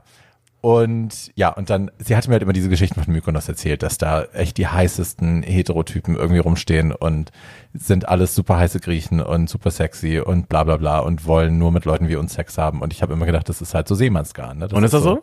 [0.60, 3.96] Und ja, und dann, sie hatte mir halt immer diese Geschichten von Mykonos erzählt, dass
[3.96, 7.30] da echt die heißesten Heterotypen irgendwie rumstehen und
[7.72, 11.70] sind alles super heiße Griechen und super sexy und bla bla bla und wollen nur
[11.70, 12.82] mit Leuten wie uns Sex haben.
[12.82, 14.58] Und ich habe immer gedacht, das ist halt so Seemannsgarn.
[14.58, 14.68] Ne?
[14.72, 15.22] Und ist das so?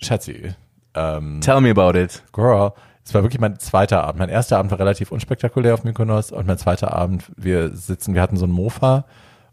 [0.00, 0.54] Schatzi,
[0.94, 2.24] ähm, Tell me about it.
[2.32, 2.72] Girl,
[3.04, 4.18] es war wirklich mein zweiter Abend.
[4.18, 8.22] Mein erster Abend war relativ unspektakulär auf Mykonos und mein zweiter Abend, wir sitzen, wir
[8.22, 9.04] hatten so ein Mofa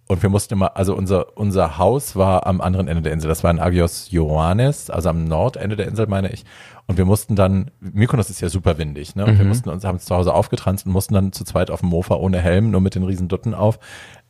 [0.07, 3.29] und wir mussten immer, also unser, unser Haus war am anderen Ende der Insel.
[3.29, 6.43] Das war in Agios Ioannis, also am Nordende der Insel, meine ich.
[6.85, 9.25] Und wir mussten dann, Mykonos ist ja super windig, ne?
[9.25, 11.79] Und wir mussten uns, haben uns zu Hause aufgetranst und mussten dann zu zweit auf
[11.79, 13.79] dem Mofa ohne Helm, nur mit den riesen Dutten auf,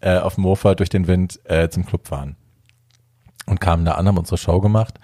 [0.01, 2.35] äh, auf dem Mofa durch den Wind äh, zum Club fahren.
[3.47, 4.99] Und kamen da an, haben unsere Show gemacht.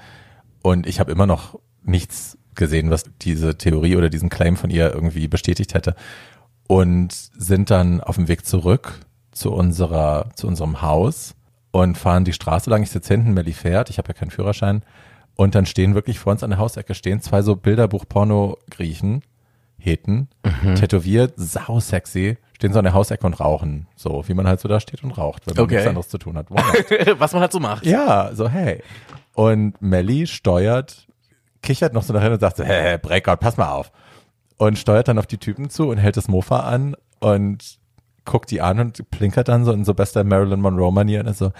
[0.61, 4.93] Und ich habe immer noch nichts gesehen, was diese Theorie oder diesen Claim von ihr
[4.93, 5.95] irgendwie bestätigt hätte.
[6.67, 9.06] Und sind dann auf dem Weg zurück
[9.37, 11.35] zu unserer, zu unserem Haus
[11.71, 12.83] und fahren die Straße lang.
[12.83, 14.83] Ich sitze hinten, Melly fährt, ich habe ja keinen Führerschein.
[15.35, 19.21] Und dann stehen wirklich vor uns an der Hausecke stehen zwei so Bilderbuch-Porno-Griechen,
[19.79, 20.27] Heten,
[20.75, 23.87] tätowiert, sau sexy, stehen so an der Hausecke und rauchen.
[23.95, 25.75] So, wie man halt so da steht und raucht, wenn man Okay.
[25.75, 26.49] nichts anderes zu tun hat.
[27.19, 27.85] Was man halt so macht.
[27.85, 28.81] Ja, so hey.
[29.35, 31.07] Und Melly steuert,
[31.61, 33.91] kichert noch so nach hinten und sagt so, hey, hey, Breakout, pass mal auf.
[34.57, 37.77] Und steuert dann auf die Typen zu und hält das Mofa an und
[38.27, 41.51] guckt die an und plinkert dann so in so bester Marilyn Monroe-Manier und so,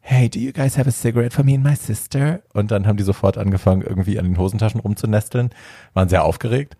[0.00, 2.40] hey, do you guys have a cigarette for me and my sister?
[2.54, 5.50] Und dann haben die sofort angefangen, irgendwie an den Hosentaschen rumzunesteln,
[5.92, 6.76] waren sehr aufgeregt.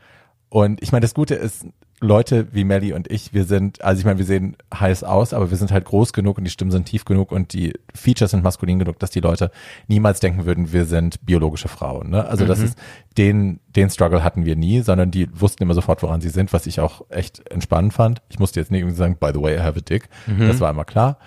[0.49, 1.67] Und ich meine, das Gute ist,
[2.01, 5.51] Leute wie Melly und ich, wir sind, also ich meine, wir sehen heiß aus, aber
[5.51, 8.45] wir sind halt groß genug und die Stimmen sind tief genug und die Features sind
[8.45, 9.51] maskulin genug, dass die Leute
[9.89, 12.11] niemals denken würden, wir sind biologische Frauen.
[12.11, 12.27] Ne?
[12.27, 12.79] Also das ist,
[13.17, 16.67] den, den Struggle hatten wir nie, sondern die wussten immer sofort, woran sie sind, was
[16.67, 18.21] ich auch echt entspannend fand.
[18.29, 20.11] Ich musste jetzt nicht irgendwie sagen, by the way, I have a dick.
[20.49, 21.19] Das war immer klar.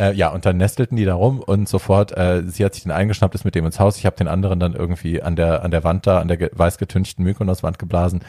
[0.00, 2.90] Äh, ja, und dann nestelten die da rum und sofort, äh, sie hat sich den
[2.90, 3.96] eingeschnappt, ist mit dem ins Haus.
[3.96, 6.78] Ich habe den anderen dann irgendwie an der, an der Wand da, an der weiß
[6.78, 8.20] getünchten Mykonos-Wand geblasen.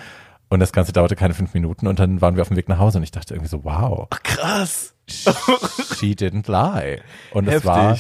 [0.50, 2.78] Und das Ganze dauerte keine fünf Minuten und dann waren wir auf dem Weg nach
[2.80, 4.96] Hause und ich dachte irgendwie so, wow, Krass.
[5.08, 7.02] she didn't lie.
[7.32, 7.98] Und es war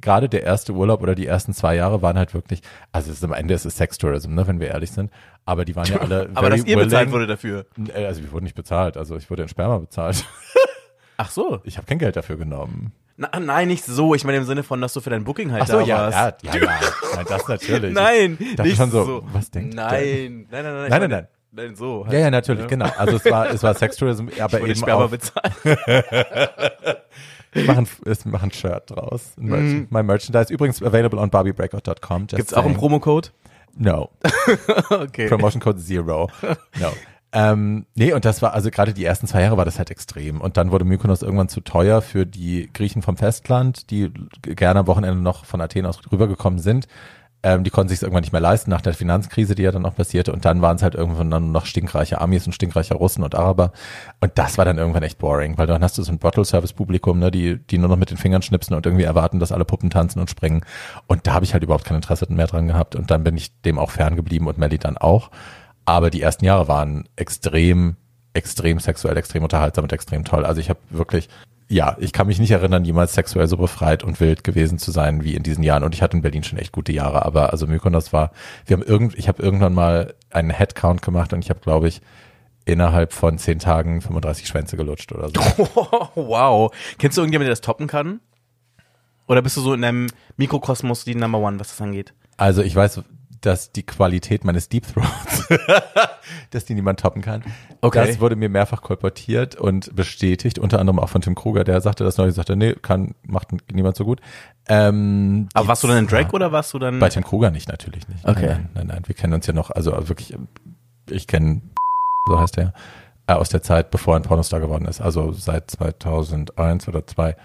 [0.00, 2.60] gerade der erste Urlaub oder die ersten zwei Jahre waren halt wirklich,
[2.92, 5.10] also es ist am Ende ist es Sextourism, ne, wenn wir ehrlich sind.
[5.44, 7.12] Aber die waren ja alle Aber dass ihr bezahlt willing.
[7.12, 7.66] wurde dafür.
[7.94, 10.24] Äh, Also wir wurden nicht bezahlt, also ich wurde in Sperma bezahlt.
[11.18, 11.60] Ach so.
[11.64, 12.92] Ich habe kein Geld dafür genommen.
[13.16, 14.14] Na, nein, nicht so.
[14.14, 15.98] Ich meine im Sinne von, dass du für dein Booking halt Ach so, da ja,
[16.10, 16.42] warst.
[16.42, 16.70] ja, ja, ja.
[17.16, 17.92] Nein, das natürlich.
[17.94, 19.24] Nein, Ich nicht schon so, so.
[19.32, 20.46] was denkt nein.
[20.50, 20.88] Nein, nein, nein.
[20.90, 21.26] Nein, nein, nein.
[21.54, 22.06] Nein, so.
[22.10, 22.90] Ja, ja, natürlich, genau.
[22.96, 25.52] Also es war, es war Sextourism, aber Wurde eben auch, bezahlt.
[27.52, 29.34] ich mache ein, ich mach ein Shirt draus.
[29.38, 30.52] Ein Merch, Mein Merchandise.
[30.52, 32.26] Übrigens available on barbiebreakout.com.
[32.28, 32.78] Gibt's auch einen saying.
[32.78, 33.32] Promocode?
[33.76, 34.10] No.
[34.90, 35.28] Okay.
[35.28, 36.30] Promotion Code Zero.
[36.80, 36.92] No.
[37.34, 40.40] Ähm, nee, und das war, also gerade die ersten zwei Jahre war das halt extrem.
[40.40, 44.86] Und dann wurde Mykonos irgendwann zu teuer für die Griechen vom Festland, die gerne am
[44.86, 46.88] Wochenende noch von Athen aus rübergekommen sind.
[47.44, 49.96] Ähm, die konnten sich irgendwann nicht mehr leisten nach der Finanzkrise, die ja dann auch
[49.96, 50.32] passierte.
[50.32, 53.72] Und dann waren es halt irgendwann dann noch stinkreiche Amis und stinkreiche Russen und Araber.
[54.20, 57.30] Und das war dann irgendwann echt boring, weil dann hast du so ein Bottle-Service-Publikum, ne,
[57.30, 60.20] die, die nur noch mit den Fingern schnipsen und irgendwie erwarten, dass alle Puppen tanzen
[60.20, 60.64] und springen.
[61.08, 62.94] Und da habe ich halt überhaupt kein Interesse mehr dran gehabt.
[62.94, 65.30] Und dann bin ich dem auch ferngeblieben und Melly dann auch.
[65.84, 67.96] Aber die ersten Jahre waren extrem,
[68.34, 70.44] extrem sexuell, extrem unterhaltsam und extrem toll.
[70.44, 71.28] Also ich habe wirklich,
[71.72, 75.24] ja, ich kann mich nicht erinnern, jemals sexuell so befreit und wild gewesen zu sein
[75.24, 75.84] wie in diesen Jahren.
[75.84, 77.24] Und ich hatte in Berlin schon echt gute Jahre.
[77.24, 78.32] Aber also Mykonos war,
[78.66, 82.02] wir haben irgend, ich habe irgendwann mal einen Headcount gemacht und ich habe, glaube ich,
[82.66, 85.34] innerhalb von zehn Tagen 35 Schwänze gelutscht oder so.
[86.14, 86.70] wow.
[86.98, 88.20] Kennst du irgendjemanden, der das toppen kann?
[89.26, 92.12] Oder bist du so in einem Mikrokosmos die Number One, was das angeht?
[92.36, 93.02] Also ich weiß,
[93.42, 95.48] dass die Qualität meines Deep Throats,
[96.50, 97.42] dass die niemand toppen kann.
[97.80, 98.06] Okay.
[98.06, 102.04] Das wurde mir mehrfach kolportiert und bestätigt, unter anderem auch von Tim Kruger, der sagte
[102.04, 104.20] das neulich, sagte, nee, kann, macht niemand so gut.
[104.68, 106.98] Ähm, Aber warst du dann in Drag oder warst du dann?
[106.98, 108.24] Bei Tim Kruger nicht, natürlich nicht.
[108.24, 108.46] Okay.
[108.46, 110.34] Nein, nein, nein, wir kennen uns ja noch, also wirklich,
[111.10, 111.62] ich kenne,
[112.28, 112.72] so heißt er,
[113.26, 117.36] äh, aus der Zeit, bevor er ein Pornostar geworden ist, also seit 2001 oder 2.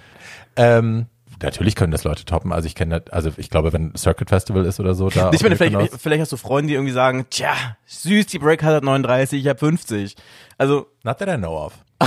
[0.55, 1.07] Ähm,
[1.41, 4.79] natürlich können das Leute toppen, also ich kenne, also ich glaube, wenn Circuit Festival ist
[4.79, 7.53] oder so, da ich meine, vielleicht, vielleicht hast du Freunde, die irgendwie sagen, tja,
[7.85, 10.15] süß, die Break hat 39, ich hab 50.
[10.57, 11.73] Also, Not that I know of.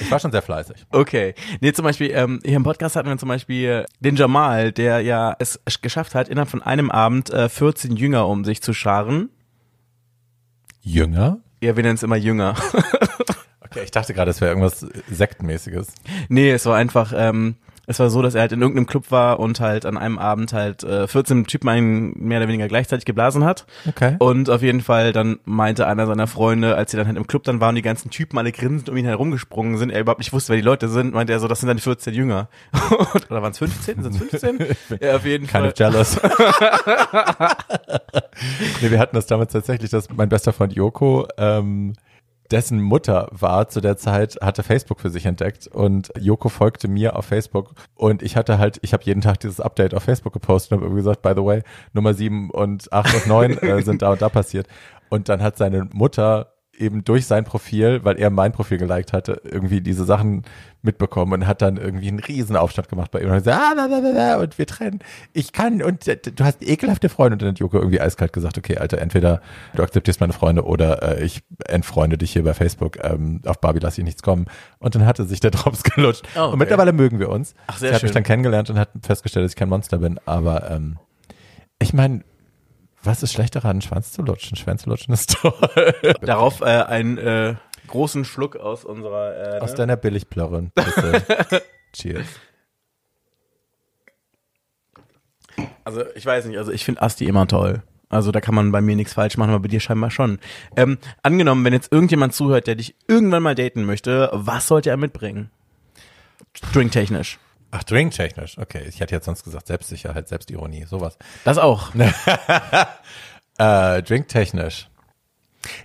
[0.00, 0.86] ich war schon sehr fleißig.
[0.90, 1.34] okay.
[1.60, 5.34] Nee, zum Beispiel, ähm, hier im Podcast hatten wir zum Beispiel den Jamal, der ja
[5.38, 9.30] es geschafft hat, innerhalb von einem Abend äh, 14 Jünger um sich zu scharen.
[10.82, 11.38] Jünger?
[11.62, 12.54] Ja, wir nennen es immer Jünger.
[13.76, 15.88] Okay, ich dachte gerade, es wäre irgendwas Sektenmäßiges.
[16.28, 19.38] Nee, es war einfach, ähm, es war so, dass er halt in irgendeinem Club war
[19.38, 23.44] und halt an einem Abend halt äh, 14 Typen einen mehr oder weniger gleichzeitig geblasen
[23.44, 23.64] hat.
[23.88, 24.16] Okay.
[24.18, 27.44] Und auf jeden Fall dann meinte einer seiner Freunde, als sie dann halt im Club
[27.44, 30.32] dann waren, und die ganzen Typen alle grinsend um ihn herumgesprungen sind, er überhaupt nicht
[30.32, 32.48] wusste, wer die Leute sind, meinte er so, das sind dann 14 Jünger.
[33.30, 34.02] Oder waren es 15?
[34.02, 34.58] Sind es 15?
[35.00, 35.68] ja, auf jeden Kind Fall.
[35.68, 36.20] of jealous.
[38.80, 41.92] nee, wir hatten das damals tatsächlich, dass mein bester Freund Joko, ähm,
[42.50, 47.16] dessen Mutter war zu der Zeit, hatte Facebook für sich entdeckt und Joko folgte mir
[47.16, 50.78] auf Facebook und ich hatte halt, ich habe jeden Tag dieses Update auf Facebook gepostet
[50.78, 54.12] und habe gesagt, by the way, Nummer sieben und acht und neun äh, sind da
[54.12, 54.66] und da passiert.
[55.08, 59.40] Und dann hat seine Mutter eben durch sein Profil, weil er mein Profil geliked hatte,
[59.44, 60.44] irgendwie diese Sachen
[60.82, 63.26] mitbekommen und hat dann irgendwie einen riesen Aufstand gemacht bei ihm.
[63.26, 65.00] Und hat gesagt, ah, bla, bla, bla, bla, und wir trennen,
[65.32, 67.34] ich kann und äh, du hast ekelhafte Freunde.
[67.34, 69.42] Und dann hat Joko irgendwie eiskalt gesagt, okay, Alter, entweder
[69.74, 73.80] du akzeptierst meine Freunde oder äh, ich entfreunde dich hier bei Facebook, ähm, auf Barbie
[73.80, 74.46] lass ich nichts kommen.
[74.78, 76.26] Und dann hatte sich der Drops gelutscht.
[76.36, 76.52] Oh, okay.
[76.52, 77.54] und mittlerweile mögen wir uns.
[77.66, 78.08] Ach, sehr Sie hat schön.
[78.08, 80.98] mich dann kennengelernt und hat festgestellt, dass ich kein Monster bin, aber ähm,
[81.78, 82.22] ich meine,
[83.06, 84.56] was ist schlechter daran, einen Schwanz zu lutschen?
[84.56, 85.52] Schwänze zu lutschen ist toll.
[86.22, 87.54] Darauf äh, einen äh,
[87.86, 89.76] großen Schluck aus unserer äh, Aus ne?
[89.76, 90.70] deiner Billigplörre.
[90.74, 91.62] Bitte.
[91.92, 92.26] Cheers.
[95.84, 97.82] Also ich weiß nicht, also ich finde Asti immer toll.
[98.08, 100.38] Also da kann man bei mir nichts falsch machen, aber bei dir scheinbar schon.
[100.76, 104.96] Ähm, angenommen, wenn jetzt irgendjemand zuhört, der dich irgendwann mal daten möchte, was sollte er
[104.96, 105.50] mitbringen?
[106.72, 107.38] Drinktechnisch.
[107.70, 108.58] Ach, drinktechnisch.
[108.58, 111.18] Okay, ich hätte jetzt sonst gesagt Selbstsicherheit, Selbstironie, sowas.
[111.44, 111.90] Das auch.
[113.58, 114.90] Äh, drinktechnisch.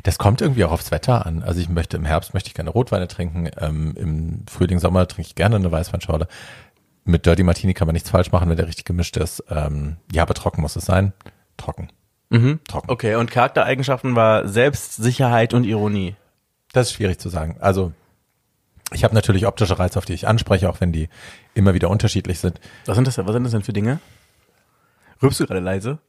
[0.03, 1.41] Das kommt irgendwie auch aufs Wetter an.
[1.41, 3.49] Also ich möchte im Herbst möchte ich gerne Rotweine trinken.
[3.57, 6.27] Ähm, Im Frühling, Sommer trinke ich gerne eine Weißweinschorle.
[7.03, 9.43] Mit Dirty Martini kann man nichts falsch machen, wenn der richtig gemischt ist.
[9.49, 11.13] Ähm, ja, aber trocken muss es sein.
[11.57, 11.89] Trocken.
[12.67, 12.89] Trocken.
[12.89, 16.15] Okay, und Charaktereigenschaften war Selbstsicherheit und Ironie.
[16.73, 17.57] Das ist schwierig zu sagen.
[17.59, 17.91] Also
[18.93, 21.09] ich habe natürlich optische Reize, auf die ich anspreche, auch wenn die
[21.53, 22.59] immer wieder unterschiedlich sind.
[22.85, 23.99] Was sind das, was sind das denn für Dinge?
[25.21, 25.99] Rülpst du gerade leise?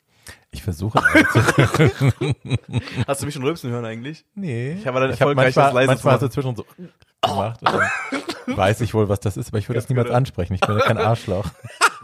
[0.51, 1.03] Ich versuche.
[3.07, 4.24] Hast du mich schon rülpsen hören eigentlich?
[4.35, 4.72] nee.
[4.72, 6.64] Ich habe dann Ich erfolgreich manchmal, das leise manchmal hast du zwischen so
[7.22, 7.61] gemacht.
[7.62, 7.91] Und dann
[8.57, 10.18] weiß ich wohl, was das ist, aber ich würde das niemals genau.
[10.18, 10.55] ansprechen.
[10.55, 11.47] Ich bin ja kein Arschloch.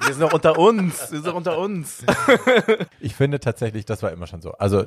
[0.00, 1.00] Wir sind doch unter uns.
[1.10, 2.04] Wir sind doch unter uns.
[3.00, 4.52] Ich finde tatsächlich, das war immer schon so.
[4.52, 4.86] Also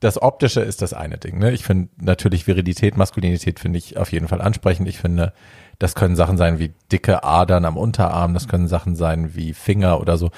[0.00, 1.38] das Optische ist das eine Ding.
[1.38, 1.52] Ne?
[1.52, 4.88] Ich finde natürlich Virilität, Maskulinität finde ich auf jeden Fall ansprechend.
[4.88, 5.32] Ich finde,
[5.78, 10.00] das können Sachen sein wie dicke Adern am Unterarm, das können Sachen sein wie Finger
[10.00, 10.30] oder so.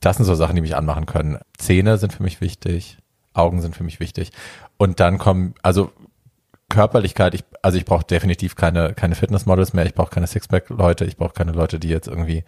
[0.00, 1.38] Das sind so Sachen, die mich anmachen können.
[1.58, 2.98] Zähne sind für mich wichtig,
[3.32, 4.30] Augen sind für mich wichtig.
[4.76, 5.92] Und dann kommen, also
[6.68, 11.16] Körperlichkeit, ich, also ich brauche definitiv keine, keine Fitnessmodels mehr, ich brauche keine Sixpack-Leute, ich
[11.16, 12.44] brauche keine Leute, die jetzt irgendwie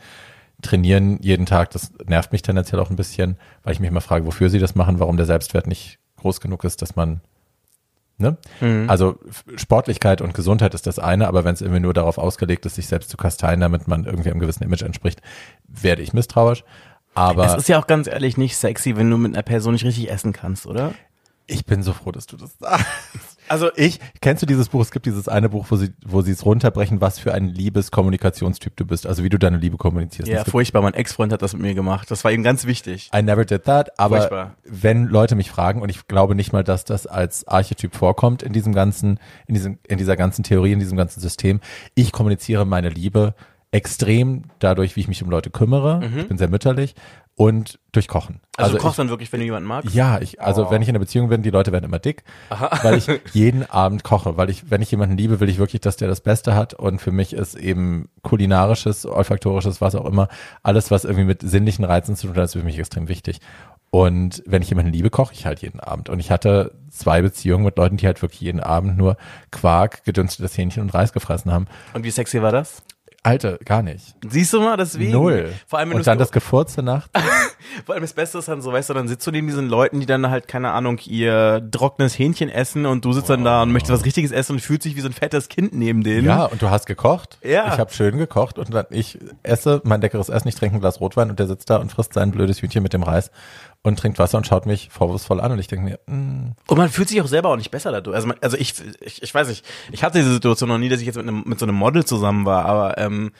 [0.62, 1.70] trainieren jeden Tag.
[1.70, 4.76] Das nervt mich tendenziell auch ein bisschen, weil ich mich immer frage, wofür sie das
[4.76, 7.20] machen, warum der Selbstwert nicht groß genug ist, dass man
[8.16, 8.36] Ne?
[8.88, 12.64] Also F- Sportlichkeit und Gesundheit ist das eine, aber wenn es irgendwie nur darauf ausgelegt
[12.64, 15.20] ist, sich selbst zu kasteien, damit man irgendwie einem gewissen Image entspricht,
[15.66, 16.62] werde ich misstrauisch.
[17.14, 19.84] Aber Es ist ja auch ganz ehrlich nicht sexy, wenn du mit einer Person nicht
[19.84, 20.94] richtig essen kannst, oder?
[21.46, 23.34] ich bin so froh, dass du das sagst.
[23.49, 24.80] Also ich, kennst du dieses Buch?
[24.80, 28.76] Es gibt dieses eine Buch, wo sie, wo sie es runterbrechen, was für ein Liebeskommunikationstyp
[28.76, 30.30] du bist, also wie du deine Liebe kommunizierst.
[30.30, 30.82] Ja, furchtbar.
[30.82, 32.11] Mein Ex-Freund hat das mit mir gemacht.
[32.11, 33.11] Das war ihm ganz wichtig.
[33.14, 34.55] I never did that, aber Furchtbar.
[34.64, 38.53] wenn Leute mich fragen, und ich glaube nicht mal, dass das als Archetyp vorkommt in
[38.53, 41.61] diesem ganzen, in diesem, in dieser ganzen Theorie, in diesem ganzen System,
[41.95, 43.34] ich kommuniziere meine Liebe
[43.74, 46.00] extrem dadurch, wie ich mich um Leute kümmere.
[46.16, 46.94] Ich bin sehr mütterlich
[47.36, 48.36] und durch Kochen.
[48.36, 48.40] Mhm.
[48.56, 49.92] Also, du ich, kochst dann wirklich, wenn du jemanden magst?
[49.92, 52.22] ja, ich, also wenn ich in einer Beziehung bin, die Leute werden immer dick,
[52.82, 55.96] weil ich jeden Abend koche, weil ich, wenn ich jemanden liebe, will ich wirklich, dass
[55.96, 60.28] der das Beste hat und für mich ist eben kulinarisches, olfaktorisches, was auch immer,
[60.62, 63.40] alles, was irgendwie mit sinnlichen Reizen zu tun hat, ist für mich extrem wichtig.
[63.90, 66.08] Und wenn ich jemanden liebe, koche ich halt jeden Abend.
[66.08, 69.16] Und ich hatte zwei Beziehungen mit Leuten, die halt wirklich jeden Abend nur
[69.52, 71.66] Quark, gedünstetes Hähnchen und Reis gefressen haben.
[71.92, 72.82] Und wie sexy war das?
[73.24, 74.14] Alter, gar nicht.
[74.28, 75.12] Siehst du mal, deswegen.
[75.12, 75.50] Null.
[75.66, 77.08] Vor allem, wenn und dann das Gefurze nachts.
[77.86, 79.98] Vor allem das Beste ist dann so, weißt du, dann sitzt du neben diesen Leuten,
[79.98, 83.72] die dann halt, keine Ahnung, ihr trockenes Hähnchen essen und du sitzt dann da und
[83.72, 86.26] möchtest was Richtiges essen und fühlt sich wie so ein fettes Kind neben denen.
[86.26, 87.38] Ja, und du hast gekocht.
[87.42, 87.72] Ja.
[87.72, 91.00] Ich habe schön gekocht und dann ich esse mein leckeres Essen, ich trinke ein Glas
[91.00, 93.30] Rotwein und der sitzt da und frisst sein blödes Hühnchen mit dem Reis
[93.85, 96.89] und trinkt Wasser und schaut mich vorwurfsvoll an und ich denke mir, mm, Und man
[96.89, 98.16] fühlt sich auch selber auch nicht besser dadurch.
[98.16, 101.01] Also, man, also ich, ich, ich weiß nicht, ich hatte diese Situation noch nie, dass
[101.01, 103.32] ich jetzt mit, einem, mit so einem Model zusammen war, aber ähm,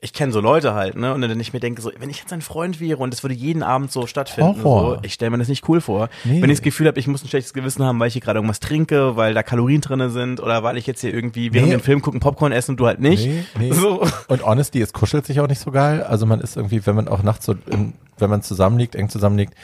[0.00, 1.12] ich kenne so Leute halt, ne?
[1.12, 3.34] Und dann ich mir denke, so, wenn ich jetzt ein Freund wäre und das würde
[3.34, 4.96] jeden Abend so stattfinden, Horror.
[4.96, 6.08] so, ich stelle mir das nicht cool vor.
[6.22, 6.40] Nee.
[6.40, 8.38] Wenn ich das Gefühl habe, ich muss ein schlechtes Gewissen haben, weil ich hier gerade
[8.38, 11.70] irgendwas trinke, weil da Kalorien drinne sind oder weil ich jetzt hier irgendwie während Nee.
[11.72, 13.26] wir einen Film gucken Popcorn essen und du halt nicht.
[13.26, 13.72] nee, nee.
[13.72, 14.06] So.
[14.28, 16.04] Und Honesty, es kuschelt sich auch nicht so geil.
[16.04, 19.54] Also man ist irgendwie, wenn man auch nachts so, wenn man zusammenliegt, eng zusammenliegt,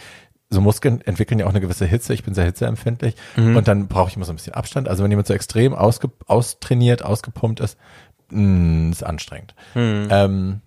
[0.51, 2.13] so Muskeln entwickeln ja auch eine gewisse Hitze.
[2.15, 4.89] Ich bin sehr hitzeempfindlich und dann brauche ich immer so ein bisschen Abstand.
[4.89, 7.77] Also wenn jemand so extrem ausge, austrainiert, ausgepumpt ist,
[8.31, 9.55] mh, ist anstrengend.
[9.75, 10.61] Ähm,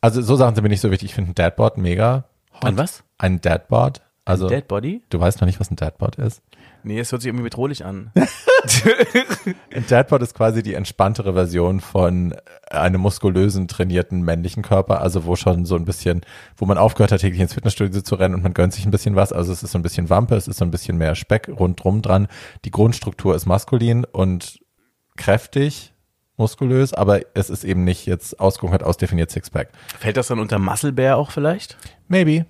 [0.00, 1.10] also so Sachen sind mir nicht so wichtig.
[1.10, 2.24] Ich finde ein Deadboard mega.
[2.54, 2.64] hot.
[2.64, 3.04] Ein was?
[3.18, 4.02] Ein Deadboard.
[4.24, 5.02] Also Dead Body?
[5.10, 6.42] du weißt noch nicht, was ein Deadboard ist.
[6.84, 8.12] Nee, es hört sich irgendwie bedrohlich an.
[9.74, 12.34] Ein Deadboard ist quasi die entspanntere Version von
[12.70, 16.22] einem muskulösen, trainierten männlichen Körper, also wo schon so ein bisschen,
[16.56, 19.16] wo man aufgehört hat, täglich ins Fitnessstudio zu rennen und man gönnt sich ein bisschen
[19.16, 19.32] was.
[19.32, 22.02] Also es ist so ein bisschen Wampe, es ist so ein bisschen mehr Speck rundrum
[22.02, 22.28] dran.
[22.64, 24.60] Die Grundstruktur ist maskulin und
[25.16, 25.91] kräftig,
[26.42, 29.68] muskulös, aber es ist eben nicht jetzt ausgehungert, ausdefiniert Sixpack.
[29.98, 31.76] Fällt das dann unter Muscle Bear auch vielleicht?
[32.08, 32.44] Maybe.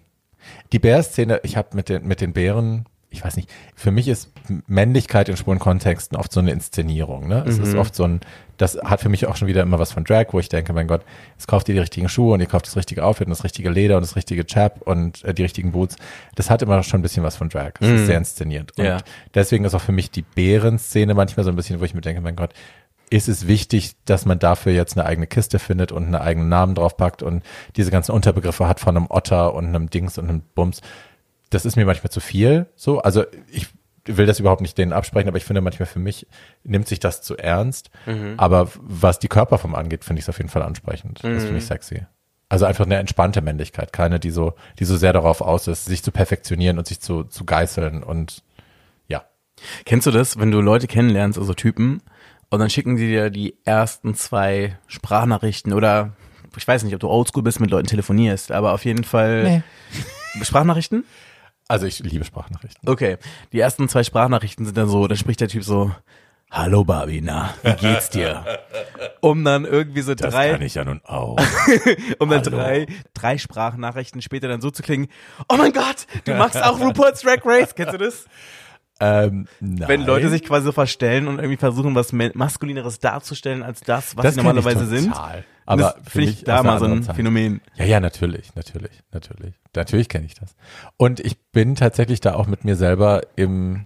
[0.73, 4.33] Die Bär-Szene, ich habe mit den, mit den Bären, ich weiß nicht, für mich ist
[4.67, 7.29] Männlichkeit in schwulen Kontexten oft so eine Inszenierung.
[7.29, 7.45] Ne?
[7.47, 8.21] Es ist oft so ein,
[8.57, 10.87] das hat für mich auch schon wieder immer was von Drag, wo ich denke, mein
[10.89, 11.03] Gott,
[11.35, 13.69] jetzt kauft ihr die richtigen Schuhe und ihr kauft das richtige Outfit und das richtige
[13.69, 15.97] Leder und das richtige Chap und äh, die richtigen Boots.
[16.37, 17.73] Das hat immer schon ein bisschen was von Drag.
[17.81, 18.73] Es ist sehr inszeniert.
[18.79, 18.99] Und Ja.
[19.35, 22.23] deswegen ist auch für mich die Bären-Szene manchmal so ein bisschen, wo ich mir denke,
[22.23, 22.55] mein Gott,
[23.13, 26.75] ist es wichtig, dass man dafür jetzt eine eigene Kiste findet und einen eigenen Namen
[26.75, 27.43] draufpackt und
[27.77, 30.81] diese ganzen Unterbegriffe hat von einem Otter und einem Dings und einem Bums.
[31.51, 32.67] Das ist mir manchmal zu viel.
[32.75, 33.69] So, also ich
[34.07, 36.27] will das überhaupt nicht denen absprechen, aber ich finde manchmal für mich
[36.65, 37.91] nimmt sich das zu ernst.
[38.39, 41.23] Aber was die Körperform angeht, finde ich es auf jeden Fall ansprechend.
[41.23, 42.07] Das finde ich sexy.
[42.49, 46.03] Also einfach eine entspannte Männlichkeit, keine, die so, die so sehr darauf aus ist, sich
[46.03, 48.43] zu perfektionieren und sich zu, zu geißeln und
[49.07, 49.25] ja.
[49.85, 52.03] Kennst du das, wenn du Leute kennenlernst, also Typen,
[52.53, 56.13] und dann schicken die dir die ersten zwei Sprachnachrichten oder
[56.55, 59.65] ich weiß nicht, ob du oldschool bist, mit Leuten telefonierst, aber auf jeden Fall
[60.43, 61.05] Sprachnachrichten?
[61.67, 62.87] Also ich liebe Sprachnachrichten.
[62.87, 63.17] Okay,
[63.53, 65.93] die ersten zwei Sprachnachrichten sind dann so, dann spricht der Typ so,
[66.51, 68.45] Hallo Barbie, na, wie geht's dir?
[69.23, 71.39] Um dann irgendwie so drei, ich ja nun auch.
[72.19, 75.09] um dann drei, drei Sprachnachrichten später dann so zu klingen,
[75.49, 78.27] oh mein Gott, du machst auch RuPaul's Drag Race, kennst du das?
[79.03, 79.47] Ähm.
[79.61, 84.17] Wenn Leute sich quasi so verstellen und irgendwie versuchen, was ma- Maskulineres darzustellen als das,
[84.17, 85.13] was das sie normalerweise sind.
[85.67, 87.17] Aber finde ich da mal so ein Zeit.
[87.17, 87.61] Phänomen.
[87.77, 89.55] Ja, ja, natürlich, natürlich, natürlich.
[89.75, 90.55] Natürlich kenne ich das.
[90.97, 93.85] Und ich bin tatsächlich da auch mit mir selber im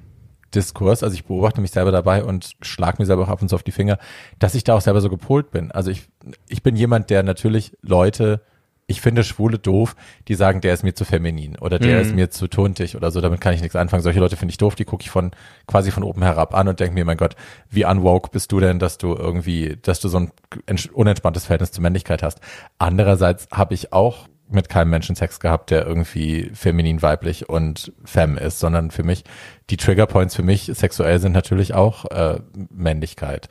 [0.55, 3.57] Diskurs, also ich beobachte mich selber dabei und schlag mir selber auch ab und zu
[3.57, 3.99] auf die Finger,
[4.39, 5.71] dass ich da auch selber so gepolt bin.
[5.71, 6.09] Also ich,
[6.49, 8.41] ich bin jemand, der natürlich Leute,
[8.89, 9.97] ich finde Schwule doof,
[10.29, 13.21] die sagen, der ist mir zu feminin oder der ist mir zu tuntig oder so,
[13.21, 14.03] damit kann ich nichts anfangen.
[14.05, 15.33] Solche Leute finde ich doof, die gucke ich von
[15.67, 17.35] quasi von oben herab an und denke mir, mein Gott,
[17.69, 20.31] wie unwoke bist du denn, dass du irgendwie, dass du so ein
[20.69, 22.41] ents- unentspanntes Verhältnis zur Männlichkeit hast.
[22.79, 28.39] Andererseits habe ich auch mit keinem Menschen Sex gehabt, der irgendwie feminin, weiblich und femme
[28.39, 29.25] ist, sondern für mich,
[29.71, 32.39] die Triggerpoints für mich sexuell sind natürlich auch äh,
[32.71, 33.49] Männlichkeit.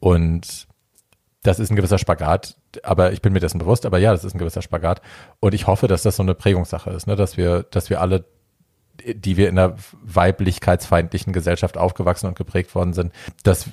[0.00, 0.66] Und
[1.46, 4.34] das ist ein gewisser Spagat, aber ich bin mir dessen bewusst, aber ja, das ist
[4.34, 5.00] ein gewisser Spagat.
[5.40, 7.16] Und ich hoffe, dass das so eine Prägungssache ist, ne?
[7.16, 8.24] dass wir, dass wir alle,
[9.06, 13.12] die wir in einer weiblichkeitsfeindlichen Gesellschaft aufgewachsen und geprägt worden sind,
[13.44, 13.66] dass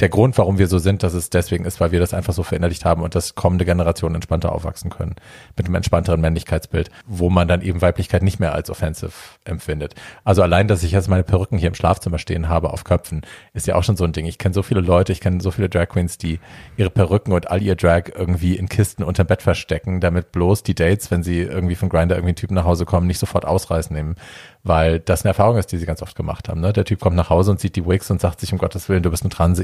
[0.00, 2.42] der Grund, warum wir so sind, dass es deswegen ist, weil wir das einfach so
[2.42, 5.14] verinnerlicht haben und dass kommende Generationen entspannter aufwachsen können.
[5.56, 9.12] Mit einem entspannteren Männlichkeitsbild, wo man dann eben Weiblichkeit nicht mehr als offensive
[9.44, 9.94] empfindet.
[10.24, 13.22] Also allein, dass ich jetzt meine Perücken hier im Schlafzimmer stehen habe auf Köpfen,
[13.52, 14.26] ist ja auch schon so ein Ding.
[14.26, 16.40] Ich kenne so viele Leute, ich kenne so viele Drag Queens, die
[16.76, 20.74] ihre Perücken und all ihr Drag irgendwie in Kisten unterm Bett verstecken, damit bloß die
[20.74, 23.94] Dates, wenn sie irgendwie von Grinder irgendwie einen Typen nach Hause kommen, nicht sofort ausreißen
[23.94, 24.16] nehmen.
[24.64, 26.62] Weil das eine Erfahrung ist, die sie ganz oft gemacht haben.
[26.62, 26.72] Ne?
[26.72, 29.02] Der Typ kommt nach Hause und sieht die Wigs und sagt sich, um Gottes Willen,
[29.02, 29.62] du bist eine Transe,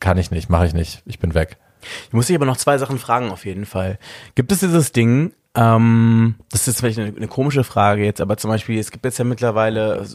[0.00, 1.58] Kann ich nicht, mache ich nicht, ich bin weg.
[2.08, 3.98] Ich muss dich aber noch zwei Sachen fragen auf jeden Fall.
[4.34, 8.50] Gibt es dieses Ding, ähm, das ist vielleicht eine, eine komische Frage jetzt, aber zum
[8.50, 10.06] Beispiel, es gibt jetzt ja mittlerweile,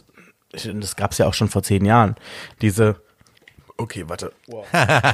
[0.52, 2.16] das gab es ja auch schon vor zehn Jahren,
[2.60, 3.00] diese,
[3.76, 4.32] okay, warte.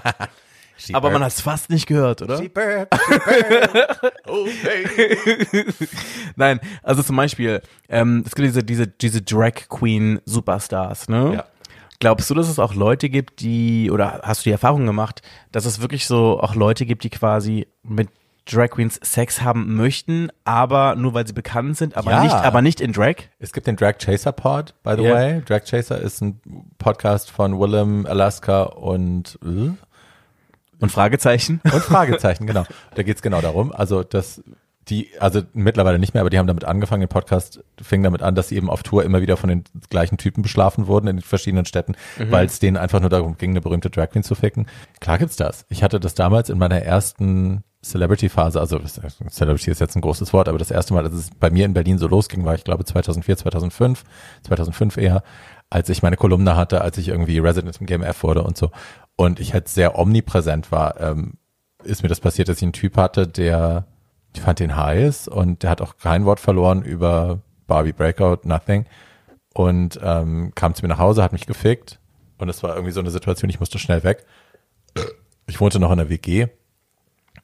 [0.93, 2.37] Aber man hat es fast nicht gehört, oder?
[6.37, 11.37] Nein, also zum Beispiel, ähm, es gibt diese, diese, diese Drag Queen Superstars, ne?
[11.37, 11.47] Ja.
[11.99, 15.65] Glaubst du, dass es auch Leute gibt, die, oder hast du die Erfahrung gemacht, dass
[15.65, 18.09] es wirklich so auch Leute gibt, die quasi mit
[18.49, 22.23] Drag Queens Sex haben möchten, aber nur weil sie bekannt sind, aber Ja.
[22.23, 23.15] nicht, aber nicht in Drag?
[23.41, 25.15] Es gibt den Drag Chaser Pod, by the Ja.
[25.15, 25.43] way.
[25.45, 26.41] Drag Chaser ist ein
[26.79, 29.71] Podcast von Willem, Alaska und äh?
[30.79, 31.61] Und Fragezeichen?
[31.65, 32.65] Und Fragezeichen, genau.
[32.95, 33.73] Da geht's genau darum.
[33.73, 34.43] Also, dass
[34.89, 38.35] die, also mittlerweile nicht mehr, aber die haben damit angefangen, den Podcast fing damit an,
[38.35, 41.23] dass sie eben auf Tour immer wieder von den gleichen Typen beschlafen wurden in den
[41.23, 41.97] verschiedenen Städten,
[42.31, 44.67] weil es denen einfach nur darum ging, eine berühmte Drag Queen zu ficken.
[45.01, 45.67] Klar gibt's das.
[45.69, 48.81] Ich hatte das damals in meiner ersten Celebrity-Phase, also
[49.29, 51.75] Celebrity ist jetzt ein großes Wort, aber das erste Mal, als es bei mir in
[51.75, 54.05] Berlin so losging, war ich glaube 2004, 2005,
[54.43, 55.23] 2005 eher,
[55.71, 58.71] als ich meine Kolumne hatte, als ich irgendwie Resident im GMF wurde und so.
[59.17, 61.35] Und ich halt sehr omnipräsent war, ähm,
[61.85, 63.87] ist mir das passiert, dass ich einen Typ hatte, der,
[64.37, 68.85] ich fand den heiß und der hat auch kein Wort verloren über Barbie Breakout, nothing.
[69.55, 71.99] Und ähm, kam zu mir nach Hause, hat mich gefickt.
[72.37, 74.27] Und es war irgendwie so eine Situation, ich musste schnell weg.
[75.47, 76.49] Ich wohnte noch in der WG.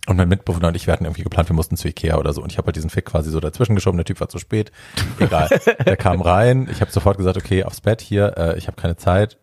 [0.07, 2.43] Und mein Mitbewohner und ich, wir hatten irgendwie geplant, wir mussten zu Ikea oder so.
[2.43, 3.97] Und ich habe halt diesen Fick quasi so dazwischen geschoben.
[3.97, 4.71] Der Typ war zu spät.
[5.19, 5.49] Egal.
[5.87, 6.69] der kam rein.
[6.71, 8.37] Ich habe sofort gesagt, okay, aufs Bett hier.
[8.37, 9.39] Äh, ich habe keine Zeit.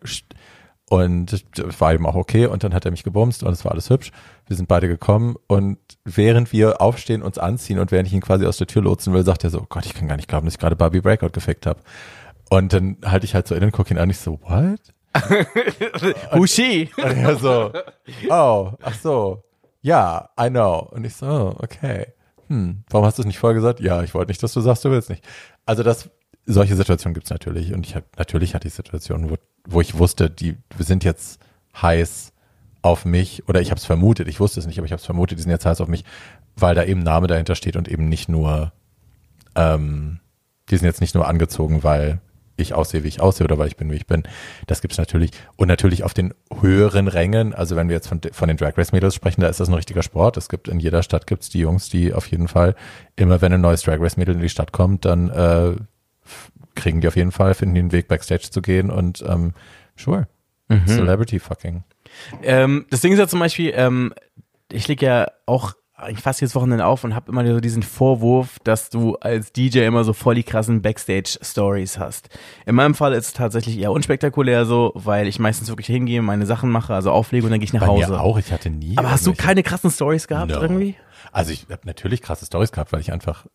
[0.90, 1.44] Und es
[1.78, 2.46] war eben auch okay.
[2.46, 4.10] Und dann hat er mich gebumst und es war alles hübsch.
[4.48, 5.36] Wir sind beide gekommen.
[5.46, 9.12] Und während wir aufstehen, uns anziehen und während ich ihn quasi aus der Tür lotsen
[9.12, 11.00] will, sagt er so, oh Gott, ich kann gar nicht glauben, dass ich gerade Barbie
[11.00, 11.78] Breakout gefickt habe.
[12.50, 14.80] Und dann halte ich halt so innen, gucke ihn an, ich so, what?
[16.32, 16.90] Who she?
[16.96, 17.72] Und er so,
[18.28, 19.44] oh, ach so,
[19.82, 20.88] ja, I know.
[20.90, 22.08] Und ich so, oh, okay.
[22.48, 23.78] Hm, warum hast du es nicht vorher gesagt?
[23.78, 25.24] Ja, ich wollte nicht, dass du sagst, du willst nicht.
[25.66, 26.10] Also das,
[26.46, 27.72] solche Situationen gibt's natürlich.
[27.72, 29.36] Und ich habe natürlich hatte ich Situationen, wo,
[29.66, 31.40] wo ich wusste, die sind jetzt
[31.80, 32.32] heiß
[32.82, 35.06] auf mich, oder ich habe es vermutet, ich wusste es nicht, aber ich habe es
[35.06, 36.04] vermutet, die sind jetzt heiß auf mich,
[36.56, 38.72] weil da eben Name dahinter steht und eben nicht nur,
[39.54, 40.20] ähm,
[40.70, 42.20] die sind jetzt nicht nur angezogen, weil
[42.60, 44.22] ich aussehe, wie ich aussehe oder weil ich bin, wie ich bin.
[44.66, 45.30] Das gibt's natürlich.
[45.56, 48.92] Und natürlich auf den höheren Rängen, also wenn wir jetzt von, von den Drag Race
[48.92, 50.36] Mädels sprechen, da ist das ein richtiger Sport.
[50.36, 52.74] Es gibt in jeder Stadt gibt's die Jungs, die auf jeden Fall
[53.16, 55.76] immer, wenn ein neues Drag Race Mädel in die Stadt kommt, dann äh,
[56.74, 59.52] kriegen die auf jeden Fall, finden einen Weg Backstage zu gehen und ähm,
[59.96, 60.28] sure.
[60.68, 60.86] Mhm.
[60.86, 61.84] Celebrity fucking.
[62.42, 64.12] Ähm, das Ding ist ja zum Beispiel, ähm,
[64.70, 68.58] ich lege ja auch eigentlich fast jedes Wochenende auf und habe immer so diesen Vorwurf,
[68.64, 72.30] dass du als DJ immer so voll die krassen Backstage-Stories hast.
[72.64, 76.46] In meinem Fall ist es tatsächlich eher unspektakulär so, weil ich meistens wirklich hingehe, meine
[76.46, 78.12] Sachen mache, also auflege und dann gehe ich nach Bei Hause.
[78.12, 78.96] mir auch, ich hatte nie.
[78.96, 80.60] Aber hast du keine krassen Stories gehabt No.
[80.62, 80.96] irgendwie?
[81.32, 83.46] Also ich habe natürlich krasse Stories gehabt, weil ich einfach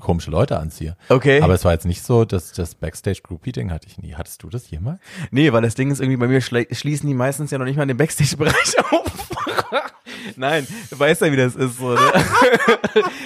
[0.00, 0.96] komische Leute anziehe.
[1.08, 1.40] Okay.
[1.40, 4.14] Aber es war jetzt nicht so, dass das Backstage Groupie Ding hatte ich nie.
[4.14, 4.98] Hattest du das jemals?
[5.30, 7.86] Nee, weil das Ding ist irgendwie bei mir schließen die meistens ja noch nicht mal
[7.86, 9.04] den Backstage-Bereich auf.
[10.36, 11.90] Nein, du weißt ja, wie das ist so.
[11.94, 12.00] Ne?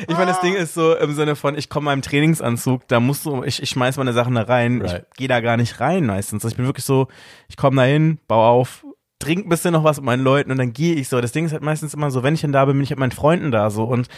[0.09, 3.24] ich meine, das Ding ist so im Sinne von, ich komme meinem Trainingsanzug, da musst
[3.24, 5.07] du, ich, ich schmeiß meine Sachen da rein, Right.
[5.12, 6.45] ich gehe da gar nicht rein meistens.
[6.45, 7.09] Also ich bin wirklich so,
[7.49, 8.85] ich komme da hin, baue auf,
[9.19, 11.20] trink ein bisschen noch was mit meinen Leuten und dann gehe ich so.
[11.20, 12.99] Das Ding ist halt meistens immer so, wenn ich dann da bin, bin ich mit
[12.99, 14.09] meinen Freunden da so und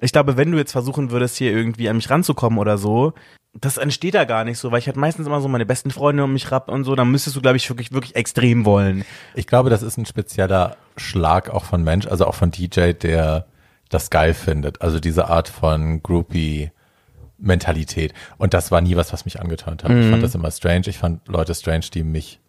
[0.00, 3.12] ich glaube, wenn du jetzt versuchen würdest, hier irgendwie an mich ranzukommen oder so,
[3.54, 6.24] das entsteht da gar nicht so, weil ich halt meistens immer so meine besten Freunde
[6.24, 9.04] um mich rapp und so, dann müsstest du, glaube ich, wirklich, wirklich extrem wollen.
[9.34, 13.46] Ich glaube, das ist ein spezieller Schlag auch von Mensch, also auch von DJ, der
[13.90, 14.80] das geil findet.
[14.80, 18.14] Also diese Art von Groupie-Mentalität.
[18.38, 19.90] Und das war nie was, was mich angetönt hat.
[19.92, 20.86] Ich fand das immer strange.
[20.86, 22.40] Ich fand Leute strange, die mich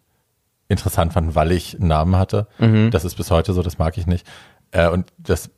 [0.68, 2.46] interessant fanden, weil ich einen Namen hatte.
[2.90, 4.26] Das ist bis heute so, das mag ich nicht.
[4.70, 5.50] Äh, und das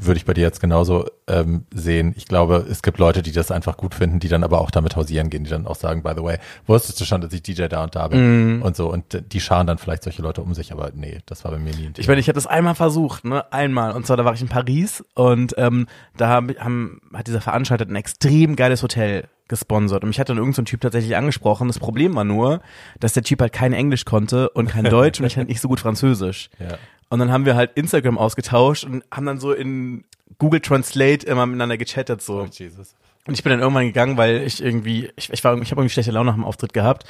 [0.00, 2.14] würde ich bei dir jetzt genauso ähm, sehen.
[2.16, 4.94] Ich glaube, es gibt Leute, die das einfach gut finden, die dann aber auch damit
[4.94, 7.66] hausieren gehen, die dann auch sagen, by the way, wusstest du schon, dass ich DJ
[7.66, 8.90] da und da bin und so.
[8.90, 11.74] Und die scharen dann vielleicht solche Leute um sich, aber nee, das war bei mir
[11.74, 11.98] nie ein Thema.
[11.98, 13.92] Ich meine, ich habe das einmal versucht, ne, einmal.
[13.92, 17.84] Und zwar, da war ich in Paris und ähm, da haben, haben, hat dieser Veranstalter
[17.84, 20.02] ein extrem geiles Hotel gesponsert.
[20.02, 21.68] Und mich hat dann irgendein so ein Typ tatsächlich angesprochen.
[21.68, 22.60] Das Problem war nur,
[23.00, 25.68] dass der Typ halt kein Englisch konnte und kein Deutsch und ich halt nicht so
[25.68, 26.50] gut Französisch.
[26.58, 26.76] Ja.
[27.08, 30.04] Und dann haben wir halt Instagram ausgetauscht und haben dann so in
[30.38, 32.42] Google Translate immer miteinander gechattet so.
[32.42, 32.94] Oh, Jesus.
[33.26, 35.92] Und ich bin dann irgendwann gegangen, weil ich irgendwie, ich, ich war, ich habe irgendwie
[35.92, 37.04] schlechte Laune nach dem Auftritt gehabt,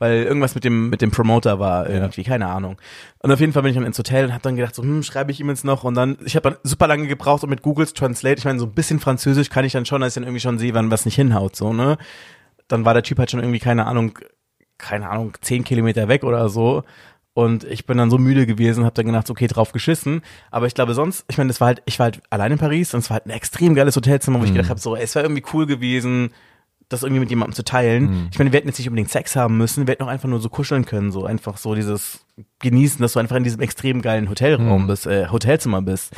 [0.00, 2.76] weil irgendwas mit dem mit dem Promoter war irgendwie, keine Ahnung.
[3.20, 5.04] Und auf jeden Fall bin ich dann ins Hotel und habe dann gedacht, so, hm,
[5.04, 7.62] schreibe ich ihm jetzt noch und dann, ich habe dann super lange gebraucht und mit
[7.62, 10.24] Googles Translate, ich meine, so ein bisschen Französisch kann ich dann schon, dass ich dann
[10.24, 11.98] irgendwie schon sehe, wann was nicht hinhaut, so ne.
[12.66, 14.18] Dann war der Typ halt schon irgendwie keine Ahnung,
[14.76, 16.82] keine Ahnung, zehn Kilometer weg oder so.
[17.32, 20.22] Und ich bin dann so müde gewesen, habe dann gedacht, okay, drauf geschissen.
[20.50, 22.92] Aber ich glaube sonst, ich meine, das war halt, ich war halt allein in Paris
[22.92, 25.14] und es war halt ein extrem geiles Hotelzimmer, wo ich gedacht habe, so, ey, es
[25.14, 26.30] wäre irgendwie cool gewesen,
[26.88, 28.28] das irgendwie mit jemandem zu teilen.
[28.32, 30.40] Ich meine, wir hätten jetzt nicht unbedingt Sex haben müssen, wir hätten auch einfach nur
[30.40, 32.26] so kuscheln können, so einfach so dieses
[32.58, 36.12] genießen, dass du einfach in diesem extrem geilen Hotelraum bist, äh, Hotelzimmer bist.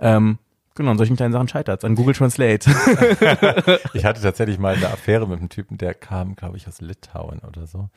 [0.00, 0.38] Ähm,
[0.74, 2.70] genau, an solchen kleinen Sachen scheitert an Google Translate.
[3.92, 7.40] Ich hatte tatsächlich mal eine Affäre mit einem Typen, der kam, glaube ich, aus Litauen
[7.40, 7.90] oder so.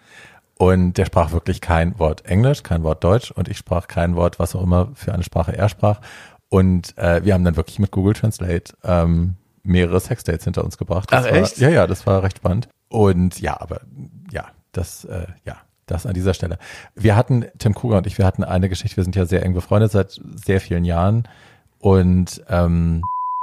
[0.61, 4.39] Und der sprach wirklich kein Wort Englisch, kein Wort Deutsch und ich sprach kein Wort,
[4.39, 6.01] was auch immer für eine Sprache er sprach.
[6.49, 11.13] Und äh, wir haben dann wirklich mit Google Translate ähm, mehrere Sexdates hinter uns gebracht.
[11.13, 11.59] Das Ach, war, echt?
[11.59, 12.67] Ja, ja, das war recht spannend.
[12.89, 13.79] Und ja, aber
[14.33, 15.55] ja, das, äh, ja,
[15.85, 16.57] das an dieser Stelle.
[16.93, 19.53] Wir hatten, Tim Kruger und ich, wir hatten eine Geschichte, wir sind ja sehr eng
[19.53, 21.25] befreundet seit sehr vielen Jahren
[21.79, 23.01] und ähm,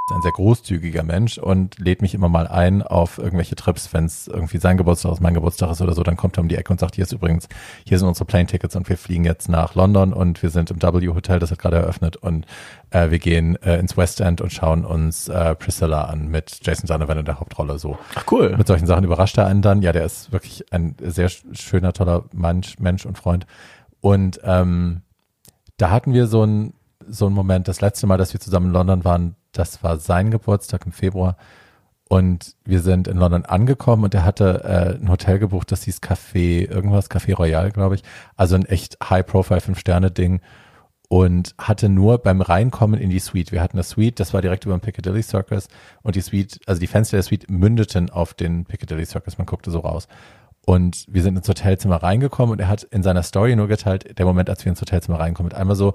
[0.09, 4.05] ist ein sehr großzügiger Mensch und lädt mich immer mal ein auf irgendwelche Trips, wenn
[4.05, 6.55] es irgendwie sein Geburtstag ist, mein Geburtstag ist oder so, dann kommt er um die
[6.55, 7.49] Ecke und sagt, hier ist übrigens,
[7.85, 11.41] hier sind unsere Plane-Tickets und wir fliegen jetzt nach London und wir sind im W-Hotel,
[11.41, 12.47] das hat gerade eröffnet und
[12.91, 16.87] äh, wir gehen äh, ins West End und schauen uns äh, Priscilla an mit Jason
[16.87, 17.99] Donovan in der Hauptrolle so.
[18.15, 18.55] Ach cool.
[18.57, 19.83] Mit solchen Sachen überrascht er einen dann.
[19.83, 23.45] Ja, der ist wirklich ein sehr sch- schöner, toller Mensch, Mensch und Freund.
[24.01, 25.03] Und ähm,
[25.79, 26.75] da hatten wir so ein
[27.09, 30.31] so einen Moment, das letzte Mal, dass wir zusammen in London waren, das war sein
[30.31, 31.37] Geburtstag im Februar.
[32.09, 36.01] Und wir sind in London angekommen und er hatte äh, ein Hotel gebucht, das hieß
[36.01, 38.03] Café, irgendwas, Café Royal, glaube ich.
[38.37, 40.41] Also ein echt High-Profile, Fünf-Sterne-Ding.
[41.09, 44.65] Und hatte nur beim Reinkommen in die Suite, wir hatten eine Suite, das war direkt
[44.65, 45.69] über den Piccadilly Circus
[46.03, 49.71] und die Suite, also die Fenster der Suite mündeten auf den Piccadilly Circus, man guckte
[49.71, 50.09] so raus.
[50.67, 54.27] Und wir sind ins Hotelzimmer reingekommen und er hat in seiner Story nur geteilt, der
[54.27, 55.95] Moment, als wir ins Hotelzimmer reinkommen, mit einmal so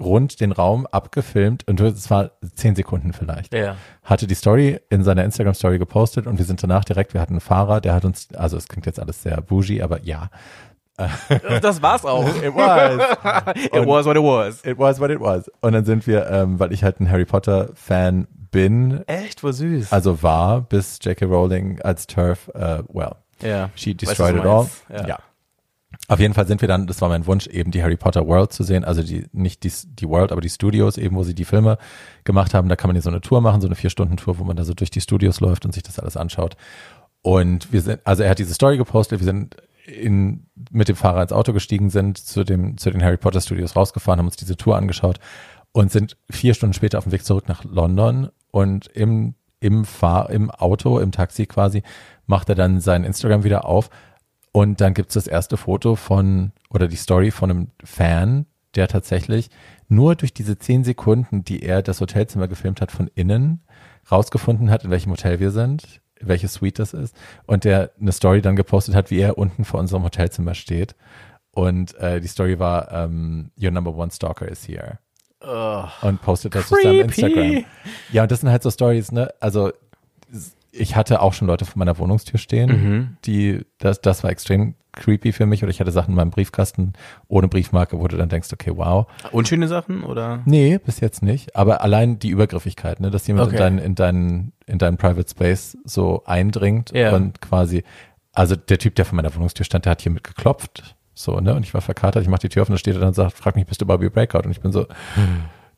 [0.00, 3.54] rund den Raum abgefilmt und es war zehn Sekunden vielleicht.
[3.54, 3.76] Ja.
[4.02, 7.40] Hatte die Story in seiner Instagram-Story gepostet und wir sind danach direkt, wir hatten einen
[7.40, 10.30] Fahrer, der hat uns, also es klingt jetzt alles sehr bougie, aber ja.
[11.60, 12.24] Das war's auch.
[12.42, 13.54] It was.
[13.56, 14.64] It was what it was.
[14.64, 15.50] It was what it was.
[15.60, 19.52] Und dann sind wir, ähm, weil ich halt ein Harry Potter Fan bin, Echt, war
[19.52, 19.92] süß.
[19.92, 21.24] also war, bis J.K.
[21.26, 23.70] Rowling als Turf, äh, well, ja.
[23.74, 24.92] she Weißt destroyed was it all.
[24.92, 25.08] meinst?
[25.08, 25.18] Ja.
[26.06, 28.52] Auf jeden Fall sind wir dann, das war mein Wunsch, eben die Harry Potter World
[28.52, 31.46] zu sehen, also die, nicht die, die World, aber die Studios eben, wo sie die
[31.46, 31.78] Filme
[32.24, 32.68] gemacht haben.
[32.68, 34.74] Da kann man hier so eine Tour machen, so eine Vier-Stunden-Tour, wo man da so
[34.74, 36.56] durch die Studios läuft und sich das alles anschaut.
[37.22, 39.56] Und wir sind, also er hat diese Story gepostet, wir sind
[39.86, 43.74] in, mit dem Fahrer ins Auto gestiegen, sind zu dem, zu den Harry Potter Studios
[43.74, 45.18] rausgefahren, haben uns diese Tour angeschaut
[45.72, 50.28] und sind vier Stunden später auf dem Weg zurück nach London und im, im Fahr,
[50.28, 51.82] im Auto, im Taxi quasi,
[52.26, 53.88] macht er dann sein Instagram wieder auf
[54.56, 59.50] und dann gibt's das erste Foto von, oder die Story von einem Fan, der tatsächlich
[59.88, 63.64] nur durch diese zehn Sekunden, die er das Hotelzimmer gefilmt hat, von innen
[64.08, 67.16] rausgefunden hat, in welchem Hotel wir sind, welche Suite das ist.
[67.46, 70.94] Und der eine Story dann gepostet hat, wie er unten vor unserem Hotelzimmer steht.
[71.50, 75.00] Und äh, die Story war, ähm, Your number one stalker is here.
[76.02, 77.56] Und postet das auf seinem Creepy.
[77.56, 77.64] Instagram.
[78.12, 79.34] Ja, und das sind halt so Stories, ne?
[79.40, 79.72] Also
[80.76, 83.16] ich hatte auch schon Leute vor meiner Wohnungstür stehen, Mhm.
[83.24, 85.62] die, das, das war extrem creepy für mich.
[85.62, 86.92] Oder ich hatte Sachen in meinem Briefkasten
[87.28, 89.06] ohne Briefmarke, wo du dann denkst, okay, wow.
[89.32, 90.40] Unschöne Sachen oder?
[90.44, 91.56] Nee, bis jetzt nicht.
[91.56, 93.56] Aber allein die Übergriffigkeit, ne, dass jemand Okay.
[93.56, 97.12] in deinen, in deinen, in deinen Private Space so eindringt Ja.
[97.14, 97.82] und quasi,
[98.32, 100.96] also der Typ, der vor meiner Wohnungstür stand, der hat hier mit geklopft.
[101.16, 101.54] So, ne?
[101.54, 103.14] Und ich war verkatert, ich mach die Tür auf und da steht er dann und
[103.14, 104.40] sagt, frag mich, bist du Bobby Breakout?
[104.44, 104.86] Und ich bin so,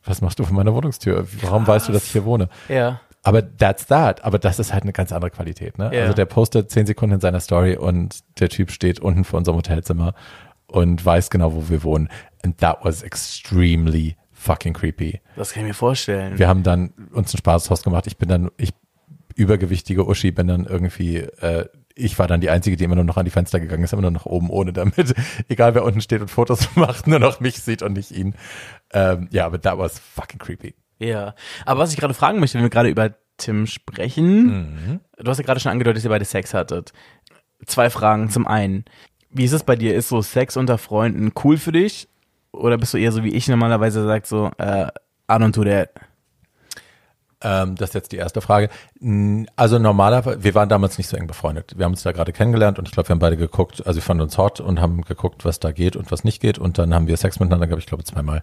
[0.04, 1.26] was machst du vor meiner Wohnungstür?
[1.42, 2.48] Warum weißt du, dass ich hier wohne?
[2.68, 3.00] Ja.
[3.26, 4.24] Aber that's that.
[4.24, 5.90] Aber das ist halt eine ganz andere Qualität, ne?
[5.92, 6.02] Ja.
[6.02, 9.56] Also der postet zehn Sekunden in seiner Story und der Typ steht unten vor unserem
[9.56, 10.14] Hotelzimmer
[10.68, 12.08] und weiß genau, wo wir wohnen.
[12.44, 15.20] And that was extremely fucking creepy.
[15.34, 16.38] Das kann ich mir vorstellen.
[16.38, 18.06] Wir haben dann uns ein Spaßhaus gemacht.
[18.06, 18.70] Ich bin dann, ich
[19.34, 21.66] übergewichtige Uschi bin dann irgendwie, äh,
[21.96, 24.02] ich war dann die Einzige, die immer nur noch an die Fenster gegangen ist, immer
[24.02, 25.14] nur nach oben, ohne damit,
[25.48, 28.36] egal wer unten steht und Fotos macht, nur noch mich sieht und nicht ihn.
[28.92, 30.76] Ähm, ja, aber that was fucking creepy.
[30.98, 31.34] Ja.
[31.64, 35.44] Aber was ich gerade fragen möchte, wenn wir gerade über Tim sprechen, du hast ja
[35.44, 36.92] gerade schon angedeutet, dass ihr beide Sex hattet.
[37.66, 38.30] Zwei Fragen.
[38.30, 38.84] Zum einen,
[39.30, 39.94] wie ist es bei dir?
[39.94, 42.08] Ist so Sex unter Freunden cool für dich?
[42.52, 45.90] Oder bist du eher so wie ich normalerweise sagt so, äh, I don't do that?
[47.42, 48.70] Ähm, das ist jetzt die erste Frage.
[49.56, 51.74] Also normalerweise, wir waren damals nicht so eng befreundet.
[51.76, 54.02] Wir haben uns da gerade kennengelernt und ich glaube, wir haben beide geguckt, also wir
[54.02, 56.58] fanden uns hot und haben geguckt, was da geht und was nicht geht.
[56.58, 58.42] Und dann haben wir Sex miteinander gehabt, ich glaube zweimal.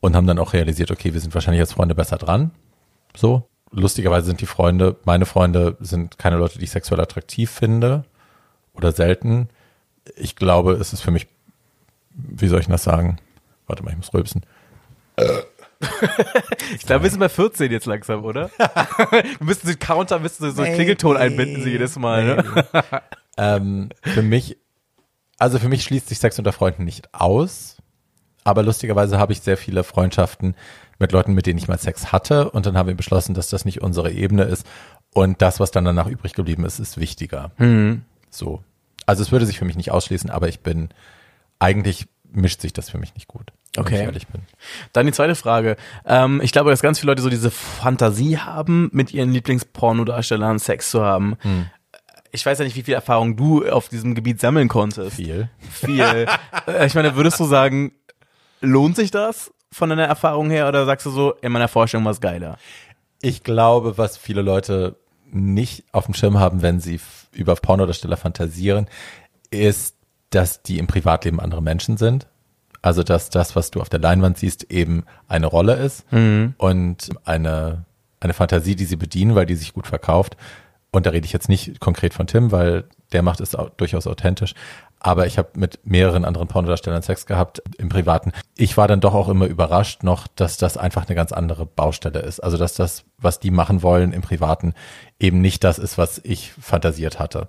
[0.00, 2.52] Und haben dann auch realisiert, okay, wir sind wahrscheinlich als Freunde besser dran.
[3.14, 3.48] So.
[3.72, 8.04] Lustigerweise sind die Freunde, meine Freunde sind keine Leute, die ich sexuell attraktiv finde
[8.72, 9.48] oder selten.
[10.16, 11.28] Ich glaube, es ist für mich,
[12.10, 13.18] wie soll ich das sagen?
[13.68, 14.44] Warte mal, ich muss rülpsen.
[16.74, 18.50] Ich glaube, wir sind bei 14 jetzt langsam, oder?
[18.58, 22.64] wir müssen den Counter, müssen so, so einen Klingelton einbinden sie jedes Mal, ne?
[23.38, 24.58] Ähm, für mich,
[25.38, 27.79] also für mich schließt sich Sex unter Freunden nicht aus.
[28.44, 30.54] Aber lustigerweise habe ich sehr viele Freundschaften
[30.98, 32.50] mit Leuten, mit denen ich mal Sex hatte.
[32.50, 34.66] Und dann haben wir beschlossen, dass das nicht unsere Ebene ist.
[35.12, 37.50] Und das, was dann danach übrig geblieben ist, ist wichtiger.
[38.30, 38.62] So.
[39.06, 40.90] Also es würde sich für mich nicht ausschließen, aber ich bin,
[41.58, 43.50] eigentlich mischt sich das für mich nicht gut.
[43.74, 43.94] wenn Okay.
[43.96, 44.42] ich ehrlich bin.
[44.92, 45.76] Dann die zweite Frage.
[46.06, 50.90] Ähm, ich glaube, dass ganz viele Leute so diese Fantasie haben, mit ihren Lieblingspornodarstellern Sex
[50.90, 51.36] zu haben.
[52.30, 55.16] Ich weiß ja nicht, wie viel Erfahrung du auf diesem Gebiet sammeln konntest.
[55.16, 55.48] Viel.
[55.70, 56.26] Viel.
[56.66, 57.92] Äh, ich meine, würdest du sagen,
[58.60, 62.12] lohnt sich das von deiner Erfahrung her oder sagst du so, in meiner Vorstellung war
[62.12, 62.58] es geiler?
[63.22, 64.96] Ich glaube, was viele Leute
[65.30, 66.98] nicht auf dem Schirm haben, wenn sie
[67.32, 68.86] über Pornodarsteller fantasieren,
[69.50, 69.94] ist,
[70.30, 72.26] dass die im Privatleben andere Menschen sind.
[72.82, 76.04] Also, dass das, was du auf der Leinwand siehst, eben eine Rolle ist
[76.56, 77.84] und eine,
[78.20, 80.36] eine Fantasie, die sie bedienen, weil die sich gut verkauft.
[80.90, 84.06] Und da rede ich jetzt nicht konkret von Tim, weil der macht es au- durchaus
[84.06, 84.54] authentisch.
[85.00, 88.32] Aber ich habe mit mehreren anderen Pornodarstellern Sex gehabt im Privaten.
[88.56, 92.20] Ich war dann doch auch immer überrascht noch, dass das einfach eine ganz andere Baustelle
[92.20, 92.40] ist.
[92.40, 94.74] Also dass das, was die machen wollen im Privaten,
[95.18, 97.48] eben nicht das ist, was ich fantasiert hatte.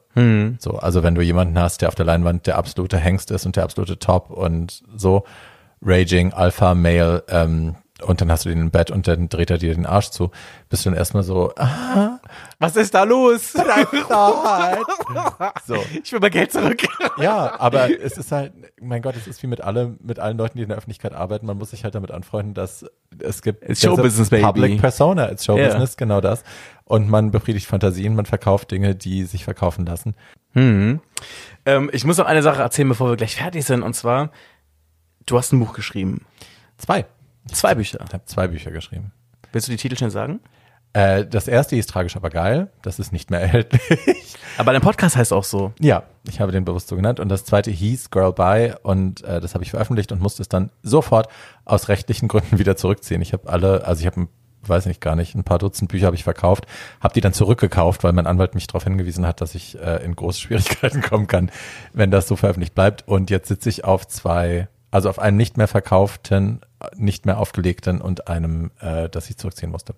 [0.59, 3.57] So, also wenn du jemanden hast, der auf der Leinwand der absolute Hengst ist und
[3.57, 5.25] der absolute Top und so,
[5.81, 9.57] Raging, Alpha, Male, ähm, und dann hast du den im Bett und dann dreht er
[9.57, 10.31] dir den Arsch zu,
[10.69, 12.19] bist du dann erstmal so, ah,
[12.59, 13.53] Was ist da los?
[15.65, 15.75] so.
[16.03, 16.81] Ich will mal Geld zurück.
[17.17, 20.57] Ja, aber es ist halt, mein Gott, es ist wie mit allem, mit allen Leuten,
[20.57, 21.45] die in der Öffentlichkeit arbeiten.
[21.45, 22.85] Man muss sich halt damit anfreunden, dass
[23.19, 24.43] es gibt It's Showbusiness, baby.
[24.43, 25.95] Public Persona, it's Showbusiness, Ja.
[25.97, 26.43] genau das.
[26.85, 30.15] Und man befriedigt Fantasien, man verkauft Dinge, die sich verkaufen lassen.
[30.53, 30.99] Ähm,
[31.93, 33.83] ich muss noch eine Sache erzählen, bevor wir gleich fertig sind.
[33.83, 34.31] Und zwar,
[35.25, 36.25] du hast ein Buch geschrieben.
[36.77, 37.05] Zwei.
[37.47, 37.99] Zwei Bücher.
[38.05, 39.11] Ich habe zwei Bücher geschrieben.
[39.51, 40.39] Willst du die Titel schnell sagen?
[40.93, 42.69] Äh, das erste ist tragisch, aber geil.
[42.81, 44.35] Das ist nicht mehr erhältlich.
[44.57, 45.73] Aber dein Podcast heißt auch so.
[45.79, 47.19] ja, ich habe den bewusst so genannt.
[47.19, 50.49] Und das zweite hieß Girl Bye und äh, das habe ich veröffentlicht und musste es
[50.49, 51.27] dann sofort
[51.65, 53.21] aus rechtlichen Gründen wieder zurückziehen.
[53.21, 54.27] Ich habe alle, also ich habe,
[54.63, 56.65] weiß nicht gar nicht, ein paar Dutzend Bücher habe ich verkauft,
[56.99, 60.15] habe die dann zurückgekauft, weil mein Anwalt mich darauf hingewiesen hat, dass ich äh, in
[60.15, 61.51] große Schwierigkeiten kommen kann,
[61.93, 63.07] wenn das so veröffentlicht bleibt.
[63.07, 66.61] Und jetzt sitze ich auf zwei, also auf einem nicht mehr verkauften,
[66.95, 69.95] nicht mehr aufgelegten und einem, äh, das ich zurückziehen musste.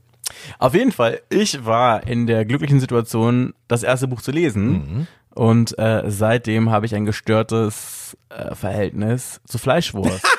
[0.60, 5.07] Auf jeden Fall, ich war in der glücklichen Situation, das erste Buch zu lesen.
[5.36, 10.26] Und äh, seitdem habe ich ein gestörtes äh, Verhältnis zu Fleischwurst.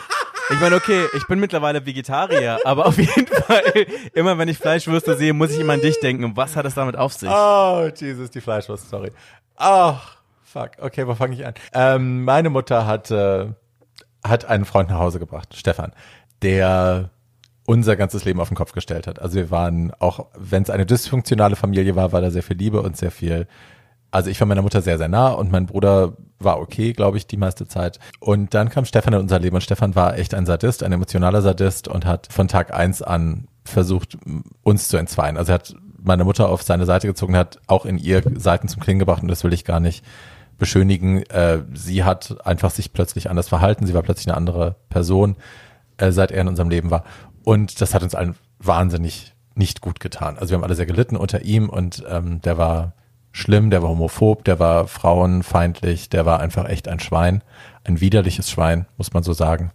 [0.51, 5.16] Ich meine, okay, ich bin mittlerweile Vegetarier, aber auf jeden Fall, immer wenn ich Fleischwürste
[5.16, 6.36] sehe, muss ich immer an dich denken.
[6.36, 7.31] Was hat es damit auf sich?
[7.31, 9.10] Oh, Jesus, die Fleischwurst, sorry.
[9.59, 9.94] Oh,
[10.43, 10.72] fuck.
[10.78, 11.55] Okay, wo fange ich an?
[11.72, 13.47] Ähm, meine Mutter hat, äh,
[14.24, 15.92] hat einen Freund nach Hause gebracht, Stefan,
[16.42, 17.10] der
[17.66, 19.20] unser ganzes Leben auf den Kopf gestellt hat.
[19.20, 22.82] Also wir waren, auch wenn es eine dysfunktionale Familie war, war da sehr viel Liebe
[22.82, 23.46] und sehr viel
[24.14, 27.26] also ich war meiner Mutter sehr, sehr nah und mein Bruder war okay, glaube ich,
[27.26, 27.98] die meiste Zeit.
[28.20, 31.42] Und dann kam Stefan in unser Leben und Stefan war echt ein Sadist, ein emotionaler
[31.42, 34.16] Sadist und hat von Tag eins an versucht,
[34.62, 35.36] uns zu entzweien.
[35.36, 38.80] Also er hat meine Mutter auf seine Seite gezogen, hat auch in ihr Seiten zum
[38.80, 40.05] Klingen gebracht und das will ich gar nicht
[40.59, 41.22] beschönigen.
[41.24, 43.86] Äh, sie hat einfach sich plötzlich anders verhalten.
[43.86, 45.36] Sie war plötzlich eine andere Person,
[45.97, 47.05] äh, seit er in unserem Leben war.
[47.43, 50.36] Und das hat uns allen wahnsinnig nicht gut getan.
[50.39, 52.94] Also wir haben alle sehr gelitten unter ihm und ähm, der war
[53.32, 57.43] schlimm, der war homophob, der war frauenfeindlich, der war einfach echt ein Schwein,
[57.85, 59.70] ein widerliches Schwein, muss man so sagen.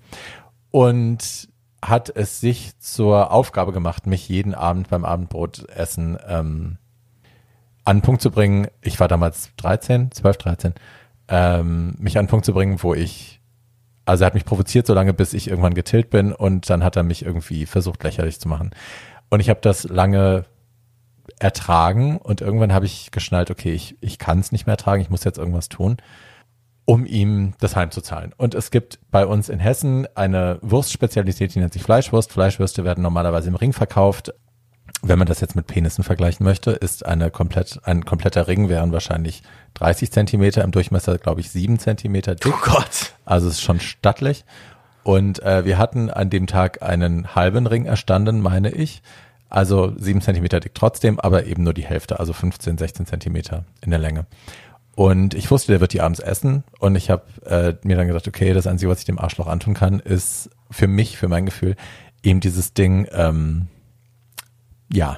[0.71, 1.49] Und
[1.81, 6.77] hat es sich zur Aufgabe gemacht, mich jeden Abend beim Abendbrotessen ähm,
[7.89, 8.67] an den Punkt zu bringen.
[8.81, 10.73] Ich war damals 13, 12, 13,
[11.27, 13.41] ähm, mich an den Punkt zu bringen, wo ich,
[14.05, 16.95] also er hat mich provoziert so lange, bis ich irgendwann getillt bin und dann hat
[16.97, 18.69] er mich irgendwie versucht lächerlich zu machen.
[19.31, 20.45] Und ich habe das lange
[21.39, 25.09] ertragen und irgendwann habe ich geschnallt, okay, ich, ich kann es nicht mehr ertragen, ich
[25.09, 25.97] muss jetzt irgendwas tun,
[26.85, 28.33] um ihm das heimzuzahlen.
[28.37, 32.31] Und es gibt bei uns in Hessen eine Wurstspezialität, die nennt sich Fleischwurst.
[32.31, 34.31] Fleischwürste werden normalerweise im Ring verkauft.
[35.01, 38.91] Wenn man das jetzt mit Penissen vergleichen möchte, ist eine komplett, ein kompletter Ring wären
[38.91, 39.43] wahrscheinlich
[39.75, 42.53] 30 Zentimeter im Durchmesser, glaube ich, sieben Zentimeter dick.
[42.53, 43.13] Oh Gott.
[43.23, 44.43] Also es ist schon stattlich.
[45.03, 49.01] Und äh, wir hatten an dem Tag einen halben Ring erstanden, meine ich.
[49.49, 53.91] Also sieben Zentimeter dick trotzdem, aber eben nur die Hälfte, also 15, 16 Zentimeter in
[53.91, 54.25] der Länge.
[54.95, 56.65] Und ich wusste, der wird die abends essen.
[56.77, 59.73] Und ich habe äh, mir dann gedacht, okay, das Einzige, was ich dem Arschloch antun
[59.73, 61.77] kann, ist für mich, für mein Gefühl,
[62.21, 63.67] ihm dieses Ding, ähm,
[64.91, 65.17] ja,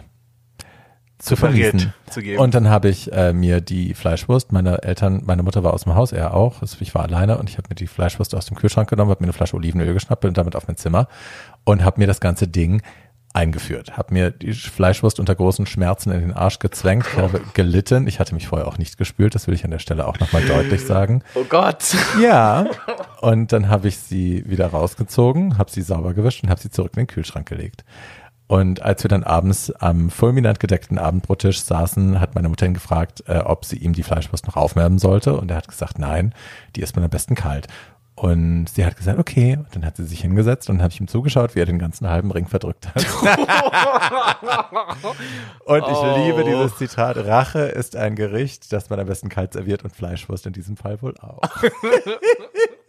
[2.10, 2.40] zu geben.
[2.40, 5.96] Und dann habe ich äh, mir die Fleischwurst, meine Eltern, meine Mutter war aus dem
[5.96, 8.90] Haus, er auch, ich war alleine und ich habe mir die Fleischwurst aus dem Kühlschrank
[8.90, 11.08] genommen, habe mir eine Flasche Olivenöl geschnappt, bin damit auf mein Zimmer
[11.64, 12.82] und habe mir das ganze Ding
[13.34, 18.08] eingeführt, habe mir die Fleischwurst unter großen Schmerzen in den Arsch gezwängt, ich habe gelitten,
[18.08, 20.44] ich hatte mich vorher auch nicht gespült, das will ich an der Stelle auch nochmal
[20.44, 21.24] deutlich sagen.
[21.36, 21.96] Oh Gott.
[22.22, 22.66] Ja.
[23.22, 26.92] Und dann habe ich sie wieder rausgezogen, habe sie sauber gewischt und habe sie zurück
[26.96, 27.86] in den Kühlschrank gelegt.
[28.52, 33.24] Und als wir dann abends am fulminant gedeckten Abendbrottisch saßen, hat meine Mutter ihn gefragt,
[33.28, 35.38] äh, ob sie ihm die Fleischwurst noch aufwärmen sollte.
[35.38, 36.36] Und er hat gesagt, nein,
[36.76, 37.68] die ist mir am besten kalt.
[38.14, 39.56] Und sie hat gesagt, okay.
[39.56, 42.10] Und dann hat sie sich hingesetzt und habe ich ihm zugeschaut, wie er den ganzen
[42.10, 43.06] halben Ring verdrückt hat.
[45.64, 49.86] und ich liebe dieses Zitat, Rache ist ein Gericht, das man am besten kalt serviert
[49.86, 51.40] und Fleischwurst in diesem Fall wohl auch.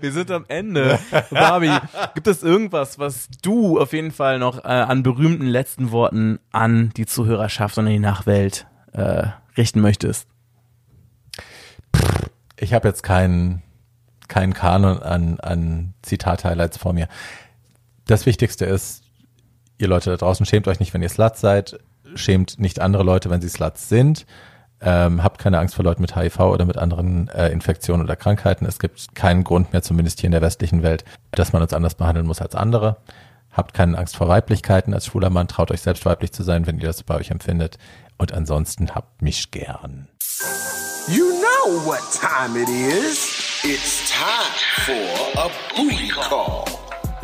[0.00, 0.98] Wir sind am Ende.
[1.30, 1.76] Barbie,
[2.14, 6.90] gibt es irgendwas, was du auf jeden Fall noch äh, an berühmten letzten Worten an
[6.96, 10.28] die Zuhörerschaft und an die Nachwelt äh, richten möchtest?
[12.58, 13.62] Ich habe jetzt keinen
[14.28, 17.08] keinen Kanon an, an Zitat-Highlights vor mir.
[18.06, 19.04] Das Wichtigste ist,
[19.78, 21.78] ihr Leute da draußen, schämt euch nicht, wenn ihr Sluts seid.
[22.14, 24.26] Schämt nicht andere Leute, wenn sie Sluts sind.
[24.80, 28.66] Ähm, habt keine Angst vor Leuten mit HIV oder mit anderen äh, Infektionen oder Krankheiten.
[28.66, 31.94] Es gibt keinen Grund mehr, zumindest hier in der westlichen Welt, dass man uns anders
[31.94, 32.98] behandeln muss als andere.
[33.52, 35.48] Habt keine Angst vor Weiblichkeiten als schwuler Mann.
[35.48, 37.78] Traut euch selbst weiblich zu sein, wenn ihr das bei euch empfindet.
[38.18, 40.08] Und ansonsten habt mich gern.
[41.08, 43.62] You know what time it is.
[43.64, 44.52] It's time
[44.84, 46.64] for a booty call.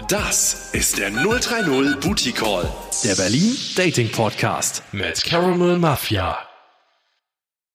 [0.09, 2.69] Das ist der 030 Booty Call,
[3.03, 6.52] der Berlin Dating Podcast mit Caramel Mafia.